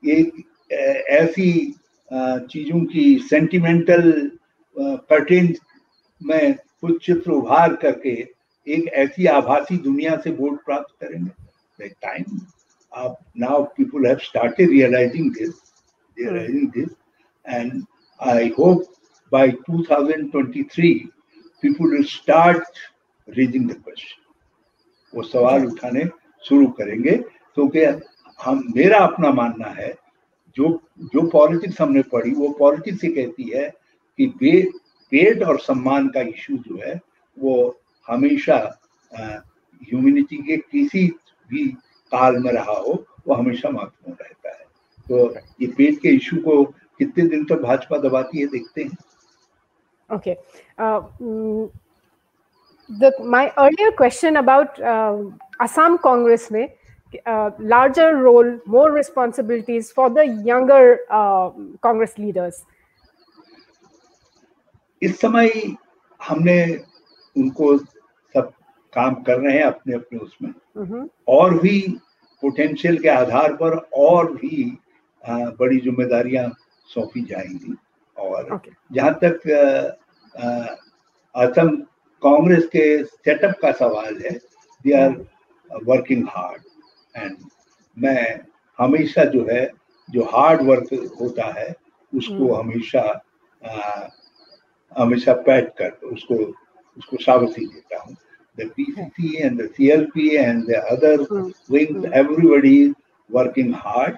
एक 0.03 0.43
ऐसी 1.11 1.51
चीज़ों 2.11 2.79
की 2.85 3.03
सेंटिमेंटल 3.29 4.11
कर्टेन 4.75 5.53
में 6.21 6.53
कुछ 6.81 7.05
चित्र 7.05 7.31
उभार 7.31 7.75
करके 7.75 8.13
एक 8.67 8.87
ऐसी 9.03 9.25
आभासी 9.27 9.77
दुनिया 9.77 10.15
से 10.23 10.31
वोट 10.31 10.63
प्राप्त 10.65 10.95
करेंगे? 11.03 11.31
Time 11.79 12.39
uh, 12.91 13.13
now 13.35 13.65
people 13.77 14.05
have 14.05 14.21
started 14.21 14.69
realizing 14.69 15.31
this. 15.31 15.55
Mm. 16.17 16.33
realizing 16.33 16.71
this, 16.73 16.89
and 17.45 17.85
I 18.19 18.51
hope 18.57 18.83
by 19.31 19.51
2023 19.51 21.09
people 21.61 21.87
will 21.87 22.03
start 22.03 22.63
raising 23.27 23.67
the 23.67 23.75
question. 23.75 24.17
वो 25.13 25.23
सवाल 25.23 25.65
उठाने 25.65 26.03
शुरू 26.43 26.67
करेंगे 26.79 27.11
क्योंकि 27.55 27.83
हम 28.43 28.63
मेरा 28.75 28.97
अपना 28.99 29.31
मानना 29.31 29.67
है 29.77 29.93
जो 30.57 30.69
जो 31.13 31.21
पॉलिटिक्स 31.29 31.79
हमने 31.81 32.01
पढ़ी 32.13 32.33
वो 32.35 32.49
पॉलिटिक्स 32.59 33.03
ये 33.03 33.11
कहती 33.11 33.49
है 33.55 33.69
कि 34.19 34.27
पेट 35.11 35.43
और 35.43 35.59
सम्मान 35.59 36.07
का 36.15 36.21
इशू 36.21 36.57
जो 36.57 36.81
है 36.85 36.99
वो 37.37 37.55
हमेशा 38.07 38.57
ह्यूमैनिटी 39.13 40.37
के 40.47 40.57
किसी 40.57 41.07
भी 41.49 41.67
काल 42.11 42.37
में 42.43 42.51
रहा 42.51 42.73
हो 42.73 43.03
वो 43.27 43.35
हमेशा 43.35 43.69
महत्वपूर्ण 43.69 44.15
रहता 44.21 44.49
है। 44.49 44.65
तो 45.07 45.33
ये 45.61 45.67
पेट 45.77 45.99
के 46.01 46.09
इशू 46.15 46.37
को 46.41 46.63
कितने 46.99 47.27
दिन 47.27 47.43
तक 47.43 47.55
तो 47.55 47.61
भाजपा 47.63 47.97
दबाती 47.97 48.39
है 48.39 48.47
देखते 48.47 48.83
हैं। 48.83 48.97
Okay 50.09 50.33
my 53.25 53.47
earlier 53.47 53.89
question 53.97 54.35
about 54.35 54.79
Assam 55.61 55.95
Congress 56.03 56.47
में 56.51 56.67
larger 57.13 58.15
role 58.21 58.59
more 58.67 58.95
responsibilities 58.95 59.91
for 59.95 60.09
the 60.09 60.23
younger 60.47 60.93
Congress 61.83 62.15
leaders 62.19 62.63
इस 65.01 65.19
समय 65.19 65.49
हमने 66.19 66.61
उनको 67.35 67.73
काम 68.97 69.13
कर 69.23 69.39
रहे 69.39 69.55
हैं 69.57 69.63
अपने 69.63 69.95
अपने 69.95 70.19
उसमें 70.19 70.51
mm-hmm. 70.51 71.07
और 71.27 71.57
भी 71.59 71.79
पोटेंशियल 72.43 72.97
के 72.97 73.09
आधार 73.09 73.53
पर 73.53 73.77
और 73.97 74.31
भी 74.31 74.77
बड़ी 75.59 75.79
जिम्मेदारियाँ 75.79 76.49
सौंपी 76.87 77.21
जाएँगी 77.21 77.75
और 78.17 78.49
okay. 78.53 78.73
जहाँ 78.91 79.13
तक 79.23 79.47
असम 81.35 81.75
कांग्रेस 82.23 82.65
के 82.65 83.03
सेटअप 83.03 83.55
का 83.61 83.71
सवाल 83.71 84.15
है 84.15 84.31
they 84.83 84.93
are 84.93 85.09
working 85.85 86.27
hard 86.29 86.61
and 87.15 87.37
मैं 87.97 88.39
हमेशा 88.79 89.23
जो 89.25 89.45
है 89.49 89.65
जो 90.09 90.23
हार्ड 90.23 90.61
वर्क 90.61 90.93
होता 91.21 91.51
है 91.59 91.73
उसको 92.15 92.45
hmm. 92.45 92.59
हमेशा 92.59 93.01
आ, 93.61 94.07
हमेशा 94.97 95.33
पैट 95.47 95.73
कर 95.77 96.07
उसको 96.07 96.35
उसको 96.97 97.17
शाबाशी 97.17 97.65
देता 97.65 98.03
हूँ 98.03 98.15
the 98.57 98.65
PCC 98.75 99.45
and 99.45 99.59
the 99.59 99.67
CLP 99.75 100.39
and 100.39 100.65
the 100.67 100.79
other 100.93 101.17
mm. 101.17 101.53
wings, 101.69 102.05
everybody 102.13 102.75
is 102.83 102.93
working 103.29 103.71
hard. 103.73 104.17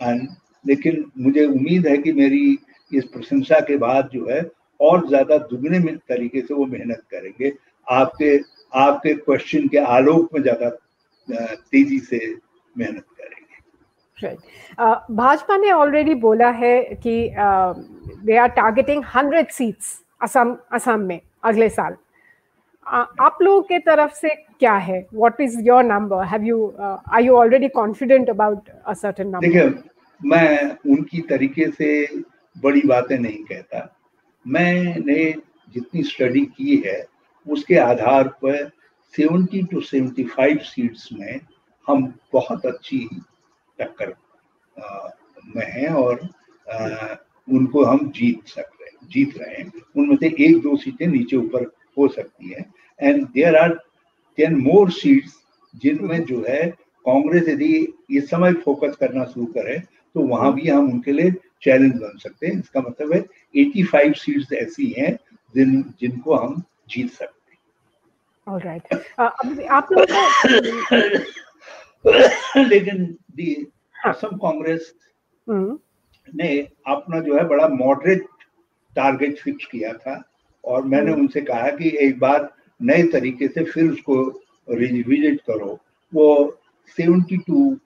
And 0.00 0.28
लेकिन 0.66 1.04
मुझे 1.18 1.44
उम्मीद 1.46 1.86
है 1.86 1.96
कि 1.98 2.12
मेरी 2.12 2.58
इस 2.90 3.04
प्रशंसा 3.12 3.58
के 3.68 3.76
बाद 3.76 4.08
जो 4.12 4.28
है 4.28 4.40
और 4.80 5.06
ज़्यादा 5.08 5.36
दुगने 5.50 5.78
में 5.78 5.96
तरीके 6.08 6.40
से 6.40 6.54
वो 6.54 6.64
मेहनत 6.66 7.02
करेंगे। 7.10 7.52
आपके 7.86 8.36
आपके 8.72 9.14
क्वेश्चन 9.14 9.68
के 9.68 9.78
आलोक 9.96 10.34
में 10.34 10.40
ज़्यादा 10.42 10.68
तेज़ी 11.72 11.98
से 11.98 12.20
मेहनत 12.78 13.04
करेंगे। 13.20 14.36
भाजपा 15.14 15.56
ने 15.56 15.70
ऑलरेडी 15.72 16.14
बोला 16.24 16.50
है 16.62 16.80
कि 17.06 17.14
they 17.36 18.36
are 18.36 18.48
targeting 18.56 19.04
hundred 19.14 19.50
seats 19.50 20.00
Assam 20.22 20.56
Assam 20.72 21.00
में 21.00 21.20
अगले 21.44 21.68
साल। 21.68 21.96
आप 22.86 23.38
लोगों 23.42 23.62
के 23.62 23.78
तरफ़ 23.78 24.12
से 24.12 24.28
क्या 24.28 24.74
है? 24.74 25.06
What 25.14 25.40
is 25.40 25.60
your 25.60 25.84
number 25.84 26.24
have 26.24 26.42
you 26.42 26.74
are 26.80 27.22
you 27.22 27.34
already 27.34 27.68
confident 27.68 28.30
about 28.30 28.68
a 28.86 28.92
certain 28.92 29.28
number 29.28 29.46
देखिए 29.46 29.72
मैं 30.20 30.76
उनकी 30.92 31.20
तरीके 31.20 31.70
से 31.70 32.06
बड़ी 32.58 32.82
बातें 32.86 33.18
नहीं 33.18 33.44
कहता। 33.44 33.96
मैंने 34.46 35.34
जितनी 35.74 36.02
स्टडी 36.02 36.40
की 36.40 36.82
है 36.86 37.04
उसके 37.48 37.76
आधार 37.76 38.28
पर 38.44 38.70
70 39.14 39.66
टू 39.70 39.80
75 39.80 40.58
सीट्स 40.58 41.08
में 41.12 41.40
हम 41.88 42.14
बहुत 42.32 42.66
अच्छी 42.66 43.08
टक्कर 43.80 44.14
में 45.56 45.66
हैं 45.72 45.88
और 45.88 46.28
आ, 46.72 47.14
उनको 47.52 47.84
हम 47.84 48.10
जीत 48.10 48.48
सक 48.48 48.70
रहे 48.80 49.06
जीत 49.12 49.38
रहे 49.38 49.54
हैं। 49.54 49.72
उनमें 49.96 50.16
से 50.16 50.26
एक 50.26 50.60
दो 50.60 50.76
सीटें 50.76 51.06
नीचे 51.06 51.36
ऊपर 51.36 51.70
हो 51.98 52.08
सकती 52.08 52.48
है। 52.48 52.64
And 53.00 53.26
there 53.28 53.56
are 53.56 53.74
ten 54.38 54.56
more 54.56 54.90
seats 54.90 55.32
जिनमें 55.74 56.24
जो 56.24 56.44
है 56.48 56.66
कांग्रेस 57.04 57.48
यदि 57.48 57.72
इस 58.10 58.28
समय 58.30 58.52
फोकस 58.64 58.96
करना 58.96 59.24
शुरू 59.24 59.46
करे 59.46 59.78
तो 60.14 60.20
वहाँ 60.20 60.52
भी 60.54 60.68
हम 60.68 60.90
उनके 60.92 61.12
लिए 61.12 61.30
चैलेंज 61.62 61.92
बन 61.92 62.18
सकते 62.18 62.46
हैं। 62.46 62.58
इसका 62.58 62.80
मतलब 62.80 63.12
है 63.12 63.20
85 63.54 64.14
सीट्स 64.14 64.52
ऐसी 64.52 64.94
हैं 64.98 65.12
जिन 65.54 65.82
जिनको 66.00 66.34
हम 66.34 66.62
जीत 66.88 67.10
सकते 67.12 67.52
हैं। 67.52 68.52
ऑलराइट 68.54 68.82
uh, 68.94 69.68
आप 69.68 69.88
लोग 69.92 70.10
लेकिन 72.68 73.04
दी 73.36 73.54
असम 74.06 74.36
कांग्रेस 74.36 74.92
हम्म। 75.46 75.78
ने 76.34 76.48
अपना 76.86 77.20
जो 77.20 77.36
है 77.36 77.44
बड़ा 77.48 77.68
मॉडरेट 77.68 78.26
टारगेट 78.96 79.38
फिक्स 79.38 79.66
किया 79.66 79.92
था। 79.92 80.22
और 80.64 80.84
मैंने 80.84 81.10
हम्म। 81.10 81.20
उनसे 81.20 81.40
कहा 81.40 81.70
कि 81.70 81.96
एक 82.00 82.18
बार 82.18 82.50
नए 82.80 83.02
तरीके 83.12 83.48
से 83.48 83.64
फिर 83.64 83.90
उसको 83.90 84.16
रिविजिट 84.70 85.40
करो। 85.40 85.78
वो 86.12 86.26
72 86.98 87.76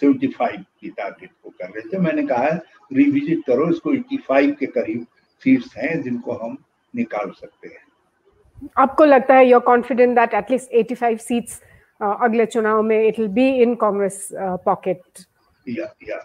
75 0.00 0.56
की 0.80 0.88
टारगेट 0.88 1.30
को 1.42 1.50
कर 1.50 1.68
रहे 1.68 1.88
थे। 1.88 1.98
मैंने 1.98 2.22
कहा 2.26 2.48
रिविजिट 2.92 3.40
करो 3.46 3.68
इसको 3.70 3.92
85 3.92 4.52
के 4.60 4.66
करीब 4.66 5.06
सीट्स 5.42 5.76
हैं 5.76 6.00
जिनको 6.02 6.32
हम 6.32 6.56
निकाल 6.94 7.30
सकते 7.30 7.68
हैं। 7.68 8.70
आपको 8.78 9.04
लगता 9.04 9.34
है 9.34 9.46
you 9.46 9.56
are 9.56 9.64
confident 9.64 10.14
that 10.14 10.34
at least 10.34 10.74
85 10.74 11.18
seats 11.18 11.60
अगले 12.00 12.46
चुनाव 12.46 12.82
में 12.82 13.08
it 13.08 13.18
will 13.18 13.28
be 13.28 13.48
in 13.62 13.74
Congress 13.74 14.28
pocket 14.64 15.24
या 15.66 15.92
या 16.08 16.18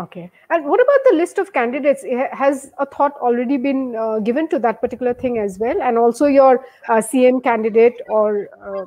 Okay. 0.00 0.30
And 0.48 0.64
what 0.64 0.80
about 0.80 1.00
the 1.10 1.16
list 1.16 1.38
of 1.38 1.52
candidates? 1.52 2.04
Has 2.32 2.72
a 2.78 2.86
thought 2.86 3.12
already 3.20 3.56
been 3.58 3.94
uh, 3.94 4.18
given 4.20 4.48
to 4.48 4.58
that 4.60 4.80
particular 4.80 5.12
thing 5.12 5.38
as 5.38 5.58
well? 5.58 5.82
And 5.82 5.98
also 5.98 6.26
your 6.26 6.64
uh, 6.88 7.02
CM 7.10 7.42
candidate 7.42 8.00
or. 8.08 8.48
Uh... 8.64 8.84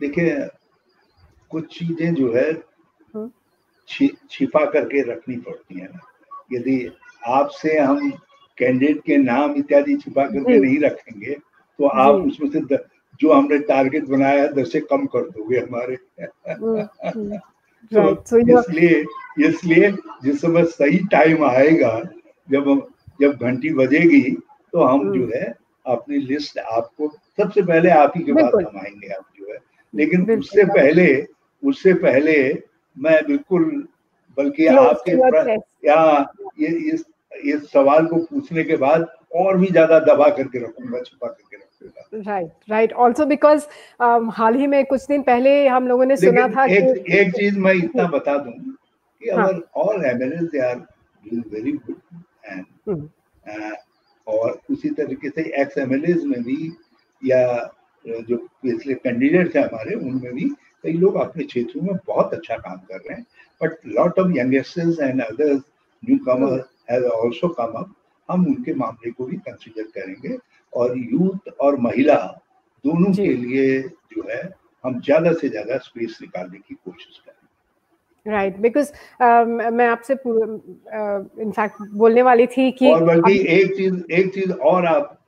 देखिए 0.00 0.48
कुछ 1.50 1.66
चीज़ें 1.78 2.14
जो 2.14 2.32
है 2.34 2.50
हम्म। 2.52 3.30
छि, 3.88 4.08
छिपा 4.30 4.64
करके 4.70 5.02
रखनी 5.10 5.36
पड़ती 5.46 5.80
है 5.80 5.86
ना 5.86 6.00
यदि 6.52 6.76
आपसे 7.36 7.78
हम 7.78 8.10
कैंडिडेट 8.58 9.00
के 9.06 9.16
नाम 9.18 9.54
इत्यादि 9.58 9.96
छिपा 10.02 10.24
करके 10.26 10.58
नहीं 10.58 10.80
रखेंगे 10.80 11.34
तो 11.78 11.86
आप 11.86 12.14
उसमें 12.14 12.50
से 12.50 12.60
जो 13.20 13.32
हमने 13.32 13.58
टारगेट 13.70 14.04
बनाया 14.08 14.42
है 14.42 14.52
दस 14.54 14.72
से 14.72 14.80
कम 14.90 15.06
कर 15.14 15.30
दोगे 15.30 15.58
हमारे 15.60 15.96
हम्म, 17.92 18.00
हम्म। 18.00 18.14
तो 18.14 18.60
इसलिए 18.60 19.04
इसलिए 19.40 19.90
जिस 20.24 20.40
समय 20.40 20.64
सही 20.72 20.98
टाइम 21.12 21.44
आएगा 21.44 22.00
जब 22.48 22.66
जब 23.20 23.36
घंटी 23.40 23.72
बजेगी 23.74 24.22
तो 24.72 24.84
हम 24.84 25.12
जो 25.12 25.20
हम्म। 25.20 25.32
है 25.34 25.54
अपनी 25.86 26.18
लिस्ट 26.18 26.58
आपको 26.58 27.08
सबसे 27.38 27.62
पहले 27.62 27.90
आप 27.92 28.12
ही 28.16 28.22
के 28.24 28.32
पास 28.32 28.52
हम 28.56 28.78
आएँगे 28.80 29.08
आप 29.08 29.24
जो 29.38 29.52
है 29.52 29.58
लेकिन 29.94 30.30
उससे 30.38 30.64
पहले 30.64 31.06
उससे 31.62 31.92
पहले 31.94 32.36
मैं 32.96 33.20
बिल्कुल 33.26 33.64
बल्कि 34.36 34.66
आपके 34.66 35.12
यहाँ 35.88 36.32
ये 36.60 36.68
इस 36.92 37.04
इस 37.44 37.70
सवाल 37.72 38.06
को 38.06 38.16
पूछने 38.24 38.64
के 38.64 38.76
बाद 38.76 39.06
और 39.36 39.56
भी 39.58 39.66
ज़्यादा 39.66 39.98
दबा 40.04 40.28
करके 40.28 40.58
रखूँगा 40.58 41.00
छुपा 41.00 41.28
करके 41.28 41.56
राइट 41.86 42.50
राइट 42.70 42.92
आल्सो 42.92 43.24
बिकॉज़ 43.26 43.66
हाल 44.32 44.54
ही 44.54 44.66
में 44.66 44.84
कुछ 44.86 45.06
दिन 45.08 45.22
पहले 45.22 45.66
हम 45.68 45.88
लोगों 45.88 46.04
ने 46.04 46.16
सुना 46.16 46.46
था 46.48 46.64
एक, 46.64 46.84
कि 46.84 47.18
एक 47.18 47.32
चीज़ 47.36 47.58
मैं 47.58 47.74
इतना 47.74 48.04
बता 48.08 48.36
दूँ 48.38 48.52
कि 48.52 49.28
अगर 49.28 49.60
all 49.76 50.04
MLA 50.04 50.46
they 50.46 50.58
are 50.66 50.74
doing 50.74 51.44
very 51.52 51.72
good 51.72 51.96
and 52.46 52.64
और 54.26 54.58
उसी 54.70 54.90
तरीके 54.90 55.28
से 55.30 55.42
एक्स 55.62 55.78
एमएलए 55.78 56.14
में 56.24 56.42
भी 56.42 56.72
या 57.22 57.70
जो 58.04 58.36
पिछले 58.62 58.94
कैंडिडेट 58.94 59.56
हैं 59.56 59.64
हमारे 59.64 59.94
उनमें 59.94 60.32
भी 60.34 60.48
कई 60.84 60.92
लोग 60.92 61.14
अपने 61.20 61.44
क्षेत्रों 61.44 61.82
में 61.82 61.94
बहुत 62.06 62.34
अच्छा 62.34 62.56
काम 62.56 62.76
कर 62.88 62.96
रहे 62.96 63.14
हैं। 63.14 63.26
But 63.60 63.76
lot 63.86 64.18
of 64.18 64.32
youngsters 64.36 65.00
and 65.00 65.22
others 65.22 65.60
newcomer 66.26 66.64
has 66.90 67.04
also 67.04 67.48
come 67.60 67.78
up 67.78 67.94
हम 68.28 68.46
उनके 68.46 68.74
मामले 68.74 69.10
को 69.10 69.24
भी 69.24 69.36
कंसिडर 69.36 69.82
करेंगे। 69.94 70.36
और 70.76 70.98
यूथ 70.98 71.50
और 71.60 71.78
महिला 71.80 72.16
दोनों 72.84 73.12
के 73.12 73.32
लिए 73.34 73.80
जो 73.82 74.28
है 74.30 74.42
हम 74.84 75.00
ज़्यादा 75.00 75.32
से 75.32 75.48
ज़्यादा 75.48 75.78
स्पेस 75.78 76.18
निकालने 76.22 76.58
की 76.58 76.74
कोशिश 76.74 77.18
करें 77.18 77.32
राइट 78.26 78.52
right, 78.52 78.62
बिकॉज़ 78.62 78.92
uh, 79.22 79.72
मैं 79.72 79.86
आपसे 79.88 80.14
इनफैक्ट 81.42 81.80
uh, 81.82 81.88
बोलने 81.94 82.22
वाली 82.22 82.46
थी 82.46 82.70
कि 82.72 82.92
और 82.92 83.04
बल्कि 83.04 83.38
एक 83.56 83.76
चीज़ 83.76 84.12
एक 84.12 84.32
चीज़ 84.34 84.52
और 84.52 84.86
आप 84.86 85.18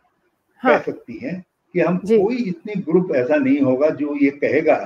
हाँ, 0.63 0.79
कह 0.79 0.85
सकती 0.85 1.19
हैं 1.19 1.41
कि 1.75 1.81
हम 1.81 1.99
कोई 1.99 2.37
इतनी 2.45 2.83
ग्रुप 2.83 3.15
ऐसा 3.17 3.37
नहीं 3.37 3.61
होगा 3.61 3.91
जो 3.91 4.15
ये 4.17 4.31
कहेगा 4.37 4.77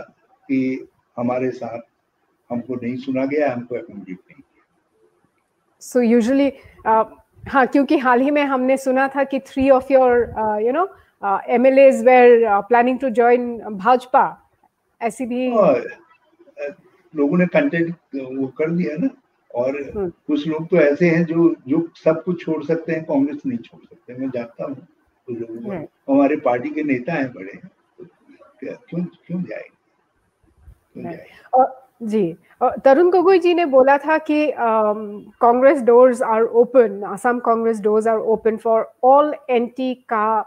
कि 0.48 0.88
हमारे 1.16 1.50
साथ 1.50 1.80
हमको 2.50 2.74
नहीं 2.74 2.96
सुना 2.96 3.24
गया 3.26 3.52
हमको 3.52 3.76
एकोमोडेट 3.76 4.18
नहीं 4.18 4.42
किया। 4.42 4.64
सो 5.82 6.00
यूजुअली 6.00 6.52
हाँ 7.49 7.66
क्योंकि 7.66 7.99
हाल 7.99 8.20
ही 8.20 8.30
में 8.30 8.43
हमने 8.45 8.76
सुना 8.76 9.07
था 9.09 9.24
कि 9.24 9.38
three 9.41 9.68
of 9.70 9.93
your 9.93 10.61
you 10.62 10.72
know 10.72 10.86
M 11.55 11.66
L 11.66 11.78
As 11.78 12.05
were 12.05 12.45
planning 12.68 12.99
to 12.99 13.11
join 13.11 13.59
Bhajpa. 13.61 14.24
ऐसी 15.01 15.26
भी 15.26 15.49
लोगों 17.14 17.38
ने 17.38 17.47
कंटेंट 17.47 17.95
वो 18.14 18.47
कर 18.59 18.70
दिया 18.70 18.97
ना 18.97 19.09
और 19.55 19.76
हम्म। 19.82 20.09
कुछ 20.26 20.47
लोग 20.49 20.68
तो 20.68 20.76
ऐसे 20.76 21.09
हैं 21.11 21.24
जो 21.24 21.55
जो 21.68 21.88
सब 22.05 22.22
कुछ 22.24 22.45
छोड़ 22.45 22.62
सकते 22.64 22.93
हैं 22.93 23.05
कांग्रेस 23.05 23.43
नहीं 23.47 23.59
छोड़ 23.59 23.80
सकते 23.84 24.14
मैं 24.14 24.28
जानता 24.34 24.64
हूँ। 24.64 24.74
तो 24.74 25.32
लोग 25.32 25.72
हमारे 26.11 26.36
पार्टी 26.45 26.70
के 26.70 26.82
नेता 26.82 27.12
हैं 27.12 27.32
बड़े 27.32 27.53
तो 27.53 28.05
क्यों 28.62 29.05
क्यों 29.26 29.43
जाएँगे? 29.43 29.70
क्यों 30.95 31.05
जाएँगे? 31.05 31.80
जी 32.01 32.32
तरुण 32.84 33.11
गोगोई 33.11 33.38
जी 33.38 33.55
ने 33.55 33.64
बोला 33.66 33.96
था 33.98 34.16
कि 34.20 34.51
Congress 34.57 35.82
doors 35.82 36.22
are 36.22 36.42
open 36.42 37.03
Assam 37.05 37.38
Congress 37.38 37.80
doors 37.80 38.07
are 38.07 38.18
open 38.34 38.57
for 38.57 38.84
all 39.03 39.34
anti 39.51 39.92
का 40.09 40.42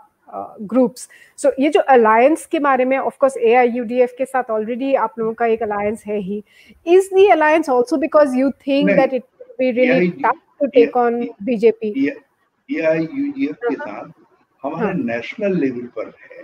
ग्रुप्स 0.64 1.08
सो 1.40 1.52
ये 1.60 1.70
जो 1.70 1.80
अलायंस 1.90 2.46
के 2.46 2.60
बारे 2.60 2.86
में 2.86 2.98
ऑफ़ 2.98 3.18
कोर्स 3.20 3.38
एआईयूडीएफ 3.40 4.14
के 4.18 4.26
साथ 4.26 4.52
ऑलरेडी 4.52 4.94
आप 4.98 5.20
लोगों 5.20 5.34
का 5.34 5.46
एक 5.46 5.64
अलायंस 5.64 6.04
है 6.08 6.18
ही 6.20 6.44
is 6.86 7.10
the 7.16 7.30
alliance 7.32 7.70
also 7.70 7.98
because 7.98 8.36
you 8.38 8.50
think 8.68 8.90
that 8.90 9.14
it 9.14 9.24
be 9.60 9.72
really 9.72 10.10
tough 10.20 10.40
to 10.60 10.68
take 10.70 10.98
on 10.98 11.22
BJP 11.44 12.08
AIUDF 12.70 13.56
के 13.62 13.76
हाँ। 13.76 13.86
साथ 13.86 14.12
हमारा 14.62 14.92
नेशनल 14.94 15.52
हाँ। 15.52 15.62
लेवल 15.62 15.88
पर 15.98 16.14
है 16.22 16.42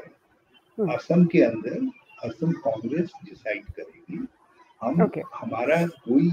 हाँ। 0.77 0.95
असम 0.95 1.25
के 1.25 1.43
अंदर 1.43 1.87
असम 2.23 2.51
कांग्रेस 2.59 3.11
डिसाइड 3.25 3.63
करेगी 3.67 4.25
हम 4.81 5.03
okay. 5.05 5.23
हमारा 5.35 5.85
कोई 5.85 6.29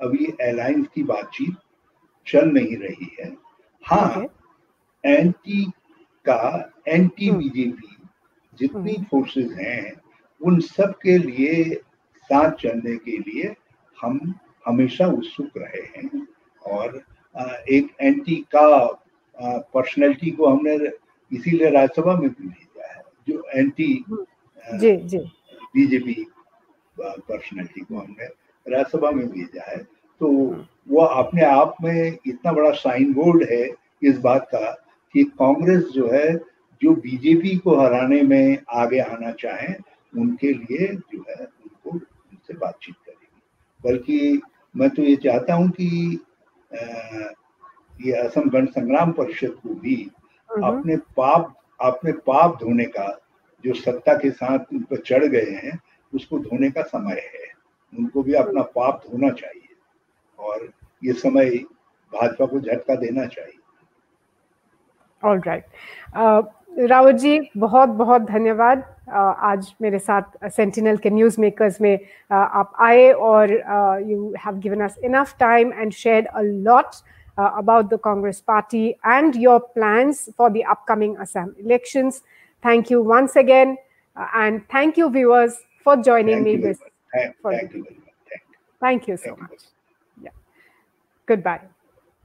अभी 0.00 0.26
अलायंस 0.42 0.86
की 0.94 1.02
बातचीत 1.02 1.56
चल 2.26 2.50
नहीं 2.50 2.76
रही 2.76 3.10
है 3.20 3.32
हाँ 3.84 4.08
okay. 4.10 4.28
एंटी 5.04 5.64
का 6.26 6.72
एंटी 6.88 7.30
बीजेपी 7.30 7.86
हम्म। 7.86 8.56
जितनी 8.58 8.96
फोर्सेस 9.10 9.44
हम्म। 9.44 9.60
हैं 9.60 9.92
उन 10.40 10.60
सब 10.60 10.94
के 11.02 11.18
लिए 11.18 11.74
साथ 12.30 12.50
चलने 12.52 12.96
के 12.96 13.18
लिए 13.18 13.54
हम 13.98 14.20
हमेशा 14.66 15.06
उत्सुक 15.08 15.58
रहे 15.58 15.82
हैं 15.96 16.26
और 16.62 17.02
एक 17.70 17.94
एंटी 18.00 18.36
का 18.54 18.68
पर्सनैलिटी 19.74 20.30
को 20.30 20.46
हमने 20.46 20.74
इसीलिए 21.30 21.70
राज्यसभा 21.70 22.14
में 22.16 22.28
भी 22.30 22.48
भेजा 22.48 22.92
है 22.92 23.02
जो 23.28 23.44
एंटी। 23.54 24.04
जी 24.78 24.96
जी 24.96 25.18
बीजेपी 25.74 26.24
पर्सनैलिटी 27.00 27.80
को 27.80 27.98
हमने 27.98 28.24
राज्यसभा 28.66 29.10
में 29.10 29.26
भेजा 29.28 29.70
है। 29.70 29.78
तो 30.20 30.28
वो 30.88 31.00
अपने 31.00 31.44
आप 31.44 31.76
में 31.82 32.18
इतना 32.26 32.52
बड़ा 32.52 32.70
साइन 32.72 33.12
बोर्ड 33.12 33.44
है 33.50 33.68
इस 34.02 34.18
बात 34.18 34.48
का 34.52 34.70
कि 35.14 35.24
कांग्रेस 35.38 35.84
जो 35.84 36.08
है 36.12 36.34
जो 36.82 36.94
बीजेपी 36.96 37.56
को 37.56 37.76
हराने 37.80 38.20
में 38.22 38.58
आगे 38.74 38.98
आना 39.00 39.30
चाहें 39.32 39.74
उनके 40.12 40.52
लिए 40.52 40.86
जो 40.88 41.24
है 41.28 41.44
उनको 41.44 41.90
उनसे 41.90 42.54
बातचीत 42.54 42.94
करेगी। 43.06 43.40
बल्कि 43.80 44.40
मैं 44.76 44.90
तो 44.90 45.02
ये 45.02 45.16
चाहता 45.16 45.54
हूँ 45.54 45.68
कि 45.70 46.18
ये 48.06 48.12
असम 48.16 48.48
गण 48.50 48.66
संग्राम 48.66 49.12
परिषद 49.12 49.52
को 49.62 49.74
भी 49.74 49.96
अपने 50.50 50.96
पाप 51.16 51.54
अपने 51.80 52.12
पाप 52.26 52.58
धोने 52.60 52.84
का 52.84 53.06
जो 53.64 53.74
सत्ता 53.74 54.14
के 54.14 54.30
साथ 54.30 54.72
उन 54.72 54.82
पर 54.82 54.96
चढ़ 54.96 55.24
गए 55.24 55.50
हैं 55.54 55.78
उसको 56.14 56.38
धोने 56.38 56.70
का 56.70 56.82
समय 56.82 57.20
है। 57.34 57.52
उनको 57.92 58.22
भी 58.22 58.34
अपना 58.34 58.62
पाप 58.76 59.02
धोना 59.06 59.30
चाहिए 59.30 59.74
और 60.38 60.68
ये 61.04 61.12
समय 61.12 61.50
भाजपा 62.12 62.46
को 62.46 62.60
झटका 62.60 62.94
देना 62.96 63.26
चाहिए। 63.26 63.58
All 65.22 65.40
right 65.46 65.64
uh, 66.18 66.88
Rawat 66.90 67.14
ji 67.14 67.38
बहुत 67.56 67.88
बहुत 67.88 68.22
धन्यवाद। 68.30 68.82
Uh, 69.04 69.34
आज 69.46 69.74
मेरे 69.82 69.98
साथ 69.98 70.48
सेंटिनल 70.50 70.96
के 70.96 71.10
न्यूज़ 71.10 71.40
मेकर्स 71.40 71.80
में 71.80 71.98
uh, 71.98 72.04
आप 72.32 72.72
आए 72.80 73.10
और 73.12 73.52
you 74.10 74.32
have 74.44 74.58
given 74.60 74.80
us 74.84 74.96
enough 75.04 75.34
time 75.40 75.72
and 75.72 75.92
share 75.92 76.26
a 76.26 76.40
lot 76.40 76.94
about 77.38 77.84
the 77.84 77.98
Congress 78.04 78.40
party 78.48 78.86
and 78.88 79.36
your 79.36 79.60
plans 79.78 80.28
for 80.38 80.50
the 80.50 80.62
upcoming 80.70 81.16
Assam 81.16 81.52
elections. 81.64 82.20
Thank 82.64 82.90
you 82.92 83.02
once 83.10 83.38
again 83.38 83.76
and 84.16 84.60
thank 84.74 84.98
you 84.98 85.08
viewers, 85.08 85.52
for 85.84 85.96
joining 85.98 86.42
thank 86.42 86.44
me. 86.44 86.56
This, 86.56 86.78
thank, 87.12 87.36
thank, 87.42 87.74
you. 87.74 87.86
Thank 88.80 89.06
you 89.08 89.16
so 89.16 89.36
much. 89.36 89.60
Yeah. 90.20 90.30
Goodbye. 91.26 91.60